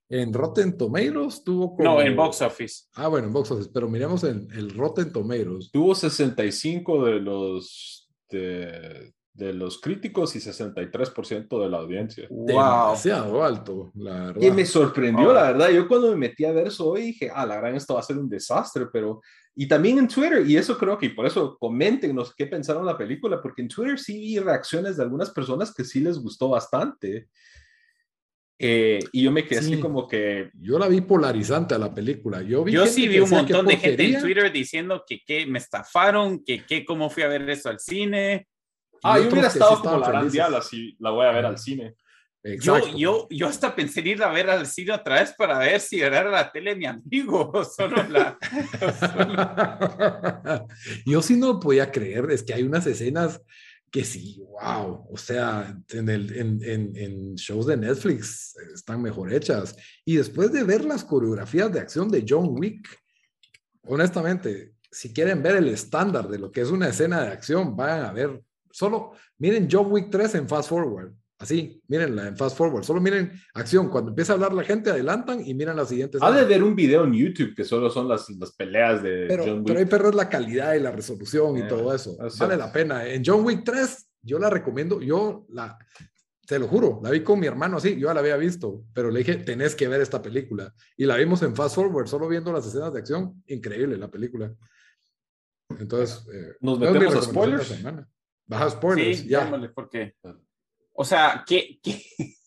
En 0.09 0.33
Rotten 0.33 0.77
Tomatoes 0.77 1.43
tuvo 1.43 1.75
como... 1.75 1.83
No, 1.83 2.01
en 2.01 2.15
Box 2.15 2.41
Office. 2.41 2.85
Ah, 2.95 3.07
bueno, 3.07 3.27
en 3.27 3.33
Box 3.33 3.51
Office, 3.51 3.69
pero 3.73 3.89
miremos 3.89 4.23
el, 4.23 4.47
el 4.53 4.71
Rotten 4.71 5.11
Tomatoes. 5.11 5.71
Tuvo 5.71 5.95
65 5.95 7.05
de 7.05 7.19
los... 7.19 8.09
De 8.29 9.13
de 9.35 9.51
los 9.51 9.81
críticos 9.81 10.35
y 10.35 10.39
63% 10.39 11.61
de 11.61 11.69
la 11.69 11.77
audiencia. 11.77 12.25
Wow. 12.29 12.45
Demasiado 12.45 13.43
alto, 13.43 13.91
la 13.95 14.27
verdad. 14.27 14.41
Y 14.41 14.49
me 14.49 14.65
sorprendió, 14.65 15.33
la 15.33 15.51
verdad. 15.51 15.69
Yo 15.71 15.87
cuando 15.87 16.09
me 16.11 16.15
metí 16.15 16.45
a 16.45 16.53
ver 16.53 16.67
eso 16.67 16.89
hoy 16.89 17.07
dije, 17.07 17.29
ah, 17.33 17.45
la 17.45 17.57
gran, 17.57 17.75
esto 17.75 17.95
va 17.95 17.99
a 17.99 18.03
ser 18.03 18.17
un 18.17 18.29
desastre, 18.29 18.87
pero... 18.91 19.21
Y 19.55 19.67
también 19.67 19.99
en 19.99 20.07
Twitter, 20.07 20.45
y 20.45 20.57
eso 20.57 20.77
creo 20.77 20.97
que, 20.97 21.07
y 21.07 21.09
por 21.09 21.25
eso 21.25 21.57
coméntenos 21.57 22.35
qué 22.35 22.45
pensaron 22.45 22.85
la 22.85 22.97
película, 22.97 23.41
porque 23.41 23.61
en 23.61 23.69
Twitter 23.69 23.97
sí 23.97 24.19
vi 24.19 24.39
reacciones 24.39 24.97
de 24.97 25.03
algunas 25.03 25.29
personas 25.29 25.73
que 25.73 25.85
sí 25.85 26.01
les 26.01 26.17
gustó 26.17 26.49
bastante. 26.49 27.29
Eh, 28.57 28.99
y 29.11 29.23
yo 29.23 29.31
me 29.31 29.45
quedé 29.45 29.59
así 29.59 29.79
como 29.79 30.07
que... 30.07 30.49
Yo 30.53 30.77
la 30.77 30.87
vi 30.87 31.01
polarizante 31.01 31.75
a 31.75 31.77
la 31.77 31.93
película. 31.93 32.41
Yo, 32.41 32.63
vi 32.63 32.73
yo 32.73 32.85
sí 32.85 33.07
vi 33.07 33.19
un 33.19 33.29
montón 33.29 33.65
de 33.65 33.77
gente 33.77 34.03
en 34.05 34.21
Twitter 34.21 34.51
diciendo 34.51 35.03
que, 35.07 35.21
que 35.25 35.45
me 35.45 35.59
estafaron, 35.59 36.43
que, 36.43 36.65
que 36.65 36.83
cómo 36.85 37.09
fui 37.09 37.23
a 37.23 37.27
ver 37.27 37.49
eso 37.49 37.69
al 37.69 37.79
cine 37.79 38.47
Ah, 39.07 39.19
yo 39.19 39.29
hubiera 39.29 39.49
estado 39.49 39.79
como 39.81 39.99
la 39.99 40.07
gran 40.07 40.31
diabla 40.31 40.61
si 40.63 40.95
la 40.99 41.11
voy 41.11 41.27
a 41.27 41.31
ver 41.31 41.45
al 41.45 41.59
cine. 41.59 41.95
Yo, 42.61 42.95
yo, 42.95 43.27
yo 43.31 43.47
hasta 43.47 43.75
pensé 43.75 44.01
en 44.01 44.07
ir 44.07 44.23
a 44.23 44.31
ver 44.31 44.49
al 44.49 44.67
cine 44.67 44.91
otra 44.91 45.19
vez 45.19 45.33
para 45.35 45.57
ver 45.57 45.79
si 45.79 45.99
era 45.99 46.23
la 46.29 46.51
tele 46.51 46.75
mi 46.75 46.85
amigo 46.85 47.65
solo 47.77 47.95
la... 48.07 48.37
yo 51.07 51.21
sí 51.23 51.37
no 51.37 51.59
podía 51.59 51.91
creer, 51.91 52.29
es 52.29 52.43
que 52.43 52.53
hay 52.53 52.61
unas 52.61 52.85
escenas 52.85 53.41
que 53.89 54.03
sí, 54.03 54.43
wow, 54.47 55.07
o 55.09 55.17
sea, 55.17 55.75
en, 55.89 56.09
el, 56.09 56.37
en, 56.37 56.63
en, 56.63 56.95
en, 56.95 57.35
shows 57.35 57.65
de 57.65 57.77
Netflix 57.77 58.55
están 58.73 59.01
mejor 59.01 59.33
hechas. 59.33 59.75
Y 60.03 60.17
después 60.17 60.51
de 60.51 60.63
ver 60.63 60.83
las 60.83 61.03
coreografías 61.03 61.71
de 61.71 61.79
acción 61.79 62.09
de 62.09 62.25
John 62.27 62.59
Wick, 62.59 62.87
honestamente, 63.87 64.73
si 64.91 65.13
quieren 65.13 65.41
ver 65.41 65.55
el 65.55 65.69
estándar 65.69 66.27
de 66.27 66.39
lo 66.39 66.51
que 66.51 66.61
es 66.61 66.69
una 66.69 66.89
escena 66.89 67.21
de 67.21 67.29
acción, 67.29 67.75
vayan 67.75 68.05
a 68.05 68.11
ver 68.11 68.41
Solo 68.75 69.13
miren 69.37 69.69
John 69.71 69.89
Wick 69.89 70.09
3 70.11 70.35
en 70.35 70.49
Fast 70.49 70.67
Forward. 70.67 71.13
Así, 71.37 71.81
mírenla 71.87 72.29
en 72.29 72.37
Fast 72.37 72.57
Forward. 72.57 72.85
Solo 72.85 73.01
miren 73.01 73.31
acción. 73.53 73.89
Cuando 73.89 74.11
empieza 74.11 74.31
a 74.31 74.35
hablar 74.35 74.53
la 74.53 74.63
gente, 74.63 74.89
adelantan 74.89 75.45
y 75.45 75.53
miren 75.53 75.75
las 75.75 75.89
siguientes. 75.89 76.21
Ha 76.21 76.31
de 76.31 76.45
ver 76.45 76.63
un 76.63 76.75
video 76.75 77.03
en 77.03 77.13
YouTube 77.13 77.53
que 77.53 77.65
solo 77.65 77.89
son 77.89 78.07
las, 78.07 78.29
las 78.29 78.53
peleas 78.53 79.03
de 79.03 79.25
pero, 79.27 79.43
John 79.43 79.57
Wick. 79.57 79.67
Pero 79.67 79.79
hay 79.79 79.85
perros 79.85 80.15
la 80.15 80.29
calidad 80.29 80.75
y 80.75 80.79
la 80.79 80.91
resolución 80.91 81.57
y 81.57 81.61
eh, 81.61 81.65
todo 81.67 81.93
eso. 81.93 82.17
Vale 82.39 82.55
la 82.55 82.71
pena. 82.71 83.05
En 83.05 83.21
John 83.25 83.43
Wick 83.43 83.63
3, 83.65 84.09
yo 84.21 84.39
la 84.39 84.49
recomiendo. 84.49 85.01
Yo 85.01 85.45
la. 85.49 85.77
te 86.47 86.57
lo 86.57 86.67
juro, 86.69 87.01
la 87.03 87.09
vi 87.09 87.21
con 87.21 87.37
mi 87.37 87.47
hermano 87.47 87.77
así, 87.77 87.99
yo 87.99 88.07
ya 88.07 88.13
la 88.13 88.21
había 88.21 88.37
visto, 88.37 88.85
pero 88.93 89.11
le 89.11 89.19
dije, 89.19 89.35
tenés 89.35 89.75
que 89.75 89.89
ver 89.89 89.99
esta 89.99 90.21
película. 90.21 90.73
Y 90.95 91.05
la 91.05 91.17
vimos 91.17 91.41
en 91.43 91.53
Fast 91.53 91.75
Forward, 91.75 92.07
solo 92.07 92.29
viendo 92.29 92.53
las 92.53 92.65
escenas 92.65 92.93
de 92.93 92.99
acción, 92.99 93.43
increíble 93.47 93.97
la 93.97 94.09
película. 94.09 94.55
Entonces, 95.79 96.25
eh, 96.33 96.55
nos 96.61 96.79
metemos 96.79 97.15
a 97.15 97.21
spoilers. 97.21 97.83
Baja 98.47 98.69
spoilers, 98.69 99.19
sí, 99.19 99.27
ya. 99.27 99.51
porque, 99.73 100.15
o 100.95 101.03
sea, 101.03 101.43
¿qué, 101.45 101.79
qué, 101.83 102.01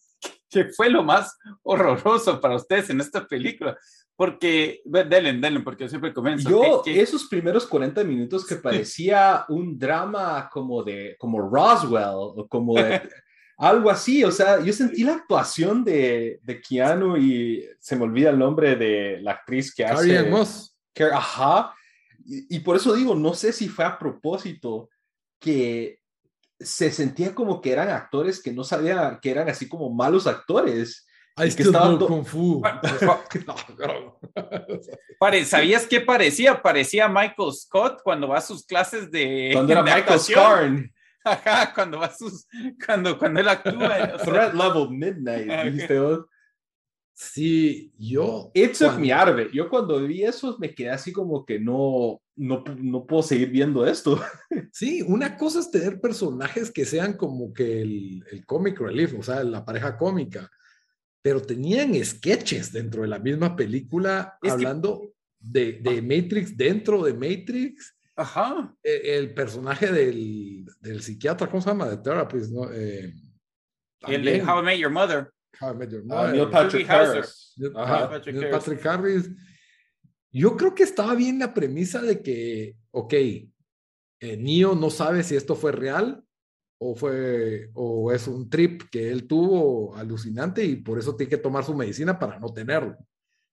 qué 0.51 0.65
fue 0.67 0.91
lo 0.91 1.03
más 1.03 1.37
horroroso 1.63 2.41
para 2.41 2.57
ustedes 2.57 2.91
en 2.91 3.01
esta 3.01 3.27
película? 3.27 3.77
Porque, 4.17 4.81
denle, 4.85 5.35
denle, 5.35 5.61
porque 5.61 5.85
yo 5.85 5.89
siempre 5.89 6.13
comienzo. 6.13 6.51
Yo, 6.51 6.83
esos 6.87 7.27
primeros 7.29 7.67
40 7.67 8.03
minutos 8.03 8.45
que 8.45 8.57
parecía 8.57 9.45
un 9.49 9.79
drama 9.79 10.51
como 10.53 10.83
de, 10.83 11.15
como 11.21 11.41
Roswell, 11.41 12.15
o 12.15 12.49
como 12.49 12.75
de, 12.75 13.01
algo 13.59 13.91
así, 13.91 14.25
o 14.25 14.33
sea, 14.33 14.61
yo 14.61 14.73
sentí 14.73 15.05
la 15.05 15.15
actuación 15.15 15.85
de, 15.85 16.41
de 16.43 16.61
Keanu 16.61 17.17
y 17.17 17.65
se 17.79 17.95
me 17.95 18.05
olvida 18.05 18.31
el 18.31 18.39
nombre 18.39 18.75
de 18.75 19.21
la 19.21 19.33
actriz 19.33 19.73
que 19.73 19.85
hace... 19.85 20.23
Moss. 20.25 20.77
Que, 20.93 21.05
ajá, 21.05 21.73
y, 22.25 22.57
y, 22.57 22.61
por 22.61 22.75
eso 22.75 22.95
digo, 22.95 23.15
no 23.15 23.35
sé 23.35 23.53
si 23.53 23.69
fue 23.69 23.85
a 23.85 23.99
propósito 23.99 24.91
que 25.39 26.01
se 26.61 26.91
sentía 26.91 27.35
como 27.35 27.61
que 27.61 27.73
eran 27.73 27.91
actores 27.91 28.43
que 28.43 28.53
no 28.53 28.65
sabía 28.65 29.19
que 29.23 29.31
eran 29.31 29.49
así 29.49 29.69
como 29.69 29.91
malos 29.91 30.27
actores. 30.27 31.07
I 31.37 31.55
que 31.55 31.63
estaban 31.63 31.99
Kung 31.99 32.25
Fu. 32.25 32.61
¿Sabías 35.45 35.87
qué 35.87 36.01
parecía? 36.01 36.61
Parecía 36.61 37.09
Michael 37.09 37.53
Scott 37.53 38.01
cuando 38.03 38.27
va 38.27 38.39
a 38.39 38.41
sus 38.41 38.67
clases 38.67 39.09
de. 39.11 39.51
Cuando 39.53 39.73
era 39.73 39.83
Michael 39.83 40.19
Scott 40.19 40.91
Ajá, 41.25 41.75
cuando 41.75 41.99
va 41.99 42.15
sus, 42.15 42.47
cuando, 42.85 43.19
cuando 43.19 43.41
él 43.41 43.49
actúa. 43.49 44.17
Threat 44.19 44.55
level 44.55 44.91
midnight, 44.91 45.65
¿viste 45.73 45.99
Sí, 47.21 47.93
yo. 47.99 48.53
It 48.55 48.79
took 48.79 48.97
me 48.97 49.13
out 49.13 49.51
Yo 49.53 49.69
cuando 49.69 50.07
vi 50.07 50.23
eso 50.23 50.57
me 50.61 50.73
quedé 50.73 50.91
así 50.91 51.13
como 51.13 51.45
que 51.45 51.59
no, 51.59 52.23
no, 52.37 52.63
no 52.77 53.07
puedo 53.07 53.25
seguir 53.25 53.51
viendo 53.51 53.85
esto. 53.85 54.21
Sí, 54.73 55.03
una 55.03 55.37
cosa 55.37 55.59
es 55.59 55.71
tener 55.73 56.01
personajes 56.01 56.71
que 56.71 56.85
sean 56.85 57.15
como 57.15 57.53
que 57.53 57.81
el, 57.83 58.25
el 58.31 58.47
comic 58.47 58.79
relief, 58.79 59.15
o 59.19 59.23
sea, 59.23 59.43
la 59.43 59.65
pareja 59.65 59.97
cómica, 59.97 60.49
pero 61.21 61.43
tenían 61.43 61.93
sketches 62.05 62.73
dentro 62.73 63.03
de 63.03 63.09
la 63.09 63.19
misma 63.19 63.57
película 63.57 64.39
hablando 64.43 65.13
de, 65.41 65.73
de 65.73 66.01
Matrix 66.01 66.57
dentro 66.57 67.03
de 67.03 67.15
Matrix 67.15 67.97
Ajá. 68.15 68.73
E, 68.83 69.17
el, 69.19 69.35
personaje 69.35 69.91
del, 69.91 70.67
del, 70.81 71.03
psiquiatra, 71.03 71.49
¿cómo 71.49 71.63
se 71.63 71.71
llama? 71.71 71.89
De 71.89 71.97
Therapist, 71.97 72.53
¿no? 72.53 72.71
Eh, 72.73 73.13
el 74.07 74.25
de 74.25 74.43
How 74.43 74.61
I 74.61 74.65
Met 74.65 74.79
Your 74.79 74.93
Mother. 74.93 75.33
How 75.61 75.73
I 75.73 75.77
Met 75.77 75.91
Your 75.91 76.05
ah. 76.11 76.31
Neil 76.31 76.51
Patrick 76.51 76.89
Harris. 76.89 77.55
Neil, 77.57 77.73
Patrick, 78.51 78.87
Harris. 78.87 79.31
Yo 80.31 80.57
creo 80.57 80.75
que 80.75 80.83
estaba 80.83 81.15
bien 81.15 81.39
la 81.39 81.53
premisa 81.55 82.03
de 82.03 82.23
que, 82.23 82.77
ok, 82.91 83.15
eh, 83.15 84.37
Neo 84.37 84.75
no 84.75 84.91
sabe 84.91 85.23
si 85.23 85.37
esto 85.37 85.55
fue 85.55 85.73
real 85.73 86.23
o 86.81 86.95
fue 86.95 87.71
o 87.75 88.13
es 88.13 88.29
un 88.29 88.49
trip 88.49 88.83
que 88.91 89.11
él 89.11 89.27
tuvo 89.27 89.97
alucinante 89.97 90.65
y 90.65 90.77
por 90.77 90.99
eso 90.99 91.17
tiene 91.17 91.31
que 91.31 91.39
tomar 91.39 91.65
su 91.65 91.75
medicina 91.75 92.19
para 92.19 92.39
no 92.39 92.53
tenerlo. 92.53 92.97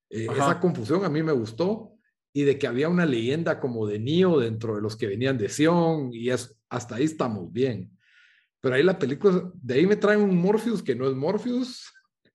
Eh, 0.09 0.27
esa 0.31 0.59
confusión 0.59 1.03
a 1.03 1.09
mí 1.09 1.23
me 1.23 1.31
gustó 1.31 1.93
y 2.33 2.43
de 2.43 2.59
que 2.59 2.67
había 2.67 2.89
una 2.89 3.05
leyenda 3.05 3.59
como 3.59 3.87
de 3.87 3.99
Neo 3.99 4.39
dentro 4.39 4.75
de 4.75 4.81
los 4.81 4.95
que 4.95 5.07
venían 5.07 5.37
de 5.37 5.49
Sion 5.49 6.13
y 6.13 6.29
es, 6.29 6.59
hasta 6.69 6.95
ahí 6.95 7.05
estamos 7.05 7.51
bien. 7.51 7.94
Pero 8.65 8.77
ahí 8.77 8.81
la 8.81 8.97
película, 8.97 9.51
de 9.61 9.75
ahí 9.75 9.85
me 9.85 9.95
traen 9.95 10.21
un 10.21 10.35
Morpheus 10.35 10.81
que 10.81 10.95
no 10.95 11.07
es 11.07 11.13
Morpheus. 11.13 11.93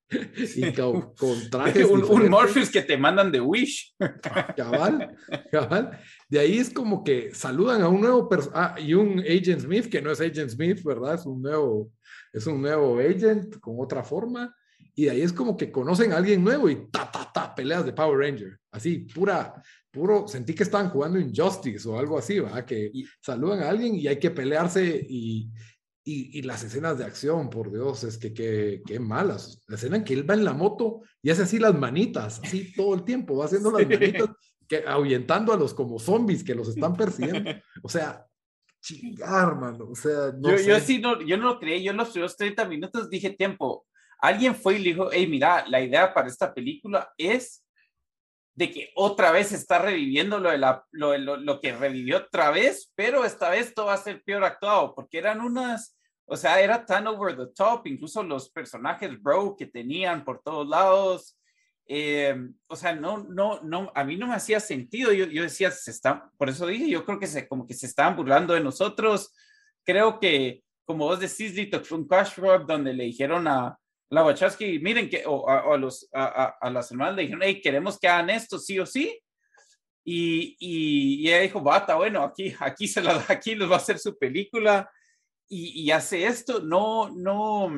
y 0.54 0.72
con, 0.72 1.12
trajes 1.50 1.84
un, 1.86 2.04
un, 2.04 2.28
Morpheus 2.28 2.70
que 2.70 2.82
te 2.82 2.96
mandan 2.96 3.32
de 3.32 3.40
Wish. 3.40 3.96
Cabal, 4.56 5.16
cabal. 5.50 5.98
De 6.28 6.38
ahí 6.38 6.58
es 6.58 6.70
como 6.70 7.02
que 7.02 7.34
saludan 7.34 7.82
a 7.82 7.88
un 7.88 8.00
nuevo 8.00 8.28
ah, 8.54 8.76
y 8.78 8.94
un 8.94 9.18
Agent 9.18 9.62
Smith 9.62 9.86
que 9.90 10.00
no 10.00 10.12
es 10.12 10.20
Agent 10.20 10.50
Smith, 10.50 10.84
¿verdad? 10.84 11.16
Es 11.16 11.26
un 11.26 11.42
nuevo, 11.42 11.90
es 12.32 12.46
un 12.46 12.62
nuevo 12.62 13.00
agent 13.00 13.58
con 13.58 13.80
otra 13.80 14.04
forma. 14.04 14.54
Y 14.94 15.06
de 15.06 15.10
ahí 15.10 15.22
es 15.22 15.32
como 15.32 15.56
que 15.56 15.72
conocen 15.72 16.12
a 16.12 16.18
alguien 16.18 16.44
nuevo 16.44 16.70
y 16.70 16.88
ta, 16.92 17.10
ta, 17.10 17.28
ta, 17.34 17.52
peleas 17.56 17.84
de 17.84 17.92
Power 17.92 18.16
Ranger. 18.16 18.56
Así, 18.70 18.98
pura, 18.98 19.60
puro, 19.90 20.28
sentí 20.28 20.54
que 20.54 20.62
estaban 20.62 20.90
jugando 20.90 21.18
Injustice 21.18 21.88
o 21.88 21.98
algo 21.98 22.16
así, 22.16 22.38
¿verdad? 22.38 22.64
Que 22.64 22.92
saludan 23.20 23.64
a 23.64 23.68
alguien 23.68 23.96
y 23.96 24.06
hay 24.06 24.20
que 24.20 24.30
pelearse 24.30 25.04
y, 25.08 25.50
y, 26.02 26.42
las 26.42 26.64
escenas 26.64 26.98
de 26.98 27.04
acción, 27.04 27.50
por 27.50 27.70
Dios, 27.70 28.04
es 28.04 28.18
que 28.18 28.32
qué 28.32 29.00
malas. 29.00 29.62
La 29.68 29.76
escena 29.76 29.96
en 29.96 30.04
que 30.04 30.14
él 30.14 30.28
va 30.28 30.34
en 30.34 30.44
la 30.44 30.54
moto 30.54 31.02
y 31.22 31.30
hace 31.30 31.42
así 31.42 31.58
las 31.58 31.74
manitas, 31.74 32.40
así 32.42 32.72
todo 32.74 32.94
el 32.94 33.04
tiempo, 33.04 33.36
va 33.36 33.44
haciendo 33.44 33.70
las 33.70 33.86
manitas, 33.86 34.28
que, 34.68 34.84
ahuyentando 34.86 35.52
a 35.52 35.56
los 35.56 35.74
como 35.74 35.98
zombies 35.98 36.42
que 36.42 36.54
los 36.54 36.68
están 36.68 36.96
persiguiendo. 36.96 37.50
O 37.82 37.88
sea, 37.88 38.26
chingar, 38.80 39.56
mano. 39.56 39.88
O 39.90 39.94
sea, 39.94 40.32
no 40.38 40.50
yo, 40.50 40.58
sé. 40.58 40.66
yo 40.66 40.80
sí 40.80 40.98
no, 40.98 41.20
yo 41.22 41.36
no 41.36 41.44
lo 41.44 41.60
creí. 41.60 41.82
Yo 41.82 41.90
en 41.90 41.98
los 41.98 42.10
primeros 42.10 42.36
30 42.36 42.64
minutos 42.66 43.10
dije 43.10 43.30
tiempo. 43.30 43.86
Alguien 44.18 44.54
fue 44.54 44.76
y 44.76 44.78
le 44.78 44.90
dijo, 44.90 45.08
hey, 45.12 45.26
mira, 45.26 45.66
la 45.66 45.80
idea 45.80 46.12
para 46.12 46.28
esta 46.28 46.52
película 46.52 47.10
es 47.16 47.59
de 48.54 48.70
que 48.70 48.90
otra 48.94 49.30
vez 49.30 49.52
está 49.52 49.78
reviviendo 49.78 50.38
lo, 50.38 50.50
de 50.50 50.58
la, 50.58 50.84
lo, 50.90 51.16
lo, 51.16 51.60
que 51.60 51.72
revivió 51.72 52.18
otra 52.18 52.50
vez, 52.50 52.92
pero 52.94 53.24
esta 53.24 53.50
vez 53.50 53.74
todo 53.74 53.86
va 53.86 53.94
a 53.94 53.98
ser 53.98 54.22
peor 54.22 54.44
actuado, 54.44 54.94
porque 54.94 55.18
eran 55.18 55.40
unas, 55.40 55.96
o 56.26 56.36
sea, 56.36 56.60
era 56.60 56.84
tan 56.84 57.06
over 57.06 57.36
the 57.36 57.46
top, 57.54 57.86
incluso 57.86 58.22
los 58.22 58.50
personajes 58.50 59.20
bro 59.20 59.56
que 59.56 59.66
tenían 59.66 60.24
por 60.24 60.42
todos 60.42 60.68
lados, 60.68 61.38
eh, 61.86 62.36
o 62.66 62.76
sea, 62.76 62.94
no, 62.94 63.18
no, 63.18 63.60
no, 63.62 63.90
a 63.94 64.04
mí 64.04 64.16
no 64.16 64.26
me 64.26 64.34
hacía 64.34 64.60
sentido, 64.60 65.12
yo, 65.12 65.26
yo 65.26 65.42
decía, 65.42 65.70
se 65.70 65.90
está, 65.90 66.30
por 66.36 66.48
eso 66.48 66.66
dije, 66.66 66.88
yo 66.88 67.04
creo 67.04 67.18
que 67.18 67.26
se, 67.26 67.48
como 67.48 67.66
que 67.66 67.74
se 67.74 67.86
estaban 67.86 68.16
burlando 68.16 68.54
de 68.54 68.60
nosotros, 68.60 69.32
creo 69.84 70.20
que, 70.20 70.62
como 70.84 71.06
vos 71.06 71.20
decís, 71.20 71.54
Lito, 71.54 71.82
fue 71.84 71.98
un 71.98 72.06
crash 72.06 72.34
donde 72.66 72.92
le 72.92 73.04
dijeron 73.04 73.48
a, 73.48 73.78
la 74.10 74.24
Wachowski, 74.24 74.80
miren 74.80 75.08
que, 75.08 75.22
o, 75.24 75.48
a, 75.48 75.76
los, 75.76 76.08
a, 76.12 76.56
a, 76.60 76.70
las 76.70 76.90
hermanas 76.90 77.14
le 77.14 77.22
dijeron, 77.22 77.42
hey, 77.44 77.60
queremos 77.62 77.98
que 77.98 78.08
hagan 78.08 78.30
esto, 78.30 78.58
sí 78.58 78.78
o 78.78 78.84
sí. 78.84 79.18
Y, 80.04 80.56
y, 80.58 81.28
ella 81.28 81.40
dijo, 81.40 81.60
bata, 81.60 81.94
bueno, 81.94 82.24
aquí, 82.24 82.52
aquí, 82.58 82.88
se 82.88 83.02
la, 83.02 83.24
aquí 83.28 83.54
les 83.54 83.70
va 83.70 83.74
a 83.74 83.78
hacer 83.78 83.98
su 84.00 84.18
película 84.18 84.90
y, 85.48 85.82
y 85.82 85.90
hace 85.92 86.26
esto. 86.26 86.60
No, 86.60 87.08
no, 87.10 87.72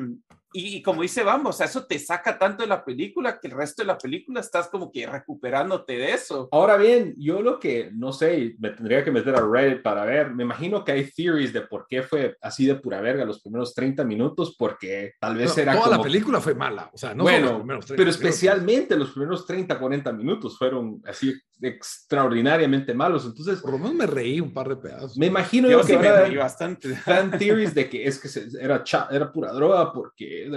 y, 0.53 0.81
como 0.81 1.01
dice 1.01 1.23
vamos, 1.23 1.59
eso 1.61 1.85
te 1.85 1.99
saca 1.99 2.37
tanto 2.37 2.63
de 2.63 2.69
la 2.69 2.85
película 2.85 3.39
que 3.39 3.47
el 3.47 3.55
resto 3.55 3.81
de 3.81 3.87
la 3.87 3.97
película 3.97 4.39
estás 4.39 4.67
como 4.67 4.91
que 4.91 5.05
recuperándote 5.05 5.97
de 5.97 6.11
eso. 6.11 6.49
Ahora 6.51 6.77
bien, 6.77 7.15
yo 7.17 7.41
lo 7.41 7.59
que 7.59 7.89
no 7.93 8.13
sé, 8.13 8.55
me 8.59 8.69
tendría 8.69 9.03
que 9.03 9.11
meter 9.11 9.35
a 9.35 9.45
Reddit 9.45 9.81
para 9.81 10.05
ver, 10.05 10.33
me 10.33 10.43
imagino 10.43 10.83
que 10.83 10.91
hay 10.91 11.09
theories 11.09 11.53
de 11.53 11.61
por 11.61 11.87
qué 11.87 12.03
fue 12.03 12.37
así 12.41 12.65
de 12.65 12.75
pura 12.75 13.01
verga 13.01 13.25
los 13.25 13.41
primeros 13.41 13.73
30 13.73 14.03
minutos, 14.03 14.55
porque 14.57 15.13
tal 15.19 15.35
vez 15.35 15.57
era... 15.57 15.73
Toda 15.73 15.97
la 15.97 16.03
película 16.03 16.39
fue 16.39 16.55
mala, 16.55 16.89
o 16.93 16.97
sea, 16.97 17.13
no 17.13 17.23
bueno, 17.23 17.47
los 17.47 17.57
primeros 17.57 17.85
30 17.87 18.01
pero 18.01 18.09
especialmente 18.09 18.95
los 18.95 19.11
primeros 19.11 19.45
30, 19.45 19.79
40 19.79 20.11
minutos 20.13 20.57
fueron 20.57 21.01
así 21.05 21.33
extraordinariamente 21.61 22.93
malos, 22.93 23.25
entonces... 23.25 23.61
Por 23.61 23.71
lo 23.71 23.77
menos 23.77 23.93
me 23.95 24.05
reí 24.05 24.39
un 24.39 24.53
par 24.53 24.69
de 24.69 24.75
pedazos. 24.75 25.17
Me 25.17 25.27
imagino 25.27 25.69
yo, 25.69 25.81
que 25.81 25.97
me 25.97 26.11
reí 26.11 26.35
bastante. 26.35 26.95
Fan 26.95 27.37
theories 27.37 27.73
de 27.73 27.89
que 27.89 28.05
es 28.05 28.19
que 28.19 28.29
era, 28.59 28.83
era 29.11 29.31
pura 29.31 29.53
droga 29.53 29.93
porque 29.93 30.49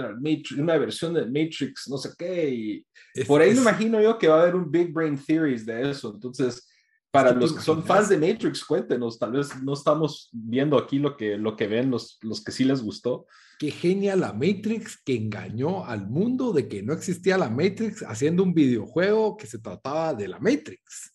una 0.57 0.77
versión 0.77 1.13
de 1.13 1.25
Matrix, 1.25 1.87
no 1.87 1.97
sé 1.97 2.09
qué, 2.17 2.49
y 2.49 2.87
por 3.25 3.41
ahí 3.41 3.53
me 3.53 3.61
imagino 3.61 4.01
yo 4.01 4.17
que 4.17 4.27
va 4.27 4.39
a 4.39 4.41
haber 4.43 4.55
un 4.55 4.69
Big 4.69 4.91
Brain 4.91 5.17
Theories 5.17 5.65
de 5.65 5.89
eso, 5.89 6.11
entonces, 6.13 6.67
para 7.11 7.31
los 7.31 7.53
que 7.53 7.61
son 7.61 7.83
fans 7.83 8.09
de 8.09 8.17
Matrix, 8.17 8.63
cuéntenos, 8.63 9.17
tal 9.17 9.31
vez 9.31 9.49
no 9.63 9.73
estamos 9.73 10.29
viendo 10.31 10.77
aquí 10.77 10.99
lo 10.99 11.15
que, 11.15 11.37
lo 11.37 11.55
que 11.55 11.67
ven 11.67 11.89
los, 11.89 12.19
los 12.21 12.43
que 12.43 12.51
sí 12.51 12.63
les 12.63 12.81
gustó. 12.81 13.25
Qué 13.59 13.71
genial 13.71 14.19
la 14.19 14.33
Matrix 14.33 15.01
que 15.03 15.15
engañó 15.15 15.85
al 15.85 16.07
mundo 16.07 16.53
de 16.53 16.67
que 16.67 16.83
no 16.83 16.93
existía 16.93 17.37
la 17.37 17.49
Matrix 17.49 18.03
haciendo 18.03 18.43
un 18.43 18.53
videojuego 18.53 19.35
que 19.35 19.47
se 19.47 19.59
trataba 19.59 20.13
de 20.13 20.27
la 20.27 20.39
Matrix. 20.39 21.13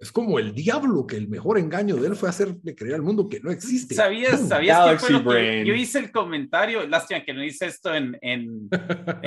Es 0.00 0.12
como 0.12 0.38
el 0.38 0.54
diablo 0.54 1.06
que 1.06 1.16
el 1.16 1.28
mejor 1.28 1.58
engaño 1.58 1.96
de 1.96 2.08
él 2.08 2.16
fue 2.16 2.28
hacerle 2.28 2.74
creer 2.76 2.96
al 2.96 3.02
mundo 3.02 3.28
que 3.28 3.40
no 3.40 3.50
existe. 3.50 3.96
¿Sabías, 3.96 4.46
¿sabías 4.46 5.02
que 5.04 5.18
fue 5.18 5.64
yo 5.64 5.74
hice 5.74 5.98
el 5.98 6.12
comentario? 6.12 6.86
Lástima 6.86 7.24
que 7.24 7.34
no 7.34 7.42
hice 7.42 7.66
esto 7.66 7.92
en, 7.92 8.16
en, 8.22 8.68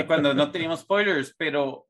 cuando 0.08 0.34
no 0.34 0.49
teníamos 0.49 0.82
spoilers, 0.82 1.36
pero 1.38 1.88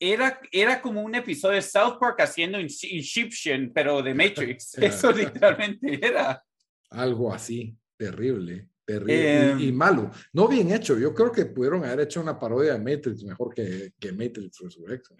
era, 0.00 0.40
era 0.50 0.80
como 0.80 1.02
un 1.02 1.14
episodio 1.14 1.56
de 1.56 1.62
South 1.62 1.98
Park 2.00 2.20
haciendo 2.20 2.58
Inception, 2.58 3.70
pero 3.74 4.02
de 4.02 4.14
Matrix. 4.14 4.74
Eso 4.78 5.12
literalmente 5.12 5.98
era. 6.02 6.42
Algo 6.88 7.34
así, 7.34 7.76
terrible, 7.98 8.68
terrible 8.86 9.56
y, 9.58 9.68
em. 9.68 9.74
malo. 9.74 10.10
No 10.32 10.48
bien 10.48 10.72
hecho. 10.72 10.98
Yo 10.98 11.12
creo 11.14 11.32
que 11.32 11.46
pudieron 11.46 11.84
haber 11.84 12.00
hecho 12.00 12.20
una 12.20 12.38
parodia 12.38 12.74
de 12.74 12.78
Matrix 12.78 13.24
mejor 13.24 13.52
que, 13.52 13.92
que 13.98 14.12
Matrix 14.12 14.58
Resurrection. 14.60 15.18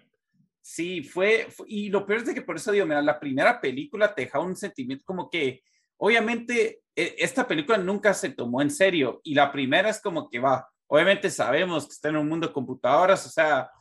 Sí, 0.69 1.01
fue, 1.01 1.47
y 1.67 1.89
lo 1.89 2.05
peor 2.05 2.19
es 2.19 2.25
de 2.25 2.33
que 2.33 2.41
por 2.41 2.57
eso 2.57 2.73
digo, 2.73 2.85
mira, 2.85 3.01
la 3.01 3.19
primera 3.19 3.61
película 3.61 4.13
te 4.13 4.23
deja 4.23 4.41
un 4.41 4.53
sentimiento 4.53 5.05
como 5.05 5.29
que, 5.29 5.63
obviamente, 5.95 6.81
e, 6.93 7.15
esta 7.19 7.47
película 7.47 7.77
nunca 7.77 8.13
se 8.13 8.31
tomó 8.31 8.61
en 8.61 8.69
serio, 8.69 9.21
y 9.23 9.33
la 9.33 9.49
primera 9.49 9.89
es 9.89 10.01
como 10.01 10.29
que 10.29 10.39
va, 10.39 10.67
obviamente 10.87 11.29
sabemos 11.29 11.85
que 11.85 11.93
está 11.93 12.09
en 12.09 12.17
un 12.17 12.27
mundo 12.27 12.47
de 12.47 12.53
computadoras, 12.53 13.25
o 13.25 13.29
sea, 13.29 13.71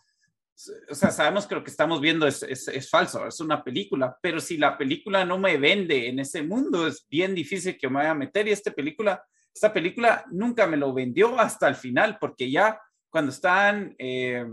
o 0.88 0.94
sea, 0.94 1.10
sabemos 1.10 1.46
que 1.46 1.56
lo 1.56 1.64
que 1.64 1.72
estamos 1.72 2.00
viendo 2.00 2.24
es, 2.24 2.44
es, 2.44 2.68
es, 2.68 2.88
falso, 2.88 3.26
es 3.26 3.40
una 3.40 3.64
película, 3.64 4.16
pero 4.22 4.38
si 4.38 4.56
la 4.56 4.78
película 4.78 5.24
no 5.24 5.38
me 5.38 5.58
vende 5.58 6.08
en 6.08 6.20
ese 6.20 6.44
mundo, 6.44 6.86
es 6.86 7.04
bien 7.10 7.34
difícil 7.34 7.76
que 7.76 7.88
me 7.88 7.96
vaya 7.96 8.12
a 8.12 8.14
meter 8.14 8.46
y 8.46 8.52
esta 8.52 8.70
película, 8.70 9.22
esta 9.56 9.72
película 9.72 10.22
nunca 10.30 10.66
me 10.66 10.76
lo 10.76 10.92
vendió 10.92 11.40
hasta 11.40 11.66
el 11.66 11.76
final, 11.76 12.18
porque 12.20 12.50
ya 12.50 12.78
cuando 13.08 13.32
están 13.32 13.94
eh, 13.98 14.44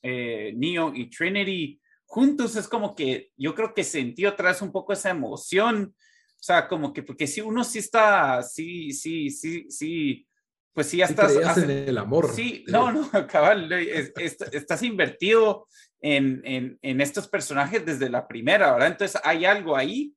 eh, 0.00 0.54
Neo 0.56 0.94
y 0.94 1.10
Trinity 1.10 1.78
juntos, 2.06 2.56
es 2.56 2.66
como 2.66 2.94
que 2.94 3.32
yo 3.36 3.54
creo 3.54 3.74
que 3.74 3.84
sentí 3.84 4.24
otra 4.24 4.48
vez 4.48 4.62
un 4.62 4.72
poco 4.72 4.94
esa 4.94 5.10
emoción, 5.10 5.94
o 5.94 6.42
sea, 6.42 6.66
como 6.66 6.94
que, 6.94 7.02
porque 7.02 7.26
si 7.26 7.42
uno 7.42 7.62
sí 7.62 7.80
está, 7.80 8.42
sí, 8.42 8.90
sí, 8.92 9.28
sí, 9.28 9.66
sí, 9.68 10.26
pues 10.72 10.86
sí, 10.86 10.96
ya 10.96 11.04
estás. 11.04 11.58
en 11.58 11.70
el 11.70 11.98
amor. 11.98 12.32
Sí, 12.34 12.64
no, 12.68 12.90
no, 12.90 13.10
cabal, 13.28 13.70
estás 13.70 14.82
invertido 14.82 15.68
en, 16.00 16.40
en, 16.42 16.78
en, 16.80 17.00
estos 17.02 17.28
personajes 17.28 17.84
desde 17.84 18.08
la 18.08 18.26
primera, 18.26 18.72
¿verdad? 18.72 18.88
Entonces 18.92 19.20
hay 19.22 19.44
algo 19.44 19.76
ahí 19.76 20.15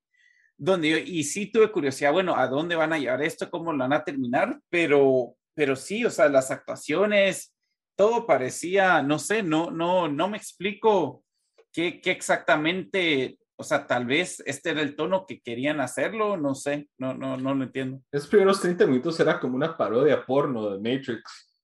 donde 0.60 0.90
yo, 0.90 0.98
y 0.98 1.24
sí 1.24 1.52
tuve 1.52 1.72
curiosidad, 1.72 2.12
bueno, 2.12 2.36
¿a 2.36 2.48
dónde 2.48 2.76
van 2.76 2.94
a 2.94 3.00
llevar 3.00 3.22
esto? 3.24 3.50
¿Cómo 3.50 3.72
lo 3.72 3.80
van 3.80 3.94
a 3.94 4.04
terminar? 4.04 4.60
Pero, 4.70 5.36
pero 5.56 5.76
sí, 5.76 6.06
o 6.06 6.12
sea, 6.12 6.30
las 6.30 6.52
actuaciones, 6.52 7.56
todo 7.96 8.28
parecía, 8.28 9.02
no 9.02 9.18
sé, 9.20 9.42
no, 9.42 9.72
no, 9.72 10.08
no 10.08 10.28
me 10.28 10.38
explico 10.38 11.24
qué, 11.72 12.02
qué 12.02 12.12
exactamente 12.12 13.40
o 13.62 13.64
sea, 13.64 13.86
tal 13.86 14.06
vez 14.06 14.42
este 14.46 14.70
era 14.70 14.82
el 14.82 14.96
tono 14.96 15.26
que 15.28 15.42
querían 15.42 15.82
hacerlo, 15.82 16.38
no 16.38 16.56
sé, 16.56 16.88
no, 16.98 17.14
no, 17.14 17.36
no 17.36 17.54
lo 17.54 17.66
entiendo. 17.66 18.02
Esos 18.10 18.30
primeros 18.30 18.62
30 18.62 18.88
minutos 18.88 19.20
era 19.20 19.38
como 19.38 19.58
una 19.58 19.76
parodia 19.76 20.26
porno 20.26 20.70
de 20.70 20.78
Matrix. 20.78 21.58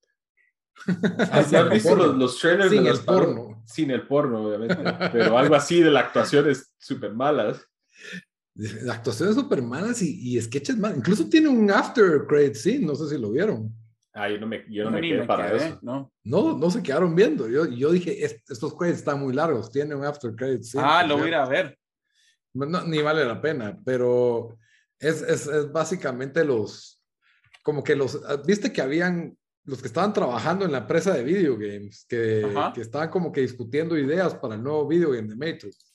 ¿Has 1.32 1.70
visto 1.70 1.96
los, 1.96 2.18
los, 2.18 2.38
trailers 2.38 2.70
sin 2.70 2.84
de 2.84 2.90
el 2.90 3.00
porno? 3.00 3.64
Sin 3.66 3.92
el 3.92 4.06
porno, 4.06 4.42
obviamente. 4.42 4.84
Pero 5.14 5.38
algo 5.38 5.56
así 5.56 5.82
de 5.82 5.90
las 5.90 6.08
actuaciones 6.08 6.74
súper 6.78 7.14
malas. 7.14 7.66
Actuaciones 8.90 9.36
súper 9.36 9.62
malas 9.62 10.02
y, 10.02 10.38
y, 10.38 10.42
sketches. 10.42 10.78
Incluso 10.96 11.28
tiene 11.28 11.50
un 11.50 11.70
after 11.70 12.26
credit 12.28 12.56
scene, 12.56 12.86
no 12.86 12.96
sé 12.96 13.10
si 13.10 13.22
lo 13.22 13.32
vieron. 13.32 13.74
Ah, 14.14 14.30
yo 14.30 14.40
no 14.40 14.48
me, 14.48 14.64
yo 14.70 14.86
no 14.86 14.92
me 14.92 15.02
quedé 15.02 15.26
para 15.26 15.54
eso. 15.54 15.78
¿no? 15.82 16.12
no, 16.24 16.58
no 16.58 16.70
se 16.70 16.82
quedaron 16.82 17.14
viendo. 17.14 17.50
Yo, 17.50 17.66
yo 17.66 17.92
dije, 17.92 18.24
estos 18.24 18.74
credits 18.76 19.00
están 19.00 19.20
muy 19.20 19.34
largos, 19.34 19.70
tiene 19.70 19.94
un 19.94 20.06
after 20.06 20.34
credit 20.34 20.64
scene. 20.64 20.86
Ah, 20.88 21.06
lo 21.06 21.18
voy 21.18 21.26
a 21.26 21.28
ir 21.28 21.36
a 21.36 21.50
ver 21.50 21.78
ni 22.56 23.02
vale 23.02 23.26
la 23.26 23.42
pena, 23.42 23.78
pero 23.84 24.58
es, 25.00 25.22
es, 25.22 25.48
es, 25.48 25.72
básicamente 25.72 26.44
los, 26.44 27.02
como 27.64 27.84
que 27.84 27.96
los, 27.96 28.22
ah, 28.28 28.42
viste 28.46 28.72
que 28.72 28.82
habían 28.82 29.38
los 29.66 29.82
que 29.82 29.88
estaban 29.88 30.14
trabajando 30.14 30.64
en 30.64 30.72
la 30.72 30.80
empresa 30.80 31.12
de 31.14 31.24
videogames, 31.24 32.06
que, 32.08 32.48
que 32.76 32.82
estaban 32.82 33.10
como 33.10 33.32
que 33.32 33.42
discutiendo 33.42 33.98
ideas 33.98 34.36
para 34.36 34.56
el 34.56 34.64
nuevo 34.64 34.88
videogame 34.88 35.28
de 35.28 35.36
Matrix. 35.36 35.92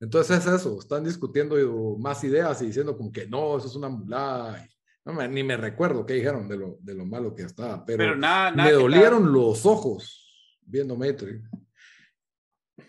Entonces 0.00 0.38
es 0.38 0.52
eso, 0.52 0.78
están 0.78 1.04
discutiendo 1.04 1.56
más 1.98 2.22
ideas 2.24 2.60
y 2.62 2.66
diciendo 2.66 2.96
como 2.96 3.10
que 3.10 3.26
no, 3.26 3.56
eso 3.56 3.66
es 3.66 3.76
una 3.76 3.88
mulada. 3.88 4.66
No, 5.04 5.28
ni 5.28 5.42
me 5.42 5.56
recuerdo 5.56 6.04
qué 6.04 6.14
dijeron 6.14 6.48
de 6.48 6.56
lo, 6.56 6.78
de 6.80 6.94
lo 6.94 7.06
malo 7.06 7.34
que 7.34 7.42
estaba, 7.42 7.84
pero, 7.84 7.98
pero 7.98 8.16
nada, 8.16 8.50
me 8.50 8.72
dolieron 8.72 9.32
los 9.32 9.64
ojos 9.64 10.26
viendo 10.62 10.96
Matrix. 10.96 11.48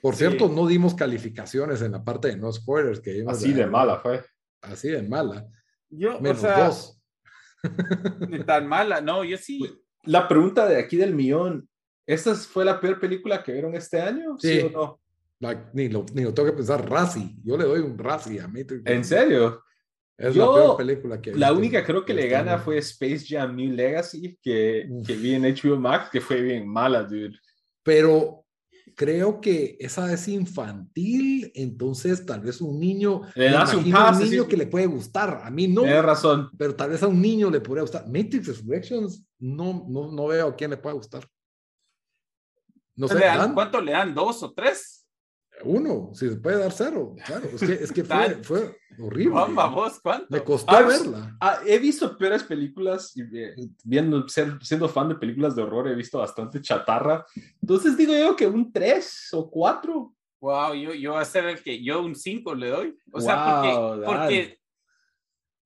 Por 0.02 0.16
cierto, 0.16 0.50
no 0.50 0.68
dimos 0.68 0.94
calificaciones 0.96 1.82
en 1.82 1.94
la 1.94 2.04
parte 2.04 2.30
de 2.30 2.38
no 2.38 2.52
spoilers 2.52 3.00
que 3.00 3.24
Así 3.28 3.54
de, 3.54 3.68
mala 3.68 4.00
fue. 4.00 4.24
Así 4.62 4.90
de 4.90 5.02
mala. 5.02 5.48
Yo, 5.90 6.20
Menos 6.20 6.40
o 6.40 6.42
sea, 6.42 6.66
dos. 6.66 7.02
Ni 8.30 8.44
tan 8.44 8.68
mala, 8.68 9.00
no, 9.00 9.24
yo 9.24 9.38
sí. 9.38 9.62
La 10.04 10.28
pregunta 10.28 10.68
de 10.68 10.78
aquí 10.78 10.98
del 10.98 11.16
millón, 11.16 11.70
¿esta 12.06 12.36
fue 12.36 12.66
la 12.66 12.80
peor 12.80 13.00
película 13.00 13.44
que 13.44 13.54
vieron 13.54 13.76
este 13.76 14.02
año? 14.02 14.38
Sí, 14.38 14.60
o 14.60 14.70
no? 14.70 15.02
Ni, 15.74 15.90
lo, 15.90 16.06
ni, 16.14 16.24
lo, 16.24 16.34
tengo 16.34 16.50
que 16.50 16.56
pensar, 16.56 16.90
Razzie. 16.90 17.36
Yo 17.44 17.58
le 17.58 17.66
doy 17.66 17.80
un 17.82 17.98
Razzie 17.98 18.42
a 18.42 18.48
Matrix. 18.48 18.82
¿En 18.86 19.04
serio? 19.04 19.64
Es 20.18 20.36
la 20.36 20.46
peor 20.46 20.78
película 20.78 21.22
que 21.22 21.36
La 21.36 21.54
única 21.54 21.86
creo 21.86 22.04
que 22.04 22.14
le 22.14 22.24
este 22.24 22.34
gana 22.34 22.58
fue 22.58 22.80
Space 22.80 23.24
Jam 23.28 23.56
New 23.56 23.72
Legacy, 23.74 24.40
que, 24.42 24.90
que 25.06 25.16
vi 25.16 25.36
en 25.36 25.44
HBO 25.44 25.80
Max, 25.80 26.10
que 26.12 26.20
fue 26.20 26.42
bien 26.42 26.68
mala, 26.68 27.04
dude. 27.04 27.38
Pero 27.84 28.48
creo 28.96 29.40
que 29.40 29.78
esa 29.80 30.12
es 30.12 30.28
infantil, 30.28 31.52
entonces 31.54 32.26
tal 32.26 32.42
vez 32.42 32.62
un 32.62 32.80
niño, 32.80 33.22
le 33.36 33.52
das 33.52 33.76
un, 33.76 33.92
pase, 33.92 34.24
un 34.24 34.30
niño 34.32 34.48
que 34.48 34.58
le 34.58 34.66
puede 34.66 34.88
gustar, 34.88 35.42
a 35.44 35.52
mí 35.52 35.68
no. 35.68 35.84
Tienes 35.84 36.04
razón. 36.04 36.50
Pero 36.58 36.76
tal 36.76 36.90
vez 36.90 37.04
a 37.04 37.08
un 37.08 37.22
niño 37.22 37.52
le 37.52 37.62
podría 37.62 37.84
gustar. 37.84 38.08
Matrix 38.08 38.48
Resurrections, 38.48 39.24
no, 39.38 39.86
no, 39.88 40.12
no 40.12 40.28
veo 40.28 40.48
a 40.48 40.56
quién 40.56 40.72
le 40.72 40.78
pueda 40.78 40.96
gustar. 40.96 41.28
No 42.96 43.08
sé, 43.08 43.22
¿Cuánto 43.54 43.80
le 43.80 43.92
dan? 43.92 44.16
¿Dos 44.16 44.42
o 44.42 44.52
tres? 44.52 45.07
Uno, 45.64 46.12
si 46.14 46.30
se 46.30 46.36
puede 46.36 46.60
dar 46.60 46.72
cero. 46.72 47.16
Claro, 47.26 47.48
es 47.54 47.60
que, 47.60 47.74
es 47.74 47.92
que 47.92 48.04
fue, 48.04 48.36
fue, 48.44 48.78
horrible. 49.00 49.34
Vamos, 49.34 50.00
¿cuánto? 50.02 50.28
Me 50.30 50.44
costó 50.44 50.76
ah, 50.76 50.82
verla. 50.82 51.38
Ah, 51.40 51.60
he 51.66 51.80
visto 51.80 52.18
peores 52.18 52.44
películas 52.44 53.16
y 53.16 53.22
eh, 53.22 53.56
viendo, 53.84 54.28
ser, 54.28 54.58
siendo 54.62 54.88
fan 54.88 55.10
de 55.10 55.16
películas 55.16 55.56
de 55.56 55.64
horror, 55.64 55.88
he 55.88 55.96
visto 55.96 56.20
bastante 56.20 56.62
chatarra. 56.62 57.26
Entonces 57.62 57.98
digo 57.98 58.14
yo 58.14 58.36
que 58.36 58.48
un 58.48 58.72
tres 58.72 59.30
o 59.34 59.50
cuatro. 59.50 60.14
Wow, 60.40 60.74
yo, 60.76 60.94
yo 60.94 61.14
voy 61.14 61.22
a 61.22 61.26
ser 61.26 61.46
el 61.46 61.62
que 61.62 61.84
yo 61.84 62.04
un 62.04 62.16
cinco 62.16 62.54
le 62.54 62.70
doy. 62.70 62.98
O 63.12 63.20
sea, 63.20 63.62
porque, 63.62 64.06
porque 64.06 64.60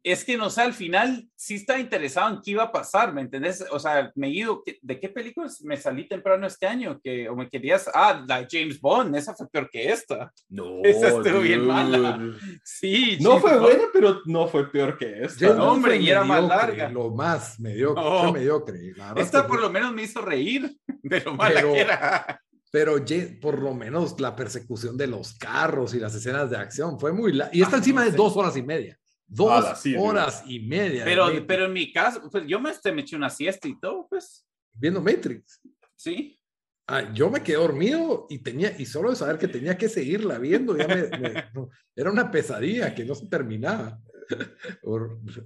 es 0.03 0.25
que 0.25 0.35
no 0.37 0.49
sé, 0.49 0.61
al 0.61 0.73
final 0.73 1.27
sí 1.35 1.55
estaba 1.55 1.79
interesado 1.79 2.33
en 2.33 2.41
qué 2.41 2.51
iba 2.51 2.63
a 2.63 2.71
pasar, 2.71 3.13
¿me 3.13 3.21
entendés? 3.21 3.63
O 3.71 3.79
sea, 3.79 4.11
me 4.15 4.27
he 4.27 4.31
ido, 4.31 4.63
¿de 4.81 4.99
qué 4.99 5.09
películas 5.09 5.61
me 5.61 5.77
salí 5.77 6.07
temprano 6.07 6.47
este 6.47 6.65
año? 6.65 6.99
Que, 7.03 7.29
o 7.29 7.35
me 7.35 7.49
querías, 7.49 7.89
ah, 7.93 8.23
la 8.27 8.47
James 8.49 8.79
Bond, 8.81 9.15
esa 9.15 9.35
fue 9.35 9.47
peor 9.49 9.69
que 9.69 9.91
esta. 9.91 10.31
No, 10.49 10.81
esa 10.83 11.09
estuvo 11.09 11.41
bien 11.41 11.65
mala. 11.65 12.19
Sí, 12.63 13.17
no 13.21 13.39
fue 13.39 13.59
buena, 13.59 13.83
pero 13.93 14.21
no 14.25 14.47
fue 14.47 14.71
peor 14.71 14.97
que 14.97 15.23
esta. 15.23 15.53
No, 15.53 15.73
hombre, 15.73 15.97
y 15.97 16.09
era 16.09 16.23
más 16.23 16.43
larga. 16.43 16.89
Lo 16.89 17.11
más 17.11 17.59
mediocre, 17.59 18.03
no. 18.03 18.33
mediocre. 18.33 18.93
esta 19.17 19.45
por 19.45 19.61
lo 19.61 19.69
menos 19.69 19.93
me 19.93 20.03
hizo 20.03 20.21
reír 20.21 20.75
de 21.03 21.21
lo 21.21 21.35
mala 21.35 21.61
que 21.61 21.79
era. 21.79 22.41
Pero 22.71 22.95
por 23.41 23.61
lo 23.61 23.73
menos 23.73 24.19
la 24.19 24.33
persecución 24.35 24.95
de 24.97 25.05
los 25.05 25.33
carros 25.33 25.93
y 25.93 25.99
las 25.99 26.15
escenas 26.15 26.49
de 26.49 26.55
acción 26.55 26.97
fue 26.97 27.11
muy... 27.11 27.33
La... 27.33 27.49
Y 27.51 27.61
está 27.61 27.77
encima 27.77 28.05
de 28.05 28.11
dos 28.11 28.37
horas 28.37 28.55
y 28.55 28.63
media. 28.63 28.97
Dos 29.33 29.85
horas 29.97 30.43
y 30.45 30.59
media. 30.59 31.05
Pero, 31.05 31.27
pero 31.47 31.65
en 31.65 31.73
mi 31.73 31.91
caso, 31.93 32.29
pues 32.29 32.45
yo 32.45 32.59
me, 32.59 32.71
este, 32.71 32.91
me 32.91 33.01
eché 33.01 33.15
una 33.15 33.29
siesta 33.29 33.65
y 33.65 33.79
todo, 33.79 34.05
pues. 34.09 34.45
Viendo 34.73 35.01
Matrix. 35.01 35.61
Sí. 35.95 36.37
Ah, 36.85 37.13
yo 37.13 37.29
me 37.29 37.41
quedé 37.41 37.55
dormido 37.55 38.27
y 38.29 38.39
tenía, 38.39 38.75
y 38.77 38.85
solo 38.85 39.09
de 39.09 39.15
saber 39.15 39.37
que 39.37 39.47
tenía 39.47 39.77
que 39.77 39.87
seguirla 39.87 40.37
viendo, 40.37 40.75
ya 40.75 40.85
me, 40.85 40.95
era 41.95 42.11
una 42.11 42.29
pesadilla 42.29 42.93
que 42.93 43.05
no 43.05 43.15
se 43.15 43.27
terminaba. 43.27 44.01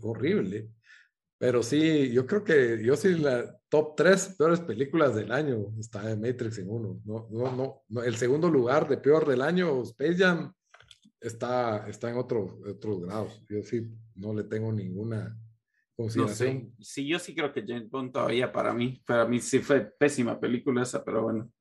horrible. 0.02 0.70
Pero 1.38 1.62
sí, 1.62 2.12
yo 2.12 2.26
creo 2.26 2.44
que 2.44 2.84
yo 2.84 2.96
sí 2.96 3.14
la 3.20 3.56
top 3.70 3.96
tres 3.96 4.34
peores 4.36 4.62
películas 4.62 5.14
del 5.14 5.32
año 5.32 5.68
está 5.80 6.10
en 6.10 6.22
Matrix 6.22 6.58
en 6.58 6.72
uno. 6.72 7.00
No, 7.06 7.28
no, 7.30 7.84
no, 7.88 8.04
el 8.04 8.16
segundo 8.16 8.50
lugar 8.50 8.88
de 8.88 8.98
peor 8.98 9.28
del 9.28 9.44
año, 9.44 9.84
Space 9.84 10.16
Jam, 10.16 10.52
está, 11.28 11.88
está 11.88 12.10
en 12.10 12.18
otro, 12.18 12.60
otros 12.68 13.02
grados. 13.02 13.42
Yo 13.50 13.62
sí 13.64 13.88
no 14.16 14.34
le 14.34 14.44
tengo 14.44 14.72
ninguna 14.72 15.38
consideración. 15.96 16.74
Sí, 16.80 17.08
yo 17.08 17.20
sí 17.20 17.34
creo 17.34 17.52
que 17.52 17.66
James 17.66 17.90
Bond 17.90 18.12
todavía 18.12 18.52
para 18.52 18.74
mí, 18.74 19.02
para 19.06 19.26
mí 19.26 19.40
sí 19.40 19.60
fue 19.60 19.82
pésima 19.82 20.40
película 20.40 20.84
esa, 20.84 21.04
pero 21.04 21.24
bueno. 21.24 21.52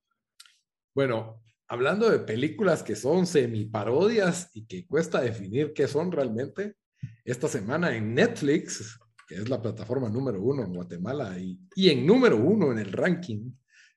Bueno, 0.95 1.43
hablando 1.69 2.11
de 2.11 2.21
películas 2.21 2.83
que 2.83 2.97
son 2.97 3.27
semi-parodias 3.27 4.51
y 4.55 4.67
que 4.67 4.87
cuesta 4.87 5.21
definir 5.21 5.73
qué 5.73 5.89
son 5.89 6.13
realmente, 6.13 6.77
esta 7.25 7.49
semana 7.49 7.95
en 7.97 8.15
Netflix, 8.15 8.99
que 9.27 9.37
es 9.37 9.49
la 9.49 9.61
plataforma 9.61 10.09
número 10.09 10.41
uno 10.41 10.63
en 10.63 10.73
Guatemala 10.73 11.39
y, 11.39 11.59
y 11.75 11.91
en 11.91 12.07
número 12.07 12.37
uno 12.37 12.73
en 12.73 12.79
el 12.79 12.93
ranking 12.93 13.51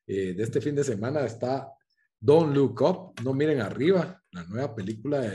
eh, 0.06 0.32
de 0.34 0.42
este 0.42 0.60
fin 0.60 0.74
de 0.74 0.84
semana 0.84 1.20
está 1.20 1.70
Don't 2.18 2.54
Look 2.54 2.82
Up, 2.82 3.22
no 3.22 3.34
miren 3.34 3.60
arriba, 3.60 4.17
la 4.32 4.44
nueva 4.44 4.74
película 4.74 5.32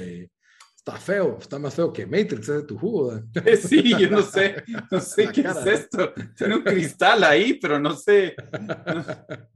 está 0.85 0.97
feo, 0.97 1.37
está 1.39 1.57
más 1.57 1.73
feo 1.73 1.93
que 1.93 2.05
Matrix, 2.05 2.39
es 2.39 2.47
de 2.47 2.63
tu 2.63 2.77
jugo. 2.77 3.21
Sí, 3.61 3.95
yo 3.97 4.09
no 4.09 4.21
sé, 4.21 4.63
no 4.91 4.99
sé 4.99 5.29
qué 5.31 5.41
es 5.41 5.65
esto. 5.65 6.13
Tiene 6.35 6.57
un 6.57 6.63
cristal 6.63 7.23
ahí, 7.23 7.53
pero 7.55 7.79
no 7.79 7.95
sé. 7.95 8.35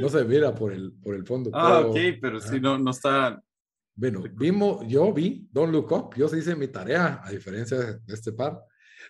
No 0.00 0.08
se 0.08 0.24
mira 0.24 0.52
por 0.52 0.72
el, 0.72 0.92
por 0.92 1.14
el 1.14 1.24
fondo. 1.24 1.50
Ah, 1.52 1.80
ok, 1.80 1.96
pero 2.20 2.40
sí, 2.40 2.58
no, 2.58 2.76
no 2.76 2.90
está. 2.90 3.40
Bueno, 3.94 4.24
vimos, 4.32 4.84
yo 4.88 5.12
vi 5.12 5.46
Don't 5.52 5.72
Look 5.72 5.92
Up, 5.92 6.14
yo 6.16 6.26
se 6.26 6.38
hice 6.38 6.56
mi 6.56 6.66
tarea, 6.66 7.20
a 7.22 7.30
diferencia 7.30 7.78
de 7.78 8.00
este 8.12 8.32
par. 8.32 8.60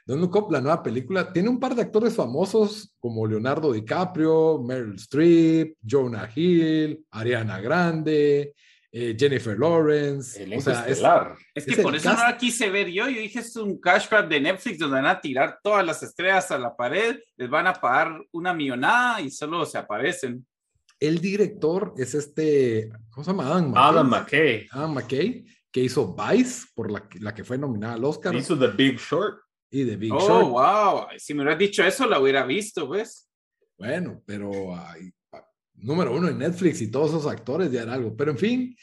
Don't 0.05 0.21
Look 0.21 0.37
Up, 0.37 0.53
la 0.53 0.61
nueva 0.61 0.83
película, 0.83 1.33
tiene 1.33 1.49
un 1.49 1.59
par 1.59 1.75
de 1.75 1.81
actores 1.83 2.15
famosos 2.15 2.95
como 2.99 3.27
Leonardo 3.27 3.73
DiCaprio, 3.73 4.61
Meryl 4.63 4.97
Streep, 4.97 5.79
Jonah 5.83 6.29
Hill, 6.35 7.07
Ariana 7.13 7.61
Grande, 7.61 8.55
eh, 8.97 9.17
Jennifer 9.19 9.59
Lawrence. 9.59 10.41
o 10.57 10.61
sea, 10.61 10.87
estelar. 10.87 11.37
Es, 11.53 11.67
que 11.67 11.83
por 11.83 11.97
eso 11.97 12.13
no 12.13 12.19
la 12.21 12.39
quise 12.39 12.71
ver 12.71 12.89
yo. 12.89 13.09
Yo 13.09 13.21
dije, 13.21 13.41
es 13.41 13.57
un 13.57 13.81
cash 13.81 14.09
grab 14.09 14.29
de 14.29 14.41
Netflix 14.41 14.79
donde 14.79 14.95
van 14.95 15.07
a 15.07 15.21
tirar 15.21 15.59
todas 15.65 15.85
las 15.85 16.01
estrellas 16.05 16.49
a 16.53 16.59
la 16.59 16.77
pared, 16.77 17.19
les 17.37 17.51
van 17.51 17.67
a 17.67 17.73
pagar 17.73 18.25
una 18.31 18.55
millonada 18.55 19.21
y 19.21 19.33
solo 19.33 19.67
se 19.67 19.79
aparecen. 19.79 20.47
El 21.01 21.21
director 21.21 21.93
es 21.97 22.15
este, 22.15 22.89
¿cómo 23.11 23.25
se 23.25 23.33
llama? 23.33 23.57
Adam 23.75 24.09
McKay. 24.09 24.69
Adam 24.71 24.95
McKay, 24.95 25.45
que 25.73 25.81
hizo 25.81 26.15
Vice, 26.15 26.69
por 26.73 26.89
la, 26.89 27.03
la 27.19 27.35
que 27.35 27.43
fue 27.43 27.59
nominada 27.59 27.95
al 27.95 28.05
Oscar. 28.05 28.33
Hizo 28.37 28.57
The 28.57 28.69
Big 28.69 29.01
Short. 29.01 29.41
Y 29.73 29.85
The 29.85 29.97
Big 29.97 30.13
oh, 30.13 30.21
Short. 30.21 30.49
wow. 30.51 31.07
Si 31.19 31.35
me 31.35 31.43
hubieras 31.43 31.59
dicho 31.59 31.83
eso, 31.83 32.07
la 32.07 32.21
hubiera 32.21 32.47
visto, 32.47 32.87
pues. 32.87 33.29
Bueno, 33.77 34.23
pero 34.25 34.53
número 35.85 36.17
uno 36.17 36.29
en 36.29 36.39
Netflix 36.39 36.81
y 36.81 36.91
todos 36.91 37.11
esos 37.11 37.27
actores 37.27 37.71
ya 37.71 37.83
era 37.83 37.95
algo. 37.95 38.17
Pero 38.17 38.31
en 38.33 38.39
fin, 38.39 38.77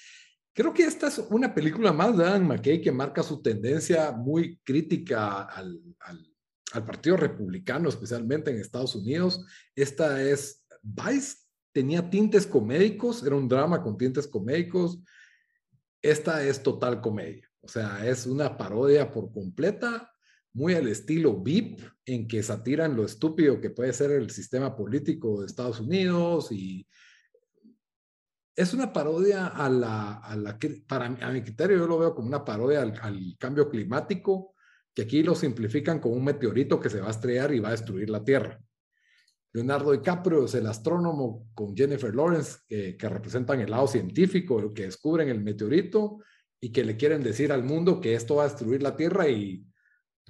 creo 0.53 0.73
que 0.73 0.83
esta 0.83 1.07
es 1.07 1.19
una 1.29 1.53
película 1.53 1.91
más 1.91 2.17
de 2.17 2.25
Adam 2.25 2.47
McKay 2.47 2.81
que 2.81 2.91
marca 2.91 3.23
su 3.23 3.41
tendencia 3.41 4.11
muy 4.11 4.59
crítica 4.63 5.41
al, 5.43 5.81
al, 5.99 6.33
al 6.73 6.85
Partido 6.85 7.17
Republicano, 7.17 7.89
especialmente 7.89 8.51
en 8.51 8.57
Estados 8.59 8.95
Unidos. 8.95 9.45
Esta 9.75 10.21
es 10.21 10.65
Vice, 10.81 11.37
tenía 11.71 12.09
tintes 12.09 12.45
comédicos, 12.45 13.23
era 13.23 13.35
un 13.35 13.47
drama 13.47 13.81
con 13.81 13.97
tintes 13.97 14.27
comédicos. 14.27 14.99
Esta 16.01 16.43
es 16.43 16.63
total 16.63 16.99
comedia, 16.99 17.47
o 17.61 17.67
sea, 17.67 18.05
es 18.07 18.25
una 18.25 18.57
parodia 18.57 19.11
por 19.11 19.31
completa, 19.31 20.10
muy 20.53 20.73
al 20.73 20.87
estilo 20.87 21.35
VIP, 21.37 21.79
en 22.05 22.27
que 22.27 22.43
satiran 22.43 22.95
lo 22.95 23.05
estúpido 23.05 23.61
que 23.61 23.69
puede 23.69 23.93
ser 23.93 24.11
el 24.11 24.29
sistema 24.29 24.75
político 24.75 25.39
de 25.39 25.47
Estados 25.47 25.79
Unidos 25.79 26.51
y 26.51 26.87
es 28.55 28.73
una 28.73 28.91
parodia 28.91 29.47
a 29.47 29.69
la, 29.69 30.17
a 30.17 30.35
la 30.35 30.59
para 30.87 31.05
a 31.05 31.31
mi 31.31 31.41
criterio, 31.41 31.77
yo 31.77 31.87
lo 31.87 31.97
veo 31.97 32.13
como 32.13 32.27
una 32.27 32.43
parodia 32.43 32.81
al, 32.81 32.93
al, 33.01 33.35
cambio 33.39 33.69
climático, 33.69 34.55
que 34.93 35.03
aquí 35.03 35.23
lo 35.23 35.35
simplifican 35.35 35.99
como 35.99 36.15
un 36.15 36.25
meteorito 36.25 36.79
que 36.79 36.89
se 36.89 36.99
va 36.99 37.07
a 37.07 37.11
estrellar 37.11 37.53
y 37.53 37.59
va 37.59 37.69
a 37.69 37.71
destruir 37.71 38.09
la 38.09 38.23
Tierra. 38.23 38.59
Leonardo 39.53 39.91
DiCaprio 39.91 40.45
es 40.45 40.53
el 40.55 40.67
astrónomo 40.67 41.47
con 41.53 41.75
Jennifer 41.75 42.13
Lawrence, 42.13 42.59
que 42.67 43.09
representan 43.09 43.59
el 43.61 43.71
lado 43.71 43.87
científico, 43.87 44.73
que 44.73 44.83
descubren 44.83 45.29
el 45.29 45.41
meteorito 45.41 46.19
y 46.59 46.71
que 46.71 46.85
le 46.85 46.95
quieren 46.95 47.23
decir 47.23 47.51
al 47.51 47.63
mundo 47.63 47.99
que 47.99 48.13
esto 48.13 48.35
va 48.35 48.43
a 48.43 48.47
destruir 48.47 48.81
la 48.83 48.95
Tierra 48.95 49.27
y 49.27 49.65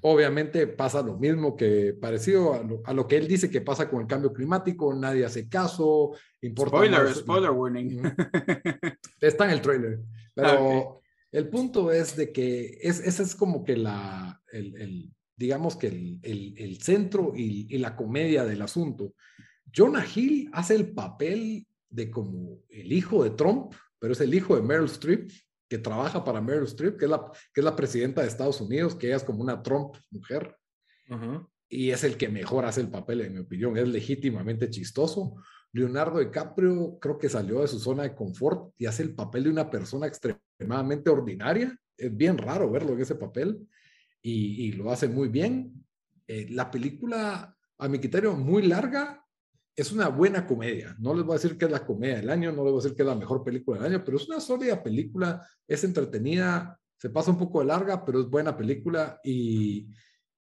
obviamente 0.01 0.67
pasa 0.67 1.01
lo 1.01 1.17
mismo 1.17 1.55
que 1.55 1.93
parecido 1.93 2.53
a 2.53 2.63
lo, 2.63 2.81
a 2.85 2.93
lo 2.93 3.07
que 3.07 3.17
él 3.17 3.27
dice 3.27 3.49
que 3.49 3.61
pasa 3.61 3.89
con 3.89 4.01
el 4.01 4.07
cambio 4.07 4.33
climático, 4.33 4.93
nadie 4.93 5.25
hace 5.25 5.47
caso, 5.47 6.11
importa 6.41 6.77
Spoiler, 6.77 7.03
más, 7.03 7.15
spoiler 7.17 7.51
warning. 7.51 8.01
Está 9.21 9.45
en 9.45 9.51
el 9.51 9.61
trailer, 9.61 9.99
pero 10.33 10.65
okay. 10.65 10.83
el 11.31 11.49
punto 11.49 11.91
es 11.91 12.15
de 12.15 12.31
que 12.31 12.79
es, 12.81 12.99
ese 12.99 13.23
es 13.23 13.35
como 13.35 13.63
que 13.63 13.77
la, 13.77 14.41
el, 14.51 14.75
el 14.81 15.13
digamos 15.37 15.75
que 15.75 15.87
el, 15.87 16.19
el, 16.23 16.55
el 16.57 16.81
centro 16.81 17.33
y, 17.35 17.67
y, 17.69 17.77
la 17.77 17.95
comedia 17.95 18.43
del 18.43 18.61
asunto. 18.61 19.13
Jonah 19.73 20.05
Hill 20.05 20.49
hace 20.53 20.75
el 20.75 20.91
papel 20.91 21.65
de 21.89 22.09
como 22.09 22.59
el 22.69 22.91
hijo 22.91 23.23
de 23.23 23.31
Trump, 23.31 23.73
pero 23.99 24.13
es 24.13 24.21
el 24.21 24.33
hijo 24.33 24.55
de 24.55 24.61
Meryl 24.61 24.85
Streep, 24.85 25.31
que 25.71 25.77
trabaja 25.77 26.21
para 26.21 26.41
Meryl 26.41 26.65
Streep, 26.65 26.97
que 26.97 27.05
es 27.05 27.11
la, 27.11 27.31
que 27.53 27.61
es 27.61 27.63
la 27.63 27.77
presidenta 27.77 28.21
de 28.21 28.27
Estados 28.27 28.59
Unidos, 28.59 28.93
que 28.93 29.07
ella 29.07 29.15
es 29.15 29.23
como 29.23 29.41
una 29.41 29.63
Trump 29.63 29.95
mujer. 30.09 30.57
Uh 31.09 31.13
-huh. 31.15 31.47
Y 31.69 31.91
es 31.91 32.03
el 32.03 32.17
que 32.17 32.27
mejor 32.27 32.65
hace 32.65 32.81
el 32.81 32.89
papel, 32.89 33.21
en 33.21 33.31
mi 33.31 33.39
opinión. 33.39 33.77
Es 33.77 33.87
legítimamente 33.87 34.69
chistoso. 34.69 35.35
Leonardo 35.71 36.19
DiCaprio 36.19 36.99
creo 36.99 37.17
que 37.17 37.29
salió 37.29 37.61
de 37.61 37.69
su 37.69 37.79
zona 37.79 38.03
de 38.03 38.13
confort 38.13 38.73
y 38.77 38.85
hace 38.85 39.03
el 39.03 39.15
papel 39.15 39.45
de 39.45 39.51
una 39.51 39.69
persona 39.69 40.07
extremadamente 40.07 41.09
ordinaria. 41.09 41.73
Es 41.95 42.13
bien 42.13 42.37
raro 42.37 42.69
verlo 42.69 42.91
en 42.91 42.99
ese 42.99 43.15
papel 43.15 43.65
y, 44.21 44.65
y 44.65 44.71
lo 44.73 44.91
hace 44.91 45.07
muy 45.07 45.29
bien. 45.29 45.85
Eh, 46.27 46.47
la 46.49 46.69
película, 46.69 47.55
a 47.77 47.87
mi 47.87 47.97
criterio, 47.97 48.35
muy 48.35 48.63
larga, 48.67 49.25
es 49.75 49.91
una 49.91 50.09
buena 50.09 50.45
comedia. 50.45 50.95
No 50.99 51.13
les 51.13 51.23
voy 51.23 51.33
a 51.33 51.39
decir 51.39 51.57
que 51.57 51.65
es 51.65 51.71
la 51.71 51.85
comedia 51.85 52.17
del 52.17 52.29
año, 52.29 52.51
no 52.51 52.63
les 52.63 52.71
voy 52.71 52.79
a 52.79 52.83
decir 52.83 52.95
que 52.95 53.03
es 53.03 53.07
la 53.07 53.15
mejor 53.15 53.43
película 53.43 53.81
del 53.81 53.93
año, 53.93 54.03
pero 54.03 54.17
es 54.17 54.27
una 54.27 54.39
sólida 54.39 54.81
película, 54.83 55.47
es 55.67 55.83
entretenida, 55.83 56.77
se 56.97 57.09
pasa 57.09 57.31
un 57.31 57.37
poco 57.37 57.59
de 57.59 57.65
larga, 57.65 58.05
pero 58.05 58.19
es 58.21 58.27
buena 58.27 58.55
película 58.55 59.19
y, 59.23 59.87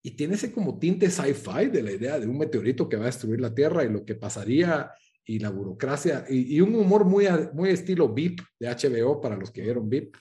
y 0.02 0.10
tiene 0.10 0.34
ese 0.34 0.52
como 0.52 0.78
tinte 0.78 1.10
sci-fi 1.10 1.66
de 1.72 1.82
la 1.82 1.92
idea 1.92 2.18
de 2.18 2.26
un 2.26 2.36
meteorito 2.36 2.88
que 2.88 2.96
va 2.96 3.04
a 3.04 3.06
destruir 3.06 3.40
la 3.40 3.54
Tierra 3.54 3.84
y 3.84 3.88
lo 3.88 4.04
que 4.04 4.14
pasaría 4.14 4.90
y 5.26 5.38
la 5.38 5.48
burocracia 5.48 6.26
y, 6.28 6.60
un 6.60 6.74
humor 6.74 7.04
muy, 7.06 7.26
muy 7.54 7.70
estilo 7.70 8.12
VIP 8.12 8.40
de 8.60 8.68
HBO 8.68 9.20
para 9.20 9.36
los 9.36 9.50
que 9.50 9.62
vieron 9.62 9.88
VIP. 9.88 10.16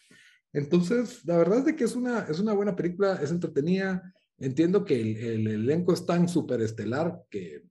Entonces, 0.53 1.25
la 1.25 1.37
verdad 1.37 1.59
es 1.59 1.65
de 1.65 1.75
que 1.75 1.83
es 1.83 1.95
una, 1.95 2.19
es 2.29 2.39
una 2.39 2.53
buena 2.53 2.75
película, 2.75 3.19
es 3.21 3.31
entretenida. 3.31 4.13
Entiendo 4.37 4.85
que 4.85 5.01
el, 5.01 5.17
el 5.17 5.47
elenco 5.47 5.93
es 5.93 6.05
tan 6.05 6.29
superestelar 6.29 7.19
que 7.29 7.63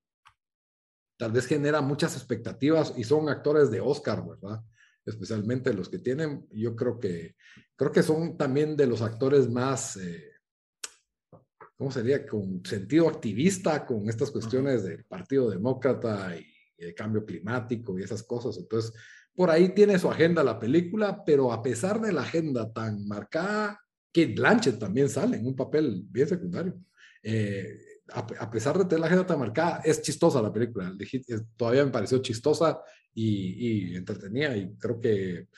tal 1.22 1.30
vez 1.30 1.46
genera 1.46 1.80
muchas 1.80 2.16
expectativas 2.16 2.94
y 2.96 3.04
son 3.04 3.28
actores 3.28 3.70
de 3.70 3.80
Oscar, 3.80 4.26
¿verdad? 4.26 4.60
Especialmente 5.06 5.72
los 5.72 5.88
que 5.88 6.00
tienen, 6.00 6.48
yo 6.50 6.74
creo 6.74 6.98
que, 6.98 7.36
creo 7.76 7.92
que 7.92 8.02
son 8.02 8.36
también 8.36 8.76
de 8.76 8.88
los 8.88 9.02
actores 9.02 9.48
más, 9.48 9.98
eh, 9.98 10.32
¿cómo 11.76 11.92
sería? 11.92 12.26
Con 12.26 12.66
sentido 12.66 13.08
activista, 13.08 13.86
con 13.86 14.08
estas 14.08 14.32
cuestiones 14.32 14.82
del 14.82 15.04
Partido 15.04 15.48
Demócrata 15.48 16.36
y, 16.36 16.44
y 16.76 16.86
el 16.86 16.94
cambio 16.96 17.24
climático 17.24 17.96
y 17.96 18.02
esas 18.02 18.24
cosas. 18.24 18.58
Entonces, 18.58 18.92
por 19.32 19.48
ahí 19.48 19.68
tiene 19.76 20.00
su 20.00 20.10
agenda 20.10 20.42
la 20.42 20.58
película, 20.58 21.22
pero 21.24 21.52
a 21.52 21.62
pesar 21.62 22.00
de 22.00 22.12
la 22.12 22.22
agenda 22.22 22.72
tan 22.72 23.06
marcada, 23.06 23.80
que 24.12 24.26
Blanchett 24.26 24.80
también 24.80 25.08
sale 25.08 25.36
en 25.36 25.46
un 25.46 25.54
papel 25.54 26.02
bien 26.04 26.26
secundario. 26.26 26.80
Eh, 27.22 27.78
a, 28.14 28.44
a, 28.44 28.50
pesar 28.50 28.78
de 28.78 28.84
tener 28.84 29.00
la 29.00 29.06
agenda 29.06 29.26
tan 29.26 29.38
marcada, 29.38 29.80
es 29.84 30.02
chistosa 30.02 30.42
la 30.42 30.52
película. 30.52 30.92
Todavía 31.56 31.84
me 31.84 31.90
pareció 31.90 32.18
chistosa 32.18 32.80
y, 33.14 33.92
y 33.92 33.96
entretenida 33.96 34.56
y 34.56 34.74
creo 34.76 35.00
que 35.00 35.48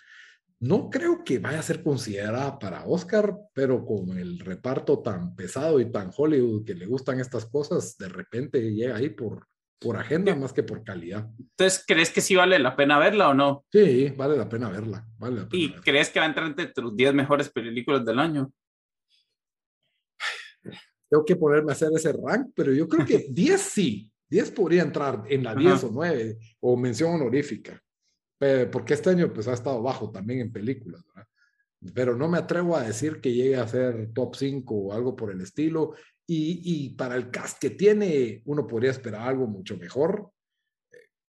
no 0.60 0.88
creo 0.88 1.22
que 1.24 1.38
vaya 1.38 1.58
a 1.58 1.62
ser 1.62 1.82
considerada 1.82 2.58
para 2.58 2.84
Oscar, 2.86 3.36
pero 3.52 3.84
con 3.84 4.16
el 4.18 4.38
reparto 4.38 5.00
tan 5.00 5.34
pesado 5.36 5.78
y 5.80 5.90
tan 5.90 6.10
Hollywood 6.16 6.64
que 6.64 6.74
le 6.74 6.86
gustan 6.86 7.20
estas 7.20 7.46
cosas, 7.46 7.98
de 7.98 8.08
repente 8.08 8.72
llega 8.72 8.96
ahí 8.96 9.10
por, 9.10 9.46
por 9.78 9.98
agenda 9.98 10.34
más 10.34 10.52
que 10.52 10.62
por 10.62 10.82
calidad. 10.82 11.28
Entonces, 11.38 11.84
¿crees 11.86 12.10
que 12.10 12.22
sí 12.22 12.34
vale 12.34 12.58
la 12.58 12.76
pena 12.76 12.98
verla 12.98 13.28
o 13.28 13.34
no? 13.34 13.66
Sí, 13.70 14.10
vale 14.16 14.38
la 14.38 14.48
pena 14.48 14.70
verla. 14.70 15.06
Vale 15.18 15.36
la 15.36 15.48
pena 15.48 15.62
¿Y 15.62 15.68
verla. 15.68 15.82
crees 15.84 16.08
que 16.08 16.20
va 16.20 16.24
a 16.24 16.28
entrar 16.28 16.46
entre 16.46 16.66
tus 16.68 16.96
10 16.96 17.12
mejores 17.12 17.50
películas 17.50 18.04
del 18.04 18.18
año? 18.18 18.50
Tengo 21.14 21.24
que 21.24 21.36
ponerme 21.36 21.70
a 21.70 21.74
hacer 21.76 21.90
ese 21.94 22.12
rank, 22.12 22.48
pero 22.56 22.72
yo 22.72 22.88
creo 22.88 23.06
que 23.06 23.28
10 23.30 23.60
sí. 23.60 24.10
10 24.28 24.50
podría 24.50 24.82
entrar 24.82 25.22
en 25.28 25.44
la 25.44 25.54
10 25.54 25.72
Ajá. 25.74 25.86
o 25.86 25.90
9 25.92 26.38
o 26.58 26.76
mención 26.76 27.14
honorífica. 27.14 27.80
Porque 28.72 28.94
este 28.94 29.10
año 29.10 29.32
pues 29.32 29.46
ha 29.46 29.52
estado 29.52 29.80
bajo 29.80 30.10
también 30.10 30.40
en 30.40 30.52
películas, 30.52 31.04
¿verdad? 31.06 31.28
Pero 31.94 32.16
no 32.16 32.26
me 32.26 32.38
atrevo 32.38 32.76
a 32.76 32.82
decir 32.82 33.20
que 33.20 33.32
llegue 33.32 33.54
a 33.54 33.68
ser 33.68 34.12
top 34.12 34.34
5 34.34 34.74
o 34.74 34.92
algo 34.92 35.14
por 35.14 35.30
el 35.30 35.40
estilo. 35.40 35.94
Y, 36.26 36.60
y, 36.64 36.90
para 36.96 37.14
el 37.14 37.30
cast 37.30 37.60
que 37.60 37.70
tiene, 37.70 38.42
uno 38.46 38.66
podría 38.66 38.90
esperar 38.90 39.28
algo 39.28 39.46
mucho 39.46 39.76
mejor. 39.76 40.30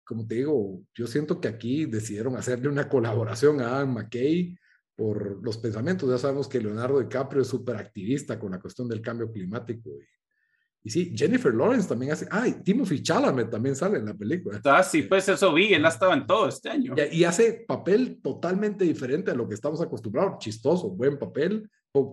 Como 0.03 0.27
te 0.27 0.37
digo, 0.37 0.81
yo 0.95 1.07
siento 1.07 1.43
que 1.43 1.49
aquí 1.49 1.85
decidieron 1.85 2.37
hacerle 2.37 2.69
una 2.69 2.89
colaboración 2.89 3.61
a 3.61 3.77
Adam 3.77 3.93
McKay 3.93 4.57
por 4.97 5.43
los 5.43 5.59
pensamientos. 5.59 6.09
Ya 6.09 6.19
sabemos 6.19 6.49
que 6.49 6.61
Leonardo 6.61 7.01
DiCaprio 7.01 7.43
es 7.43 7.49
súper 7.49 7.77
activista 7.77 8.39
con 8.39 8.53
la 8.53 8.61
cuestión 8.61 8.89
del 8.89 9.01
cambio 9.01 9.31
climático. 9.31 9.91
Y, 9.91 10.89
y, 10.89 10.91
sí, 10.91 11.15
Jennifer 11.17 11.53
Lawrence 11.55 11.89
también 11.89 12.13
hace. 12.13 12.29
Ay, 12.31 12.57
Timothy 12.65 13.03
Chalamet 13.03 13.51
también 13.51 13.75
sale 13.75 13.99
en 13.99 14.07
la 14.07 14.15
película. 14.15 14.61
Ah, 14.65 14.83
sí, 14.83 15.03
pues 15.03 15.29
eso 15.29 15.53
vi, 15.53 15.75
él 15.75 15.85
ha 15.85 15.89
estado 15.89 16.13
en 16.13 16.27
todo 16.27 16.49
este 16.49 16.69
año. 16.69 16.95
Y, 17.11 17.19
y 17.19 17.25
hace 17.25 17.65
papel 17.67 18.21
totalmente 18.23 18.85
diferente 18.85 19.31
a 19.31 19.35
lo 19.35 19.49
que 19.49 19.55
estamos 19.55 19.81
acostumbrados. 19.81 20.39
Chistoso, 20.39 20.91
buen 20.91 21.19
papel, 21.19 21.69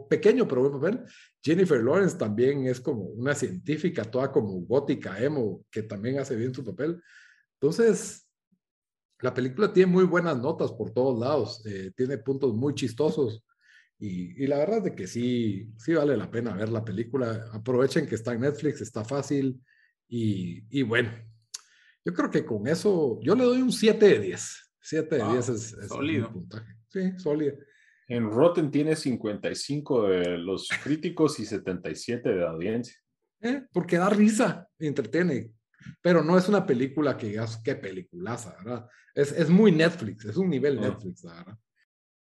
pequeño 0.09 0.47
pero 0.47 0.61
buen 0.61 0.79
papel. 0.79 1.05
Jennifer 1.43 1.84
Lawrence 1.84 2.17
también 2.17 2.67
es 2.67 2.79
como 2.79 3.03
una 3.03 3.34
científica, 3.34 4.03
toda 4.03 4.32
como 4.32 4.61
gótica, 4.61 5.19
emo, 5.21 5.63
que 5.71 5.84
también 5.84 6.19
hace 6.19 6.36
bien 6.36 6.53
su 6.53 6.63
papel. 6.63 7.01
Entonces, 7.59 8.27
la 9.22 9.34
película 9.34 9.72
tiene 9.72 9.91
muy 9.91 10.03
buenas 10.03 10.38
notas 10.38 10.72
por 10.72 10.91
todos 10.91 11.19
lados, 11.19 11.65
eh, 11.65 11.91
tiene 11.95 12.17
puntos 12.17 12.53
muy 12.53 12.74
chistosos 12.74 13.43
y, 13.99 14.43
y, 14.43 14.47
la 14.47 14.57
verdad 14.57 14.80
es 14.80 14.84
de 14.86 14.95
que 14.95 15.05
sí, 15.05 15.72
sí 15.78 15.93
vale 15.93 16.17
la 16.17 16.32
pena 16.32 16.55
ver 16.55 16.69
la 16.69 16.84
película. 16.84 17.45
Aprovechen 17.53 18.07
que 18.07 18.15
está 18.15 18.34
en 18.34 18.41
Netflix, 18.41 18.82
está 18.82 19.05
fácil 19.05 19.61
y, 20.07 20.63
y 20.72 20.82
bueno, 20.82 21.11
yo 22.03 22.13
creo 22.13 22.32
que 22.32 22.43
con 22.43 22.67
eso 22.67 23.19
yo 23.22 23.36
le 23.36 23.43
doy 23.43 23.61
un 23.61 23.72
7 23.72 24.03
de 24.03 24.19
10. 24.19 24.74
7 24.82 25.15
de 25.15 25.22
wow, 25.22 25.34
10 25.34 25.49
es, 25.49 25.74
es 25.74 25.88
sólido. 25.88 26.32
puntaje. 26.32 26.76
Sí, 26.89 27.13
sólido. 27.17 27.57
En 28.07 28.30
Rotten 28.30 28.72
tiene 28.72 28.95
55 28.95 30.07
de 30.07 30.38
los 30.39 30.67
críticos 30.84 31.39
y 31.39 31.45
77 31.45 32.28
de 32.28 32.36
la 32.36 32.49
audiencia. 32.49 32.95
Eh, 33.39 33.63
porque 33.72 33.97
da 33.97 34.09
risa, 34.09 34.67
entretiene, 34.80 35.51
pero 36.01 36.23
no 36.23 36.38
es 36.38 36.47
una 36.49 36.65
película 36.65 37.17
que 37.17 37.27
digas, 37.27 37.61
qué 37.63 37.75
peliculaza, 37.75 38.55
¿verdad? 38.57 38.88
Es, 39.13 39.32
es 39.32 39.49
muy 39.49 39.71
Netflix, 39.71 40.25
es 40.25 40.38
un 40.38 40.49
nivel 40.49 40.77
oh. 40.77 40.82
Netflix, 40.82 41.23
¿verdad? 41.23 41.57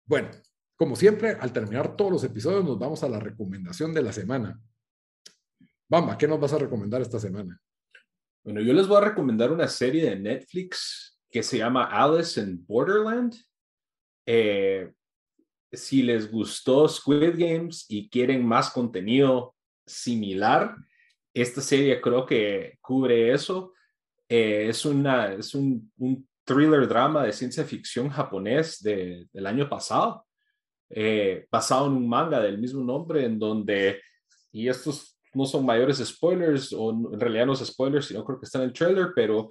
Bueno, 0.05 0.31
como 0.77 0.95
siempre, 0.95 1.37
al 1.41 1.53
terminar 1.53 1.97
todos 1.97 2.13
los 2.13 2.25
episodios 2.25 2.65
nos 2.65 2.79
vamos 2.79 3.03
a 3.03 3.09
la 3.09 3.19
recomendación 3.19 3.95
de 3.95 4.03
la 4.03 4.13
semana. 4.13 4.61
Bamba, 5.89 6.19
¿qué 6.19 6.29
nos 6.29 6.39
vas 6.39 6.53
a 6.53 6.59
recomendar 6.59 7.01
esta 7.01 7.19
semana? 7.19 7.59
Bueno, 8.45 8.61
yo 8.61 8.73
les 8.73 8.87
voy 8.87 8.99
a 8.99 9.09
recomendar 9.09 9.51
una 9.51 9.69
serie 9.69 10.11
de 10.11 10.17
Netflix 10.17 11.19
que 11.31 11.43
se 11.43 11.59
llama 11.59 11.85
Alice 11.85 12.41
in 12.41 12.65
Borderland. 12.67 13.35
Eh, 14.27 14.93
si 15.73 16.03
les 16.03 16.31
gustó 16.31 16.89
Squid 16.89 17.35
Games 17.37 17.87
y 17.89 18.09
quieren 18.09 18.47
más 18.47 18.71
contenido 18.71 19.55
similar, 19.87 20.77
esta 21.43 21.61
serie 21.61 22.01
creo 22.01 22.25
que 22.25 22.79
cubre 22.81 23.33
eso. 23.33 23.75
Eh, 24.29 24.69
es 24.69 24.85
una, 24.85 25.35
es 25.35 25.55
un, 25.55 25.93
thriller 26.45 26.87
drama 26.87 27.25
de 27.25 27.33
ciencia 27.33 27.65
ficción 27.65 28.09
japonés 28.09 28.81
de, 28.81 29.27
del 29.33 29.47
año 29.49 29.69
pasado, 29.69 30.25
eh, 30.89 31.45
basado 31.51 31.89
en 31.89 31.95
un 31.95 32.09
manga 32.09 32.41
del 32.41 32.59
mismo 32.59 32.85
nombre, 32.85 33.25
en 33.25 33.37
donde, 33.37 34.01
y 34.53 34.69
estos 34.69 35.19
no 35.35 35.45
son 35.45 35.67
mayores 35.67 35.99
spoilers, 35.99 36.73
o 36.73 36.91
en 36.93 37.19
realidad 37.19 37.47
no 37.47 37.57
son 37.57 37.67
spoilers, 37.67 38.07
sino 38.07 38.25
creo 38.25 38.39
que 38.39 38.47
están 38.47 38.63
en 38.63 38.69
el 38.69 38.73
trailer, 38.73 39.09
pero 39.13 39.51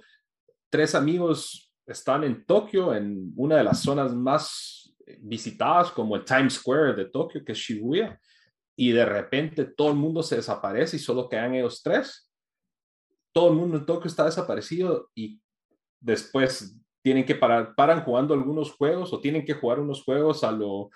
tres 0.70 0.94
amigos 0.94 1.70
están 1.86 2.24
en 2.24 2.46
Tokio, 2.46 2.94
en 2.94 3.30
una 3.36 3.58
de 3.58 3.64
las 3.64 3.82
zonas 3.82 4.14
más 4.14 4.96
visitadas, 5.18 5.90
como 5.90 6.16
el 6.16 6.24
Times 6.24 6.54
Square 6.54 6.94
de 6.94 7.04
Tokio, 7.10 7.44
que 7.44 7.52
es 7.52 7.58
Shibuya, 7.58 8.18
y 8.76 8.92
de 8.92 9.06
repente 9.06 9.64
todo 9.64 9.90
el 9.90 9.96
mundo 9.96 10.22
se 10.22 10.36
desaparece 10.36 10.96
y 10.96 11.00
solo 11.00 11.28
quedan 11.28 11.54
ellos 11.54 11.82
tres. 11.82 12.30
Todo 13.32 13.48
el 13.48 13.56
mundo 13.56 13.78
en 13.78 13.86
Tokio 13.86 14.08
está 14.08 14.26
desaparecido 14.26 15.10
y 15.14 15.40
después 15.98 16.78
tienen 17.02 17.24
que 17.24 17.34
parar, 17.34 17.74
paran 17.74 18.02
jugando 18.02 18.34
algunos 18.34 18.72
juegos 18.72 19.12
o 19.12 19.20
tienen 19.20 19.44
que 19.44 19.54
jugar 19.54 19.80
unos 19.80 20.02
juegos 20.04 20.44
a 20.44 20.52
lo... 20.52 20.90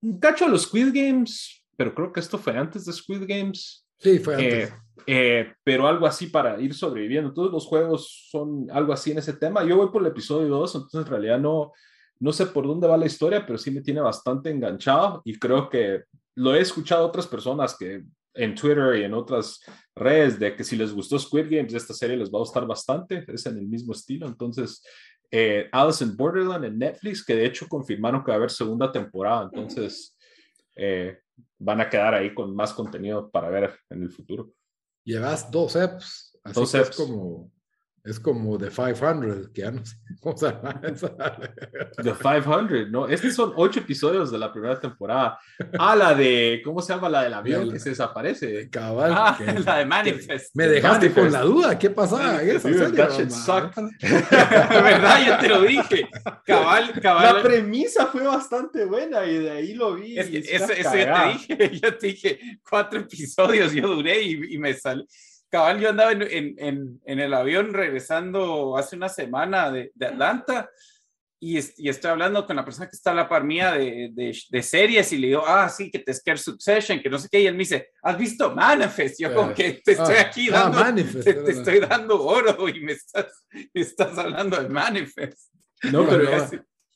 Un 0.00 0.18
cacho 0.18 0.46
a 0.46 0.48
los 0.48 0.62
Squid 0.62 0.92
Games, 0.94 1.64
pero 1.76 1.94
creo 1.94 2.12
que 2.12 2.20
esto 2.20 2.38
fue 2.38 2.56
antes 2.56 2.84
de 2.86 2.92
Squid 2.92 3.24
Games. 3.26 3.86
Sí, 3.98 4.18
fue 4.18 4.34
antes. 4.34 4.70
Eh, 4.70 4.74
eh, 5.06 5.52
pero 5.62 5.86
algo 5.86 6.06
así 6.06 6.28
para 6.28 6.60
ir 6.60 6.74
sobreviviendo. 6.74 7.32
Todos 7.32 7.50
los 7.50 7.66
juegos 7.66 8.28
son 8.30 8.70
algo 8.70 8.92
así 8.92 9.10
en 9.10 9.18
ese 9.18 9.34
tema. 9.34 9.64
Yo 9.64 9.76
voy 9.76 9.88
por 9.90 10.02
el 10.02 10.08
episodio 10.08 10.48
2, 10.48 10.74
entonces 10.74 11.00
en 11.00 11.06
realidad 11.06 11.38
no, 11.38 11.72
no 12.20 12.32
sé 12.32 12.46
por 12.46 12.66
dónde 12.66 12.86
va 12.86 12.96
la 12.96 13.06
historia, 13.06 13.44
pero 13.44 13.58
sí 13.58 13.70
me 13.70 13.82
tiene 13.82 14.00
bastante 14.00 14.50
enganchado 14.50 15.20
y 15.24 15.38
creo 15.38 15.68
que 15.68 16.04
lo 16.36 16.54
he 16.54 16.60
escuchado 16.60 17.04
a 17.04 17.06
otras 17.06 17.26
personas 17.26 17.76
que 17.76 18.02
en 18.34 18.54
Twitter 18.54 18.96
y 18.96 19.04
en 19.04 19.14
otras 19.14 19.60
redes 19.94 20.38
de 20.38 20.56
que 20.56 20.64
si 20.64 20.76
les 20.76 20.92
gustó 20.92 21.18
Squid 21.18 21.46
Games, 21.48 21.72
esta 21.72 21.94
serie 21.94 22.16
les 22.16 22.28
va 22.28 22.38
a 22.38 22.40
gustar 22.40 22.66
bastante, 22.66 23.24
es 23.28 23.46
en 23.46 23.58
el 23.58 23.66
mismo 23.66 23.92
estilo. 23.92 24.26
Entonces, 24.26 24.82
eh, 25.30 25.68
Alice 25.72 26.02
in 26.02 26.16
Borderland 26.16 26.64
en 26.64 26.78
Netflix, 26.78 27.24
que 27.24 27.36
de 27.36 27.46
hecho 27.46 27.68
confirmaron 27.68 28.22
que 28.22 28.30
va 28.30 28.34
a 28.34 28.38
haber 28.38 28.50
segunda 28.50 28.90
temporada, 28.90 29.44
entonces 29.44 30.16
eh, 30.76 31.18
van 31.58 31.80
a 31.80 31.88
quedar 31.88 32.14
ahí 32.14 32.34
con 32.34 32.54
más 32.54 32.72
contenido 32.72 33.30
para 33.30 33.48
ver 33.50 33.78
en 33.90 34.02
el 34.02 34.10
futuro. 34.10 34.52
Llevas 35.04 35.50
dos 35.50 35.76
apps, 35.76 36.38
así 36.42 36.60
dos 36.60 36.74
apps. 36.74 36.90
es 36.90 36.96
como 36.96 37.52
es 38.04 38.20
como 38.20 38.58
The 38.58 38.68
500, 38.68 39.48
que 39.48 39.62
ya 39.62 39.70
no 39.70 39.84
sé 39.84 39.96
cómo 40.20 40.36
se 40.36 40.46
llama 40.46 40.78
The 40.82 42.12
500, 42.12 42.90
¿no? 42.90 43.08
Estos 43.08 43.34
son 43.34 43.54
ocho 43.56 43.80
episodios 43.80 44.30
de 44.30 44.38
la 44.38 44.52
primera 44.52 44.78
temporada. 44.78 45.38
Ah, 45.78 45.96
la 45.96 46.14
de, 46.14 46.60
¿cómo 46.62 46.82
se 46.82 46.92
llama? 46.92 47.08
La 47.08 47.22
del 47.22 47.32
avión 47.32 47.72
que 47.72 47.80
se 47.80 47.90
desaparece. 47.90 48.68
Cabal. 48.68 49.10
Ah, 49.14 49.38
la 49.64 49.78
de 49.78 49.86
Manifest. 49.86 50.54
Me 50.54 50.68
dejaste 50.68 51.12
con 51.12 51.32
la 51.32 51.40
duda, 51.40 51.78
¿qué 51.78 51.88
pasaba 51.88 52.42
en 52.42 52.50
esa 52.50 52.68
serie? 52.68 52.90
verdad, 54.82 55.20
yo 55.26 55.38
te 55.38 55.48
lo 55.48 55.62
dije. 55.62 56.08
Cabal, 56.44 57.00
cabal. 57.00 57.36
La 57.36 57.42
premisa 57.42 58.06
fue 58.08 58.26
bastante 58.26 58.84
buena 58.84 59.24
y 59.24 59.38
de 59.38 59.50
ahí 59.50 59.72
lo 59.72 59.94
vi. 59.94 60.18
Es 60.18 60.28
que 60.28 60.38
eso, 60.38 60.74
yo 60.74 60.90
te 60.90 61.28
dije, 61.32 61.80
yo 61.80 61.96
te 61.96 62.06
dije, 62.06 62.38
cuatro 62.68 63.00
episodios 63.00 63.72
yo 63.72 63.88
duré 63.88 64.20
y, 64.20 64.54
y 64.54 64.58
me 64.58 64.74
salió 64.74 65.06
cabal, 65.54 65.78
yo 65.78 65.90
andaba 65.90 66.10
en, 66.10 66.56
en, 66.58 67.00
en, 67.06 67.20
el 67.20 67.32
avión 67.32 67.72
regresando 67.72 68.76
hace 68.76 68.96
una 68.96 69.08
semana 69.08 69.70
de, 69.70 69.92
de 69.94 70.06
Atlanta 70.06 70.68
y, 71.38 71.60
y, 71.76 71.88
estoy 71.88 72.10
hablando 72.10 72.44
con 72.44 72.56
la 72.56 72.64
persona 72.64 72.88
que 72.88 72.96
está 72.96 73.12
a 73.12 73.14
la 73.14 73.28
par 73.28 73.44
mía 73.44 73.74
de, 73.74 74.10
de, 74.12 74.36
de, 74.50 74.62
series 74.64 75.12
y 75.12 75.18
le 75.18 75.28
digo, 75.28 75.44
ah, 75.46 75.68
sí, 75.68 75.92
que 75.92 76.00
te 76.00 76.12
Scare 76.12 76.38
Succession, 76.38 77.00
que 77.00 77.08
no 77.08 77.20
sé 77.20 77.28
qué, 77.30 77.42
y 77.42 77.46
él 77.46 77.52
me 77.52 77.60
dice, 77.60 77.90
¿has 78.02 78.18
visto 78.18 78.52
Manifest? 78.52 79.20
Yo 79.20 79.32
como 79.32 79.54
que 79.54 79.80
te 79.84 79.92
estoy 79.92 80.16
ah, 80.16 80.22
aquí 80.22 80.48
ah, 80.50 80.62
dando, 80.62 80.80
Manifest, 80.80 81.24
te, 81.24 81.34
te, 81.34 81.50
estoy 81.52 81.78
dando 81.78 82.20
oro 82.20 82.68
y 82.68 82.80
me 82.80 82.92
estás, 82.92 83.46
me 83.52 83.80
estás 83.80 84.18
hablando 84.18 84.60
de 84.60 84.68
Manifest. 84.68 85.54
No, 85.92 86.04
pero 86.08 86.28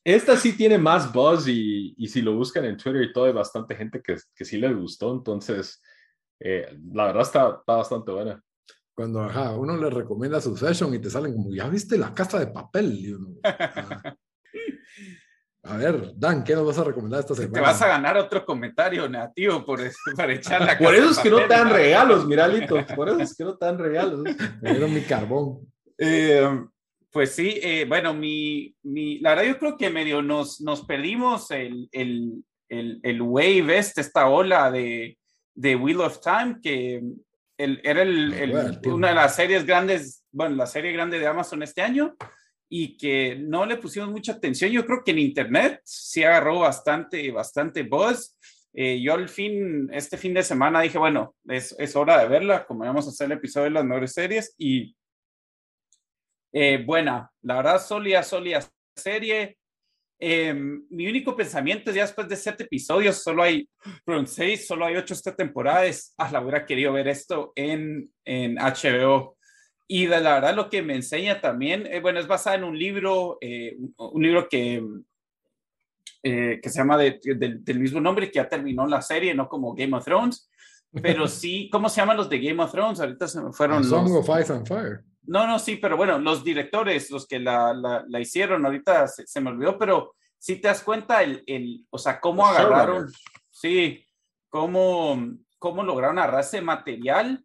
esta 0.02 0.36
sí 0.36 0.54
tiene 0.54 0.78
más 0.78 1.12
buzz 1.12 1.46
y, 1.46 1.94
y, 1.96 2.08
si 2.08 2.22
lo 2.22 2.34
buscan 2.34 2.64
en 2.64 2.76
Twitter 2.76 3.02
y 3.02 3.12
todo, 3.12 3.26
hay 3.26 3.32
bastante 3.32 3.76
gente 3.76 4.02
que, 4.02 4.16
que 4.34 4.44
sí 4.44 4.56
les 4.56 4.74
gustó, 4.74 5.12
entonces... 5.12 5.80
Eh, 6.40 6.68
la 6.92 7.06
verdad 7.06 7.22
está, 7.22 7.56
está 7.58 7.74
bastante 7.74 8.12
buena 8.12 8.40
cuando 8.98 9.22
ajá, 9.22 9.52
uno 9.52 9.76
le 9.76 9.90
recomienda 9.90 10.40
su 10.40 10.56
session 10.56 10.92
y 10.92 10.98
te 10.98 11.08
salen 11.08 11.32
como, 11.32 11.54
ya 11.54 11.68
viste 11.68 11.96
la 11.96 12.12
casa 12.12 12.40
de 12.40 12.48
papel. 12.48 12.92
Y 12.98 13.12
uno, 13.12 13.28
ah. 13.44 14.16
A 15.62 15.76
ver, 15.76 16.14
Dan, 16.16 16.42
¿qué 16.42 16.56
nos 16.56 16.66
vas 16.66 16.78
a 16.78 16.82
recomendar 16.82 17.20
esta 17.20 17.36
semana? 17.36 17.52
Te 17.52 17.60
vas 17.60 17.80
a 17.80 17.86
ganar 17.86 18.16
otro 18.16 18.44
comentario 18.44 19.08
negativo 19.08 19.64
por, 19.64 19.78
para 20.16 20.32
echar 20.32 20.62
la 20.62 20.76
Por 20.76 20.96
eso 20.96 21.10
es 21.10 21.18
que 21.20 21.30
no 21.30 21.36
te 21.36 21.46
dan 21.46 21.70
regalos, 21.70 22.26
miralito. 22.26 22.84
Por 22.96 23.10
eso 23.10 23.20
es 23.20 23.36
que 23.36 23.44
no 23.44 23.56
te 23.56 23.66
dan 23.66 23.78
regalos. 23.78 24.18
Me 24.62 24.72
dieron 24.72 24.92
mi 24.92 25.02
carbón. 25.02 25.60
Eh, 25.96 26.66
pues 27.12 27.30
sí, 27.30 27.60
eh, 27.62 27.84
bueno, 27.88 28.12
mi, 28.12 28.74
mi, 28.82 29.20
la 29.20 29.30
verdad 29.30 29.44
yo 29.44 29.58
creo 29.60 29.76
que 29.76 29.90
medio 29.90 30.22
nos, 30.22 30.60
nos 30.60 30.84
perdimos 30.84 31.52
el, 31.52 31.88
el, 31.92 32.42
el, 32.68 32.98
el 33.04 33.22
wave 33.22 33.78
este, 33.78 34.00
esta 34.00 34.26
ola 34.26 34.72
de, 34.72 35.16
de 35.54 35.76
Wheel 35.76 36.00
of 36.00 36.18
Time, 36.20 36.58
que 36.60 37.00
era 37.58 38.02
el, 38.02 38.80
una 38.86 39.08
de 39.08 39.14
las 39.14 39.34
series 39.34 39.66
grandes, 39.66 40.24
bueno, 40.30 40.54
la 40.54 40.66
serie 40.66 40.92
grande 40.92 41.18
de 41.18 41.26
Amazon 41.26 41.62
este 41.62 41.82
año 41.82 42.16
y 42.68 42.96
que 42.96 43.36
no 43.36 43.66
le 43.66 43.76
pusimos 43.76 44.10
mucha 44.10 44.32
atención. 44.32 44.70
Yo 44.70 44.86
creo 44.86 45.02
que 45.04 45.10
en 45.10 45.18
Internet 45.18 45.80
sí 45.84 46.22
agarró 46.22 46.60
bastante, 46.60 47.30
bastante 47.32 47.82
buzz. 47.82 48.36
Eh, 48.72 49.00
yo 49.02 49.14
al 49.14 49.28
fin, 49.28 49.88
este 49.92 50.16
fin 50.16 50.34
de 50.34 50.42
semana 50.42 50.82
dije, 50.82 50.98
bueno, 50.98 51.34
es, 51.48 51.74
es, 51.78 51.96
hora 51.96 52.18
de 52.18 52.28
verla, 52.28 52.64
como 52.64 52.84
vamos 52.84 53.06
a 53.06 53.10
hacer 53.10 53.26
el 53.26 53.38
episodio 53.38 53.64
de 53.64 53.70
las 53.70 53.84
mejores 53.84 54.12
series 54.12 54.54
y 54.56 54.94
eh, 56.52 56.82
buena, 56.84 57.30
la 57.42 57.56
verdad, 57.56 57.80
sólida, 57.80 58.22
sólida 58.22 58.60
serie. 58.96 59.58
Em, 60.20 60.84
mi 60.90 61.06
único 61.06 61.36
pensamiento 61.36 61.90
es 61.90 61.96
ya 61.96 62.02
después 62.02 62.28
de 62.28 62.36
siete 62.36 62.64
episodios, 62.64 63.22
solo 63.22 63.44
hay, 63.44 63.68
perdón, 64.04 64.26
seis, 64.26 64.66
solo 64.66 64.84
hay 64.84 64.96
ocho 64.96 65.14
esta 65.14 65.34
temporada, 65.34 65.86
es, 65.86 66.12
ah, 66.18 66.30
la 66.32 66.40
hubiera 66.40 66.66
querido 66.66 66.92
ver 66.92 67.06
esto 67.06 67.52
en, 67.54 68.10
en 68.24 68.56
HBO. 68.56 69.36
Y 69.86 70.06
de 70.06 70.20
la 70.20 70.34
verdad 70.34 70.54
lo 70.54 70.68
que 70.68 70.82
me 70.82 70.96
enseña 70.96 71.40
también, 71.40 71.86
eh, 71.86 72.00
bueno, 72.00 72.18
es 72.18 72.26
basada 72.26 72.56
en 72.56 72.64
un 72.64 72.78
libro, 72.78 73.38
eh, 73.40 73.78
un, 73.96 74.22
libro 74.22 74.48
que, 74.48 74.84
eh, 76.24 76.58
que 76.60 76.68
se 76.68 76.78
llama 76.78 76.98
de, 76.98 77.20
del 77.24 77.80
mismo 77.80 78.00
nombre, 78.00 78.26
que 78.26 78.36
ya 78.36 78.48
terminó 78.48 78.86
la 78.86 79.00
serie, 79.00 79.34
no 79.34 79.48
como 79.48 79.74
Game 79.74 79.96
of 79.96 80.04
Thrones, 80.04 80.50
pero 81.00 81.28
sí, 81.28 81.70
¿cómo 81.70 81.88
se 81.88 82.00
llaman 82.00 82.16
los 82.16 82.28
de 82.28 82.40
Game 82.40 82.62
of 82.62 82.72
Thrones? 82.72 83.00
Ahorita 83.00 83.28
se 83.28 83.40
me 83.40 83.52
fueron. 83.52 83.84
Song 83.84 84.10
of 84.10 84.28
Ice 84.40 84.52
and 84.52 84.66
Fire. 84.66 85.04
No, 85.28 85.46
no, 85.46 85.58
sí, 85.58 85.76
pero 85.76 85.94
bueno, 85.96 86.18
los 86.18 86.42
directores, 86.42 87.10
los 87.10 87.26
que 87.26 87.38
la, 87.38 87.74
la, 87.74 88.02
la 88.08 88.18
hicieron, 88.18 88.64
ahorita 88.64 89.06
se, 89.06 89.26
se, 89.26 89.40
me 89.42 89.50
olvidó, 89.50 89.76
pero 89.78 90.14
si 90.38 90.56
te 90.56 90.68
das 90.68 90.82
cuenta, 90.82 91.22
el, 91.22 91.44
el 91.46 91.86
o 91.90 91.98
sea, 91.98 92.18
cómo 92.18 92.46
los 92.46 92.56
agarraron, 92.56 93.12
sí, 93.50 94.02
cómo, 94.48 95.22
cómo 95.58 95.82
lograron 95.82 96.18
agarrar 96.18 96.40
ese 96.40 96.62
material 96.62 97.44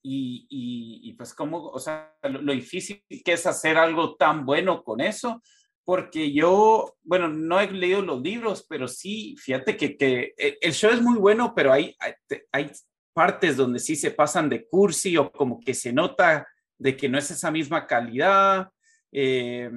y, 0.00 0.46
y, 0.48 1.10
y, 1.10 1.12
pues 1.14 1.34
cómo, 1.34 1.70
o 1.70 1.78
sea, 1.80 2.14
lo, 2.22 2.40
lo, 2.40 2.52
difícil 2.52 3.02
que 3.24 3.32
es 3.32 3.46
hacer 3.46 3.78
algo 3.78 4.14
tan 4.14 4.46
bueno 4.46 4.84
con 4.84 5.00
eso, 5.00 5.42
porque 5.84 6.32
yo, 6.32 6.94
bueno, 7.02 7.28
no 7.28 7.58
he 7.58 7.68
leído 7.68 8.00
los 8.00 8.22
libros, 8.22 8.64
pero 8.68 8.86
sí, 8.86 9.34
fíjate 9.38 9.76
que, 9.76 9.96
que 9.96 10.34
eh, 10.38 10.56
el 10.60 10.72
show 10.72 10.92
es 10.92 11.02
muy 11.02 11.18
bueno, 11.18 11.52
pero 11.52 11.72
hay, 11.72 11.96
hay, 11.98 12.12
hay 12.52 12.70
partes 13.12 13.56
donde 13.56 13.80
sí 13.80 13.96
se 13.96 14.12
pasan 14.12 14.48
de 14.48 14.68
cursi 14.68 15.16
o 15.16 15.32
como 15.32 15.58
que 15.58 15.74
se 15.74 15.92
nota 15.92 16.46
de 16.78 16.96
que 16.96 17.08
no 17.08 17.18
es 17.18 17.30
esa 17.30 17.50
misma 17.50 17.86
calidad. 17.86 18.68
Eh, 19.12 19.70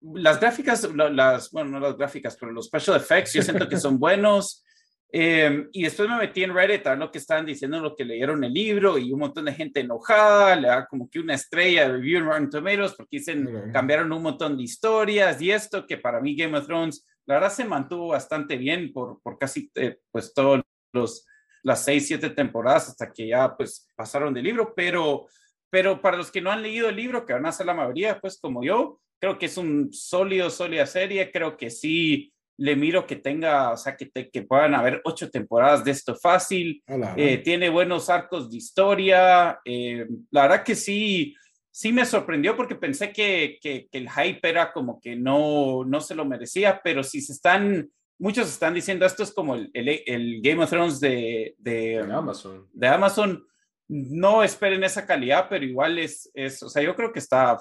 las 0.00 0.40
gráficas, 0.40 0.88
las, 0.94 1.50
bueno, 1.50 1.70
no 1.70 1.80
las 1.80 1.96
gráficas, 1.96 2.36
pero 2.38 2.52
los 2.52 2.66
special 2.66 2.96
effects, 2.96 3.34
yo 3.34 3.42
siento 3.42 3.68
que 3.68 3.76
son 3.76 3.98
buenos. 3.98 4.64
Eh, 5.12 5.66
y 5.72 5.82
después 5.82 6.08
me 6.08 6.16
metí 6.18 6.44
en 6.44 6.54
Reddit 6.54 6.86
a 6.86 6.90
ver 6.90 6.98
lo 7.00 7.10
que 7.10 7.18
estaban 7.18 7.44
diciendo, 7.44 7.80
lo 7.80 7.96
que 7.96 8.04
leyeron 8.04 8.44
el 8.44 8.52
libro 8.52 8.96
y 8.96 9.12
un 9.12 9.18
montón 9.18 9.46
de 9.46 9.54
gente 9.54 9.80
enojada, 9.80 10.54
le 10.54 10.68
da 10.68 10.86
como 10.86 11.10
que 11.10 11.18
una 11.18 11.34
estrella 11.34 11.82
de 11.82 11.94
review 11.94 12.18
en 12.18 12.26
Rotten 12.26 12.50
Tomatoes 12.50 12.94
porque 12.94 13.18
dicen, 13.18 13.72
cambiaron 13.72 14.12
un 14.12 14.22
montón 14.22 14.56
de 14.56 14.62
historias 14.62 15.42
y 15.42 15.50
esto, 15.50 15.84
que 15.84 15.96
para 15.96 16.20
mí 16.20 16.36
Game 16.36 16.56
of 16.56 16.66
Thrones, 16.66 17.04
la 17.26 17.34
verdad 17.34 17.52
se 17.52 17.64
mantuvo 17.64 18.08
bastante 18.08 18.56
bien 18.56 18.92
por, 18.92 19.20
por 19.20 19.36
casi, 19.36 19.70
eh, 19.74 19.98
pues, 20.12 20.32
todos 20.32 20.62
los, 20.92 21.26
las 21.64 21.84
seis, 21.84 22.06
siete 22.06 22.30
temporadas 22.30 22.90
hasta 22.90 23.12
que 23.12 23.26
ya, 23.26 23.56
pues, 23.56 23.88
pasaron 23.96 24.32
del 24.32 24.44
libro, 24.44 24.72
pero 24.76 25.26
pero 25.70 26.00
para 26.00 26.16
los 26.16 26.30
que 26.30 26.40
no 26.40 26.50
han 26.50 26.62
leído 26.62 26.88
el 26.88 26.96
libro, 26.96 27.24
que 27.24 27.32
van 27.32 27.46
a 27.46 27.52
ser 27.52 27.66
la 27.66 27.74
mayoría, 27.74 28.20
pues 28.20 28.38
como 28.40 28.62
yo, 28.62 29.00
creo 29.20 29.38
que 29.38 29.46
es 29.46 29.56
un 29.56 29.92
sólido, 29.92 30.50
sólida 30.50 30.86
serie, 30.86 31.30
creo 31.30 31.56
que 31.56 31.70
sí 31.70 32.32
le 32.60 32.76
miro 32.76 33.06
que 33.06 33.16
tenga, 33.16 33.72
o 33.72 33.76
sea, 33.78 33.96
que, 33.96 34.10
que 34.10 34.42
puedan 34.42 34.74
haber 34.74 35.00
ocho 35.04 35.30
temporadas 35.30 35.82
de 35.82 35.92
esto 35.92 36.14
fácil. 36.14 36.82
Eh, 37.16 37.38
tiene 37.38 37.70
buenos 37.70 38.10
arcos 38.10 38.50
de 38.50 38.58
historia. 38.58 39.58
Eh, 39.64 40.06
la 40.30 40.42
verdad 40.42 40.62
que 40.62 40.74
sí, 40.74 41.34
sí 41.70 41.90
me 41.90 42.04
sorprendió 42.04 42.54
porque 42.56 42.74
pensé 42.74 43.14
que, 43.14 43.58
que, 43.62 43.88
el 43.92 44.10
hype 44.10 44.46
era 44.46 44.72
como 44.72 45.00
que 45.00 45.16
no, 45.16 45.84
no 45.86 46.02
se 46.02 46.14
lo 46.14 46.26
merecía, 46.26 46.82
pero 46.84 47.02
si 47.02 47.22
se 47.22 47.32
están, 47.32 47.90
muchos 48.18 48.50
están 48.50 48.74
diciendo 48.74 49.06
esto 49.06 49.22
es 49.22 49.32
como 49.32 49.54
el, 49.54 49.70
el, 49.72 50.42
Game 50.42 50.62
of 50.62 50.68
Thrones 50.68 51.00
de, 51.00 51.54
de, 51.56 51.98
Amazon. 51.98 52.68
De 52.74 52.88
Amazon. 52.88 53.46
No 53.92 54.42
esperen 54.44 54.84
esa 54.84 55.04
calidad, 55.04 55.46
pero 55.48 55.64
igual 55.64 55.98
es, 55.98 56.30
es, 56.34 56.62
o 56.62 56.68
sea, 56.68 56.82
yo 56.82 56.94
creo 56.94 57.12
que 57.12 57.18
está 57.18 57.58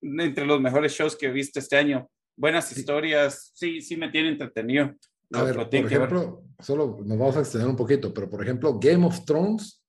entre 0.00 0.44
los 0.44 0.60
mejores 0.60 0.92
shows 0.92 1.16
que 1.16 1.26
he 1.26 1.32
visto 1.32 1.58
este 1.58 1.76
año 1.76 2.08
buenas 2.38 2.74
historias, 2.76 3.50
sí, 3.54 3.82
sí 3.82 3.96
me 3.96 4.08
tiene 4.08 4.30
entretenido. 4.30 4.94
A 5.32 5.42
ver, 5.42 5.56
por 5.56 5.74
ejemplo, 5.74 6.44
solo 6.58 6.98
nos 7.04 7.18
vamos 7.18 7.36
a 7.36 7.40
extender 7.40 7.68
un 7.68 7.76
poquito, 7.76 8.14
pero 8.14 8.30
por 8.30 8.42
ejemplo, 8.42 8.78
Game 8.78 9.04
of 9.04 9.24
Thrones 9.26 9.82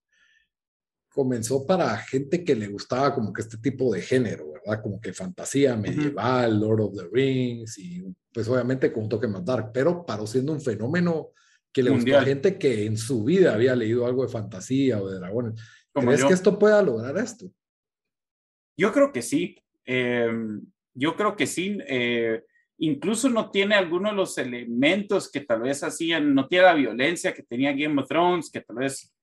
comenzó 1.14 1.66
para 1.66 1.96
gente 1.98 2.44
que 2.44 2.56
le 2.56 2.68
gustaba 2.68 3.14
como 3.14 3.32
que 3.32 3.42
este 3.42 3.58
tipo 3.58 3.94
de 3.94 4.02
género, 4.02 4.52
¿verdad? 4.52 4.82
Como 4.82 5.00
que 5.00 5.14
fantasía 5.14 5.78
medieval, 5.78 6.60
Lord 6.60 6.82
of 6.82 6.98
the 6.98 7.08
Rings 7.12 7.78
y 7.78 8.04
pues 8.34 8.48
obviamente 8.50 8.92
con 8.92 9.04
un 9.04 9.10
toque 9.10 9.28
más 9.28 9.46
dark, 9.46 9.72
pero 9.74 10.06
paró 10.06 10.28
siendo 10.28 10.52
un 10.52 10.62
fenómeno 10.62 11.30
que 11.72 11.84
le 11.84 11.92
gustó 11.92 12.18
a 12.18 12.24
gente 12.24 12.58
que 12.58 12.86
en 12.86 12.98
su 12.98 13.24
vida 13.24 13.54
había 13.54 13.76
leído 13.76 14.06
algo 14.06 14.24
de 14.24 14.32
fantasía 14.32 15.02
o 15.02 15.10
de 15.10 15.20
dragones. 15.20 15.62
¿Crees 16.02 16.26
que 16.26 16.34
esto 16.34 16.58
pueda 16.58 16.82
lograr 16.82 17.18
esto? 17.18 17.52
Yo 18.78 18.92
creo 18.92 19.12
que 19.12 19.22
sí. 19.22 19.58
Eh, 19.86 20.30
yo 20.94 21.16
creo 21.16 21.36
que 21.36 21.48
sí, 21.48 21.78
eh, 21.88 22.44
incluso 22.78 23.30
no 23.30 23.52
tiene 23.52 23.76
algunos 23.76 24.12
de 24.12 24.18
los 24.18 24.38
elementos 24.38 25.32
que 25.32 25.42
tal 25.42 25.62
vez 25.62 25.82
hacían, 25.84 26.34
no 26.34 26.48
tiene 26.48 26.66
la 26.66 26.74
violencia 26.74 27.34
que 27.34 27.44
tenía 27.44 27.72
Game 27.72 28.02
of 28.02 28.08
Thrones, 28.08 28.52
que 28.52 28.62
tal 28.62 28.76
vez, 28.78 29.14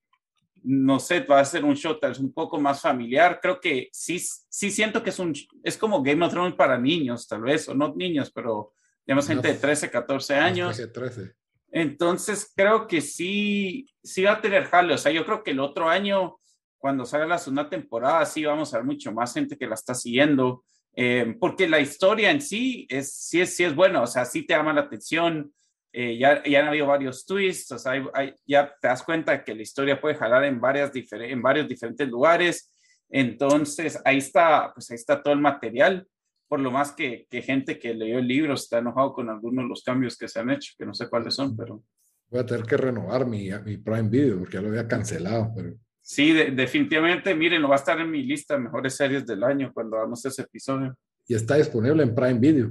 no 0.63 0.99
sé, 0.99 1.21
va 1.21 1.41
a 1.41 1.45
ser 1.45 1.65
un 1.65 1.77
show 1.77 1.99
tal 1.99 2.13
vez 2.13 2.19
un 2.19 2.33
poco 2.33 2.59
más 2.59 2.81
familiar. 2.81 3.41
Creo 3.43 3.61
que 3.61 3.89
sí, 3.93 4.19
sí 4.19 4.71
siento 4.71 5.03
que 5.03 5.11
es 5.11 5.19
un, 5.19 5.35
es 5.63 5.77
como 5.77 6.03
Game 6.03 6.25
of 6.25 6.33
Thrones 6.33 6.55
para 6.55 6.79
niños, 6.79 7.29
tal 7.29 7.43
vez, 7.43 7.69
o 7.69 7.75
no 7.75 7.95
niños, 7.95 8.31
pero 8.31 8.73
digamos 9.07 9.27
gente 9.27 9.49
de 9.49 9.55
13, 9.55 9.91
14 9.91 10.35
años. 10.35 10.77
13. 10.93 11.35
Entonces 11.71 12.53
creo 12.57 12.87
que 12.87 13.01
sí, 13.01 13.87
sí 14.03 14.23
va 14.23 14.33
a 14.33 14.41
tener 14.41 14.65
jale. 14.65 14.95
O 14.95 14.99
sea, 14.99 15.13
yo 15.13 15.27
creo 15.27 15.43
que 15.43 15.51
el 15.51 15.61
otro 15.61 15.89
año, 15.89 16.39
cuando 16.87 17.05
salga 17.05 17.27
la 17.27 17.39
segunda 17.39 17.69
temporada, 17.69 18.25
sí 18.25 18.45
vamos 18.45 18.73
a 18.73 18.77
ver 18.77 18.87
mucho 18.87 19.11
más 19.11 19.35
gente 19.35 19.59
que 19.59 19.67
la 19.67 19.75
está 19.75 19.93
siguiendo. 19.93 20.63
Eh, 20.95 21.35
porque 21.41 21.69
la 21.69 21.81
historia 21.81 22.31
en 22.31 22.41
sí 22.41 22.87
es, 22.89 23.13
sí 23.13 23.41
es, 23.41 23.57
sí 23.57 23.65
es 23.65 23.75
buena, 23.75 24.03
o 24.03 24.07
sea, 24.07 24.25
sí 24.25 24.47
te 24.47 24.55
llama 24.55 24.73
la 24.73 24.83
atención, 24.83 25.53
eh, 25.93 26.17
ya, 26.17 26.45
ya 26.45 26.61
han 26.61 26.69
habido 26.69 26.87
varios 26.87 27.27
twists, 27.27 27.73
o 27.73 27.79
sea, 27.81 28.01
ya 28.47 28.73
te 28.81 28.87
das 28.87 29.03
cuenta 29.03 29.43
que 29.43 29.57
la 29.57 29.63
historia 29.63 30.01
puede 30.01 30.15
jalar 30.15 30.45
en, 30.45 30.61
varias 30.61 30.93
en 30.95 31.43
varios 31.43 31.67
diferentes 31.67 32.09
lugares, 32.09 32.73
entonces 33.11 34.01
ahí 34.05 34.19
está, 34.19 34.71
pues 34.73 34.89
ahí 34.93 34.95
está 34.95 35.21
todo 35.21 35.35
el 35.35 35.41
material, 35.41 36.07
por 36.47 36.61
lo 36.61 36.71
más 36.71 36.93
que, 36.93 37.27
que 37.29 37.43
gente 37.43 37.81
que 37.81 37.95
leyó 37.95 38.21
el 38.21 38.29
libro 38.29 38.55
está 38.55 38.79
enojado 38.79 39.13
con 39.13 39.29
algunos 39.29 39.65
de 39.65 39.69
los 39.71 39.83
cambios 39.83 40.17
que 40.17 40.29
se 40.29 40.39
han 40.39 40.51
hecho, 40.51 40.73
que 40.79 40.87
no 40.87 40.95
sé 40.95 41.09
cuáles 41.09 41.35
son, 41.35 41.57
pero... 41.57 41.83
Voy 42.29 42.41
a 42.41 42.47
tener 42.47 42.65
que 42.65 42.77
renovar 42.77 43.27
mi, 43.27 43.51
mi 43.65 43.77
Prime 43.77 44.09
Video 44.09 44.39
porque 44.39 44.55
ya 44.55 44.63
lo 44.63 44.69
había 44.69 44.87
cancelado, 44.87 45.51
pero 45.57 45.75
Sí, 46.09 46.33
definitivamente, 46.33 47.35
miren, 47.35 47.61
lo 47.61 47.69
va 47.69 47.75
a 47.75 47.79
estar 47.79 48.01
en 48.01 48.09
mi 48.09 48.23
lista 48.23 48.55
de 48.55 48.61
mejores 48.61 48.95
series 48.95 49.27
del 49.27 49.43
año 49.43 49.73
cuando 49.75 49.97
hagamos 49.97 50.25
ese 50.25 50.43
episodio. 50.43 50.97
Y 51.27 51.35
está 51.35 51.57
disponible 51.57 52.01
en 52.05 52.15
Prime 52.15 52.39
Video. 52.39 52.71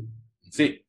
Sí. 0.49 0.81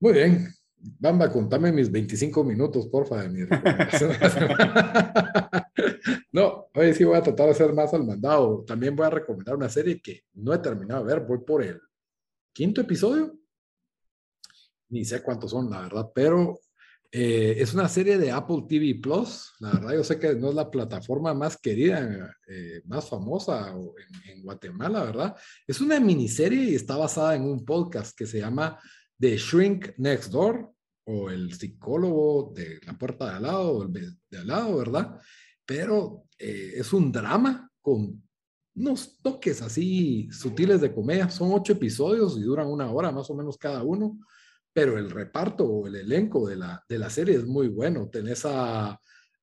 Muy 0.00 0.12
bien. 0.12 0.48
Bamba, 0.74 1.30
contame 1.30 1.70
mis 1.70 1.88
25 1.88 2.42
minutos, 2.42 2.88
porfa, 2.88 3.22
de 3.22 3.28
mi 3.28 3.44
recomendación. 3.44 4.10
no, 6.32 6.66
hoy 6.74 6.94
sí 6.94 7.04
voy 7.04 7.16
a 7.16 7.22
tratar 7.22 7.46
de 7.46 7.52
hacer 7.52 7.72
más 7.74 7.94
al 7.94 8.04
mandado. 8.04 8.64
También 8.64 8.96
voy 8.96 9.06
a 9.06 9.10
recomendar 9.10 9.54
una 9.54 9.68
serie 9.68 10.02
que 10.02 10.24
no 10.32 10.52
he 10.52 10.58
terminado 10.58 11.04
de 11.04 11.14
ver. 11.14 11.24
Voy 11.24 11.38
por 11.46 11.62
el 11.62 11.80
quinto 12.52 12.80
episodio. 12.80 13.38
Ni 14.88 15.04
sé 15.04 15.22
cuántos 15.22 15.52
son, 15.52 15.70
la 15.70 15.82
verdad, 15.82 16.10
pero 16.12 16.58
eh, 17.12 17.56
es 17.58 17.74
una 17.74 17.88
serie 17.88 18.18
de 18.18 18.30
Apple 18.30 18.64
TV 18.68 19.00
Plus. 19.00 19.52
La 19.58 19.72
verdad, 19.72 19.94
yo 19.94 20.04
sé 20.04 20.18
que 20.18 20.34
no 20.34 20.50
es 20.50 20.54
la 20.54 20.70
plataforma 20.70 21.34
más 21.34 21.56
querida, 21.56 22.36
eh, 22.46 22.82
más 22.86 23.08
famosa 23.08 23.74
en, 24.26 24.42
Guatemala, 24.42 25.02
¿verdad? 25.02 25.36
Es 25.66 25.80
una 25.80 25.98
miniserie 25.98 26.70
y 26.70 26.74
está 26.74 26.96
basada 26.96 27.34
en 27.34 27.42
un 27.42 27.64
podcast 27.64 28.16
que 28.16 28.26
se 28.26 28.38
llama 28.38 28.78
The 29.18 29.36
Shrink 29.36 29.98
Next 29.98 30.30
Door 30.30 30.72
o 31.04 31.30
el 31.30 31.52
psicólogo 31.52 32.52
de 32.54 32.80
la 32.86 32.96
puerta 32.96 33.26
de 33.26 33.36
al 33.36 33.42
lado 33.42 33.88
de 33.88 34.38
al 34.38 34.46
lado, 34.46 34.76
¿verdad? 34.78 35.20
Pero 35.66 36.26
eh, 36.38 36.74
es 36.76 36.92
un 36.92 37.10
drama 37.10 37.70
con 37.80 38.22
unos 38.76 39.18
toques 39.20 39.60
así 39.62 40.28
sutiles 40.30 40.80
de 40.80 40.94
comedia. 40.94 41.28
Son 41.28 41.50
ocho 41.52 41.72
episodios 41.72 42.38
y 42.38 42.42
duran 42.42 42.68
una 42.68 42.90
hora 42.90 43.10
más 43.10 43.28
o 43.30 43.34
menos 43.34 43.58
cada 43.58 43.82
uno 43.82 44.18
pero 44.72 44.98
el 44.98 45.10
reparto 45.10 45.64
o 45.64 45.86
el 45.86 45.96
elenco 45.96 46.48
de 46.48 46.56
la, 46.56 46.84
de 46.88 46.98
la 46.98 47.10
serie 47.10 47.36
es 47.36 47.46
muy 47.46 47.68
bueno. 47.68 48.08
Tenés 48.08 48.44
a, 48.44 48.98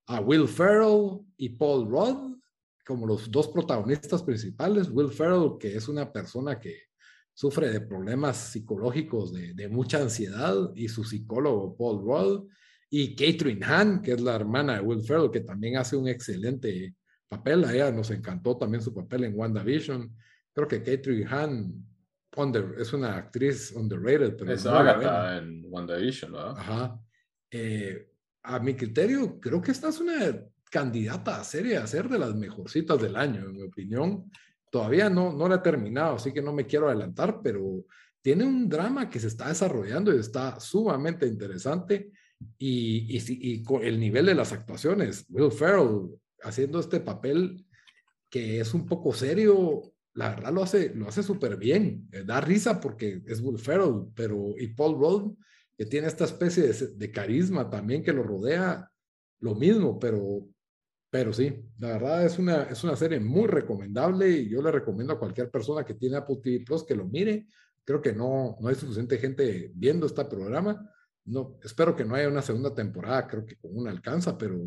a 0.08 0.22
Will 0.22 0.48
Ferrell 0.48 1.20
y 1.38 1.50
Paul 1.50 1.90
Rudd 1.90 2.38
como 2.86 3.06
los 3.06 3.30
dos 3.30 3.50
protagonistas 3.50 4.24
principales. 4.24 4.90
Will 4.90 5.12
Ferrell, 5.12 5.58
que 5.60 5.76
es 5.76 5.90
una 5.90 6.12
persona 6.12 6.58
que 6.58 6.84
sufre 7.34 7.70
de 7.70 7.82
problemas 7.82 8.38
psicológicos 8.38 9.34
de, 9.34 9.54
de 9.54 9.68
mucha 9.68 10.02
ansiedad, 10.02 10.72
y 10.74 10.88
su 10.88 11.04
psicólogo 11.04 11.76
Paul 11.76 12.02
Rudd, 12.02 12.50
y 12.90 13.14
Catherine 13.14 13.64
Hahn, 13.66 14.02
que 14.02 14.14
es 14.14 14.22
la 14.22 14.36
hermana 14.36 14.76
de 14.76 14.82
Will 14.82 15.04
Ferrell, 15.04 15.30
que 15.30 15.42
también 15.42 15.76
hace 15.76 15.98
un 15.98 16.08
excelente 16.08 16.96
papel. 17.28 17.66
A 17.66 17.74
ella 17.74 17.92
nos 17.92 18.10
encantó 18.10 18.58
también 18.58 18.82
su 18.82 18.94
papel 18.94 19.26
en 19.26 19.38
WandaVision. 19.38 20.16
Creo 20.54 20.68
que 20.68 20.82
Catherine 20.82 21.28
Hahn 21.30 21.86
es 22.78 22.94
una 22.94 23.18
actriz 23.18 23.72
underrated. 23.72 24.36
Pero 24.38 24.54
es 24.54 24.66
Agatha 24.66 25.38
en 25.38 25.64
WandaVision, 25.68 26.32
¿verdad? 26.32 26.56
Ajá. 26.58 27.00
Eh, 27.52 28.12
a 28.44 28.60
mi 28.60 28.76
criterio, 28.76 29.40
creo 29.40 29.62
que 29.62 29.72
esta 29.72 29.90
es 29.90 30.00
una 30.00 30.40
candidata 30.70 31.40
a 31.40 31.44
serie 31.44 31.78
a 31.78 31.88
ser 31.88 32.10
de 32.10 32.20
las 32.20 32.36
mejorcitas 32.36 33.02
del 33.02 33.16
año, 33.16 33.42
en 33.46 33.56
mi 33.56 33.64
opinión. 33.64 34.32
Todavía 34.70 35.10
no, 35.10 35.34
no 35.34 35.48
la 35.48 35.56
he 35.56 35.60
terminado, 35.60 36.16
así 36.16 36.34
que 36.34 36.42
no 36.42 36.54
me 36.54 36.66
quiero 36.66 36.88
adelantar, 36.88 37.42
pero 37.42 37.86
tiene 38.22 38.44
un 38.44 38.68
drama 38.68 39.10
que 39.10 39.20
se 39.20 39.28
está 39.28 39.48
desarrollando 39.48 40.14
y 40.14 40.20
está 40.20 40.60
sumamente 40.60 41.26
interesante. 41.26 42.12
Y, 42.58 43.18
y, 43.18 43.24
y 43.28 43.64
con 43.64 43.84
el 43.84 44.00
nivel 44.00 44.28
de 44.28 44.36
las 44.36 44.52
actuaciones, 44.54 45.26
Will 45.30 45.52
Ferrell 45.52 46.10
haciendo 46.44 46.80
este 46.80 47.00
papel 47.00 47.66
que 48.30 48.60
es 48.60 48.74
un 48.74 48.86
poco 48.86 49.14
serio, 49.14 49.82
la 50.18 50.30
verdad 50.30 50.52
lo 50.52 50.64
hace, 50.64 50.96
lo 50.96 51.08
hace 51.08 51.22
súper 51.22 51.58
bien. 51.58 52.10
Eh, 52.12 52.24
da 52.26 52.42
risa 52.42 52.82
porque 52.82 53.22
es 53.28 53.40
Will 53.40 53.60
Ferrell, 53.60 54.08
pero 54.16 54.56
y 54.58 54.70
Paul 54.70 54.98
Rudd, 54.98 55.36
que 55.78 55.86
tiene 55.86 56.08
esta 56.08 56.26
especie 56.26 56.64
de, 56.64 57.12
carisma 57.12 57.70
también 57.70 58.04
que 58.04 58.14
lo 58.14 58.24
rodea, 58.24 58.92
lo 59.42 59.54
mismo, 59.54 60.00
pero, 60.00 60.48
pero 61.12 61.32
sí, 61.34 61.64
la 61.78 61.90
verdad 61.90 62.26
es 62.26 62.40
una, 62.40 62.64
es 62.64 62.84
una 62.84 62.96
serie 62.96 63.20
muy 63.20 63.46
recomendable 63.46 64.28
y 64.28 64.50
yo 64.50 64.60
le 64.64 64.72
recomiendo 64.72 65.14
a 65.14 65.20
cualquier 65.20 65.52
persona 65.52 65.86
que 65.86 65.94
tiene 65.94 66.18
Apple 66.18 66.40
TV 66.42 66.66
Plus 66.66 66.84
que 66.84 66.96
lo 66.96 67.06
mire. 67.06 67.46
Creo 67.86 68.02
que 68.02 68.12
no, 68.12 68.58
no 68.60 68.70
hay 68.70 68.76
suficiente 68.76 69.20
gente 69.20 69.72
viendo 69.76 70.08
este 70.08 70.26
programa. 70.26 70.92
No, 71.26 71.60
espero 71.64 71.96
que 71.96 72.06
no 72.06 72.16
haya 72.16 72.28
una 72.28 72.42
segunda 72.42 72.74
temporada, 72.74 73.28
creo 73.28 73.46
que 73.46 73.58
con 73.58 73.78
una 73.78 73.92
alcanza, 73.92 74.36
pero 74.36 74.58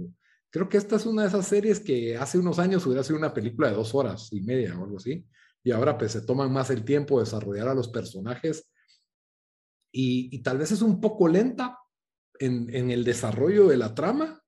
creo 0.48 0.68
que 0.68 0.76
esta 0.76 0.94
es 0.94 1.06
una 1.06 1.22
de 1.22 1.28
esas 1.28 1.48
series 1.48 1.80
que 1.80 2.16
hace 2.16 2.38
unos 2.38 2.60
años 2.60 2.86
hubiera 2.86 3.02
sido 3.02 3.18
una 3.18 3.34
película 3.34 3.68
de 3.68 3.74
dos 3.74 3.96
horas 3.96 4.32
y 4.32 4.42
media 4.42 4.78
o 4.78 4.84
algo 4.84 4.98
así 4.98 5.26
y 5.62 5.72
ahora 5.72 5.98
pues 5.98 6.12
se 6.12 6.22
toman 6.22 6.52
más 6.52 6.70
el 6.70 6.84
tiempo 6.84 7.18
de 7.18 7.24
desarrollar 7.24 7.68
a 7.68 7.74
los 7.74 7.88
personajes 7.88 8.70
y, 9.92 10.42
tal 10.42 10.58
vez 10.58 10.70
es 10.72 10.82
un 10.82 11.00
poco 11.00 11.28
lenta 11.28 11.78
en, 12.38 12.90
el 12.90 13.04
desarrollo 13.04 13.68
de 13.68 13.76
la 13.76 13.94
trama, 13.94 14.40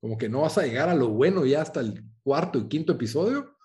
como 0.00 0.18
que 0.18 0.28
no 0.28 0.42
vas 0.42 0.58
a 0.58 0.66
llegar 0.66 0.88
a 0.88 0.94
lo 0.94 1.08
bueno 1.08 1.46
ya 1.46 1.62
hasta 1.62 1.80
el 1.80 2.04
cuarto 2.22 2.58
y 2.58 2.68
quinto 2.68 2.92
episodio, 2.92 3.56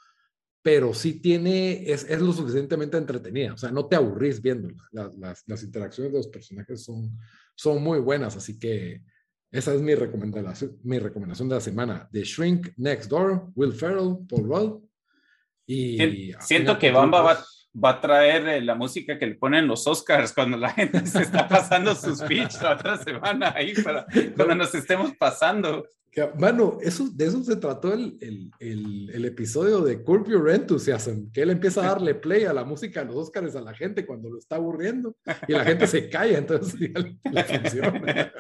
pero 0.61 0.93
sí 0.93 1.19
tiene, 1.19 1.91
es, 1.91 2.05
es 2.09 2.21
lo 2.21 2.31
suficientemente 2.31 2.97
entretenida, 2.97 3.53
o 3.53 3.57
sea, 3.57 3.71
no 3.71 3.87
te 3.87 3.95
aburrís 3.95 4.41
viéndola, 4.41 4.81
las, 4.91 5.43
las, 5.45 5.63
interacciones 5.63 6.13
de 6.13 6.19
los 6.19 6.27
personajes 6.27 6.83
son, 6.83 7.17
son 7.55 7.83
muy 7.83 7.99
buenas, 7.99 8.37
así 8.37 8.57
que 8.57 9.03
esa 9.51 9.73
es 9.73 9.81
mi 9.81 9.93
recomendación, 9.93 10.79
mi 10.83 10.99
recomendación 10.99 11.49
de 11.49 11.55
la 11.55 11.61
semana, 11.61 12.09
The 12.11 12.23
Shrink 12.23 12.69
Next 12.77 13.09
Door, 13.09 13.51
Will 13.55 13.73
Ferrell, 13.73 14.17
Paul 14.29 14.43
Rudd, 14.43 14.83
y 15.65 16.33
Siento 16.39 16.77
que 16.77 16.91
Bamba 16.91 17.21
va, 17.21 17.45
va, 17.83 17.89
a 17.89 18.01
traer 18.01 18.47
eh, 18.47 18.61
la 18.61 18.75
música 18.75 19.17
que 19.17 19.27
le 19.27 19.35
ponen 19.35 19.67
los 19.67 19.87
Oscars 19.87 20.33
cuando 20.33 20.57
la 20.57 20.69
gente 20.69 21.05
se 21.05 21.21
está 21.21 21.47
pasando 21.47 21.95
sus 21.95 22.19
speech 22.19 22.61
la 22.61 22.73
otra 22.73 22.97
semana 22.97 23.53
ahí 23.55 23.73
para 23.73 24.05
cuando 24.35 24.55
nos 24.55 24.75
estemos 24.75 25.15
pasando. 25.17 25.85
Bueno, 26.35 26.77
eso, 26.81 27.09
de 27.11 27.25
eso 27.25 27.43
se 27.43 27.55
trató 27.55 27.93
el, 27.93 28.17
el, 28.21 28.51
el, 28.59 29.09
el, 29.09 29.25
episodio 29.25 29.81
de 29.81 30.03
Curb 30.03 30.29
Your 30.29 30.49
Enthusiasm, 30.49 31.31
que 31.31 31.41
él 31.41 31.49
empieza 31.49 31.81
a 31.81 31.89
darle 31.89 32.13
play 32.13 32.43
a 32.43 32.53
la 32.53 32.63
música 32.63 33.01
de 33.01 33.07
los 33.07 33.15
Oscars 33.15 33.55
a 33.55 33.61
la 33.61 33.73
gente 33.73 34.05
cuando 34.05 34.29
lo 34.29 34.37
está 34.37 34.57
aburriendo 34.57 35.15
y 35.47 35.53
la 35.53 35.65
gente 35.65 35.87
se 35.87 36.09
calla, 36.09 36.37
entonces 36.37 36.79
le 36.79 37.43
funciona. 37.43 38.31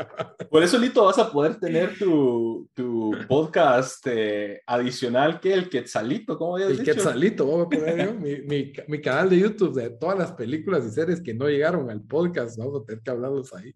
Por 0.51 0.61
eso, 0.61 0.77
Lito, 0.77 1.05
vas 1.05 1.17
a 1.17 1.31
poder 1.31 1.59
tener 1.59 1.97
tu, 1.97 2.69
tu 2.75 3.11
podcast 3.27 4.05
eh, 4.05 4.61
adicional 4.67 5.39
que 5.39 5.53
el 5.53 5.67
Quetzalito, 5.67 6.37
¿cómo 6.37 6.55
habías 6.55 6.71
el 6.71 6.77
dicho? 6.77 6.91
El 6.91 6.97
Quetzalito, 6.97 7.47
vamos 7.47 7.65
a 7.65 7.69
poner 7.69 8.05
yo, 8.05 8.13
mi, 8.19 8.41
mi, 8.41 8.73
mi, 8.87 9.01
canal 9.01 9.29
de 9.29 9.39
YouTube 9.39 9.73
de 9.73 9.89
todas 9.89 10.17
las 10.17 10.31
películas 10.33 10.85
y 10.85 10.91
series 10.91 11.21
que 11.21 11.33
no 11.33 11.47
llegaron 11.47 11.89
al 11.89 12.01
podcast, 12.01 12.57
vamos 12.57 12.81
a 12.81 12.85
tener 12.85 13.01
que 13.01 13.11
hablarlos 13.11 13.51
ahí 13.55 13.71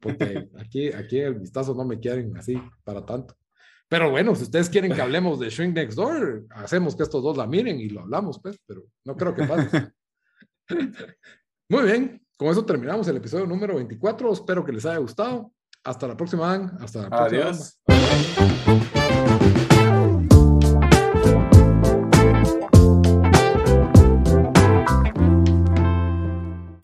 porque 0.00 0.48
aquí, 0.58 0.92
aquí 0.92 1.18
el 1.18 1.34
vistazo 1.34 1.74
no 1.74 1.84
me 1.84 1.98
quieren 1.98 2.36
así 2.36 2.60
para 2.84 3.04
tanto. 3.04 3.36
Pero 3.88 4.10
bueno, 4.10 4.34
si 4.34 4.42
ustedes 4.44 4.68
quieren 4.68 4.92
que 4.92 5.00
hablemos 5.00 5.38
de 5.38 5.48
Shrink 5.48 5.74
Next 5.74 5.96
Door, 5.96 6.46
hacemos 6.50 6.96
que 6.96 7.04
estos 7.04 7.22
dos 7.22 7.36
la 7.36 7.46
miren 7.46 7.78
y 7.78 7.88
lo 7.88 8.00
hablamos, 8.00 8.40
pues, 8.40 8.60
pero 8.66 8.84
no 9.04 9.16
creo 9.16 9.34
que 9.34 9.44
pase. 9.44 9.92
Muy 11.68 11.84
bien, 11.84 12.22
con 12.36 12.48
eso 12.48 12.64
terminamos 12.64 13.06
el 13.08 13.16
episodio 13.16 13.46
número 13.46 13.76
24. 13.76 14.32
Espero 14.32 14.64
que 14.64 14.72
les 14.72 14.84
haya 14.86 14.98
gustado. 14.98 15.52
Hasta 15.84 16.08
la 16.08 16.16
próxima, 16.16 16.54
Hasta 16.80 17.02
la 17.02 17.10
próxima. 17.10 17.42
Adiós. 17.42 17.80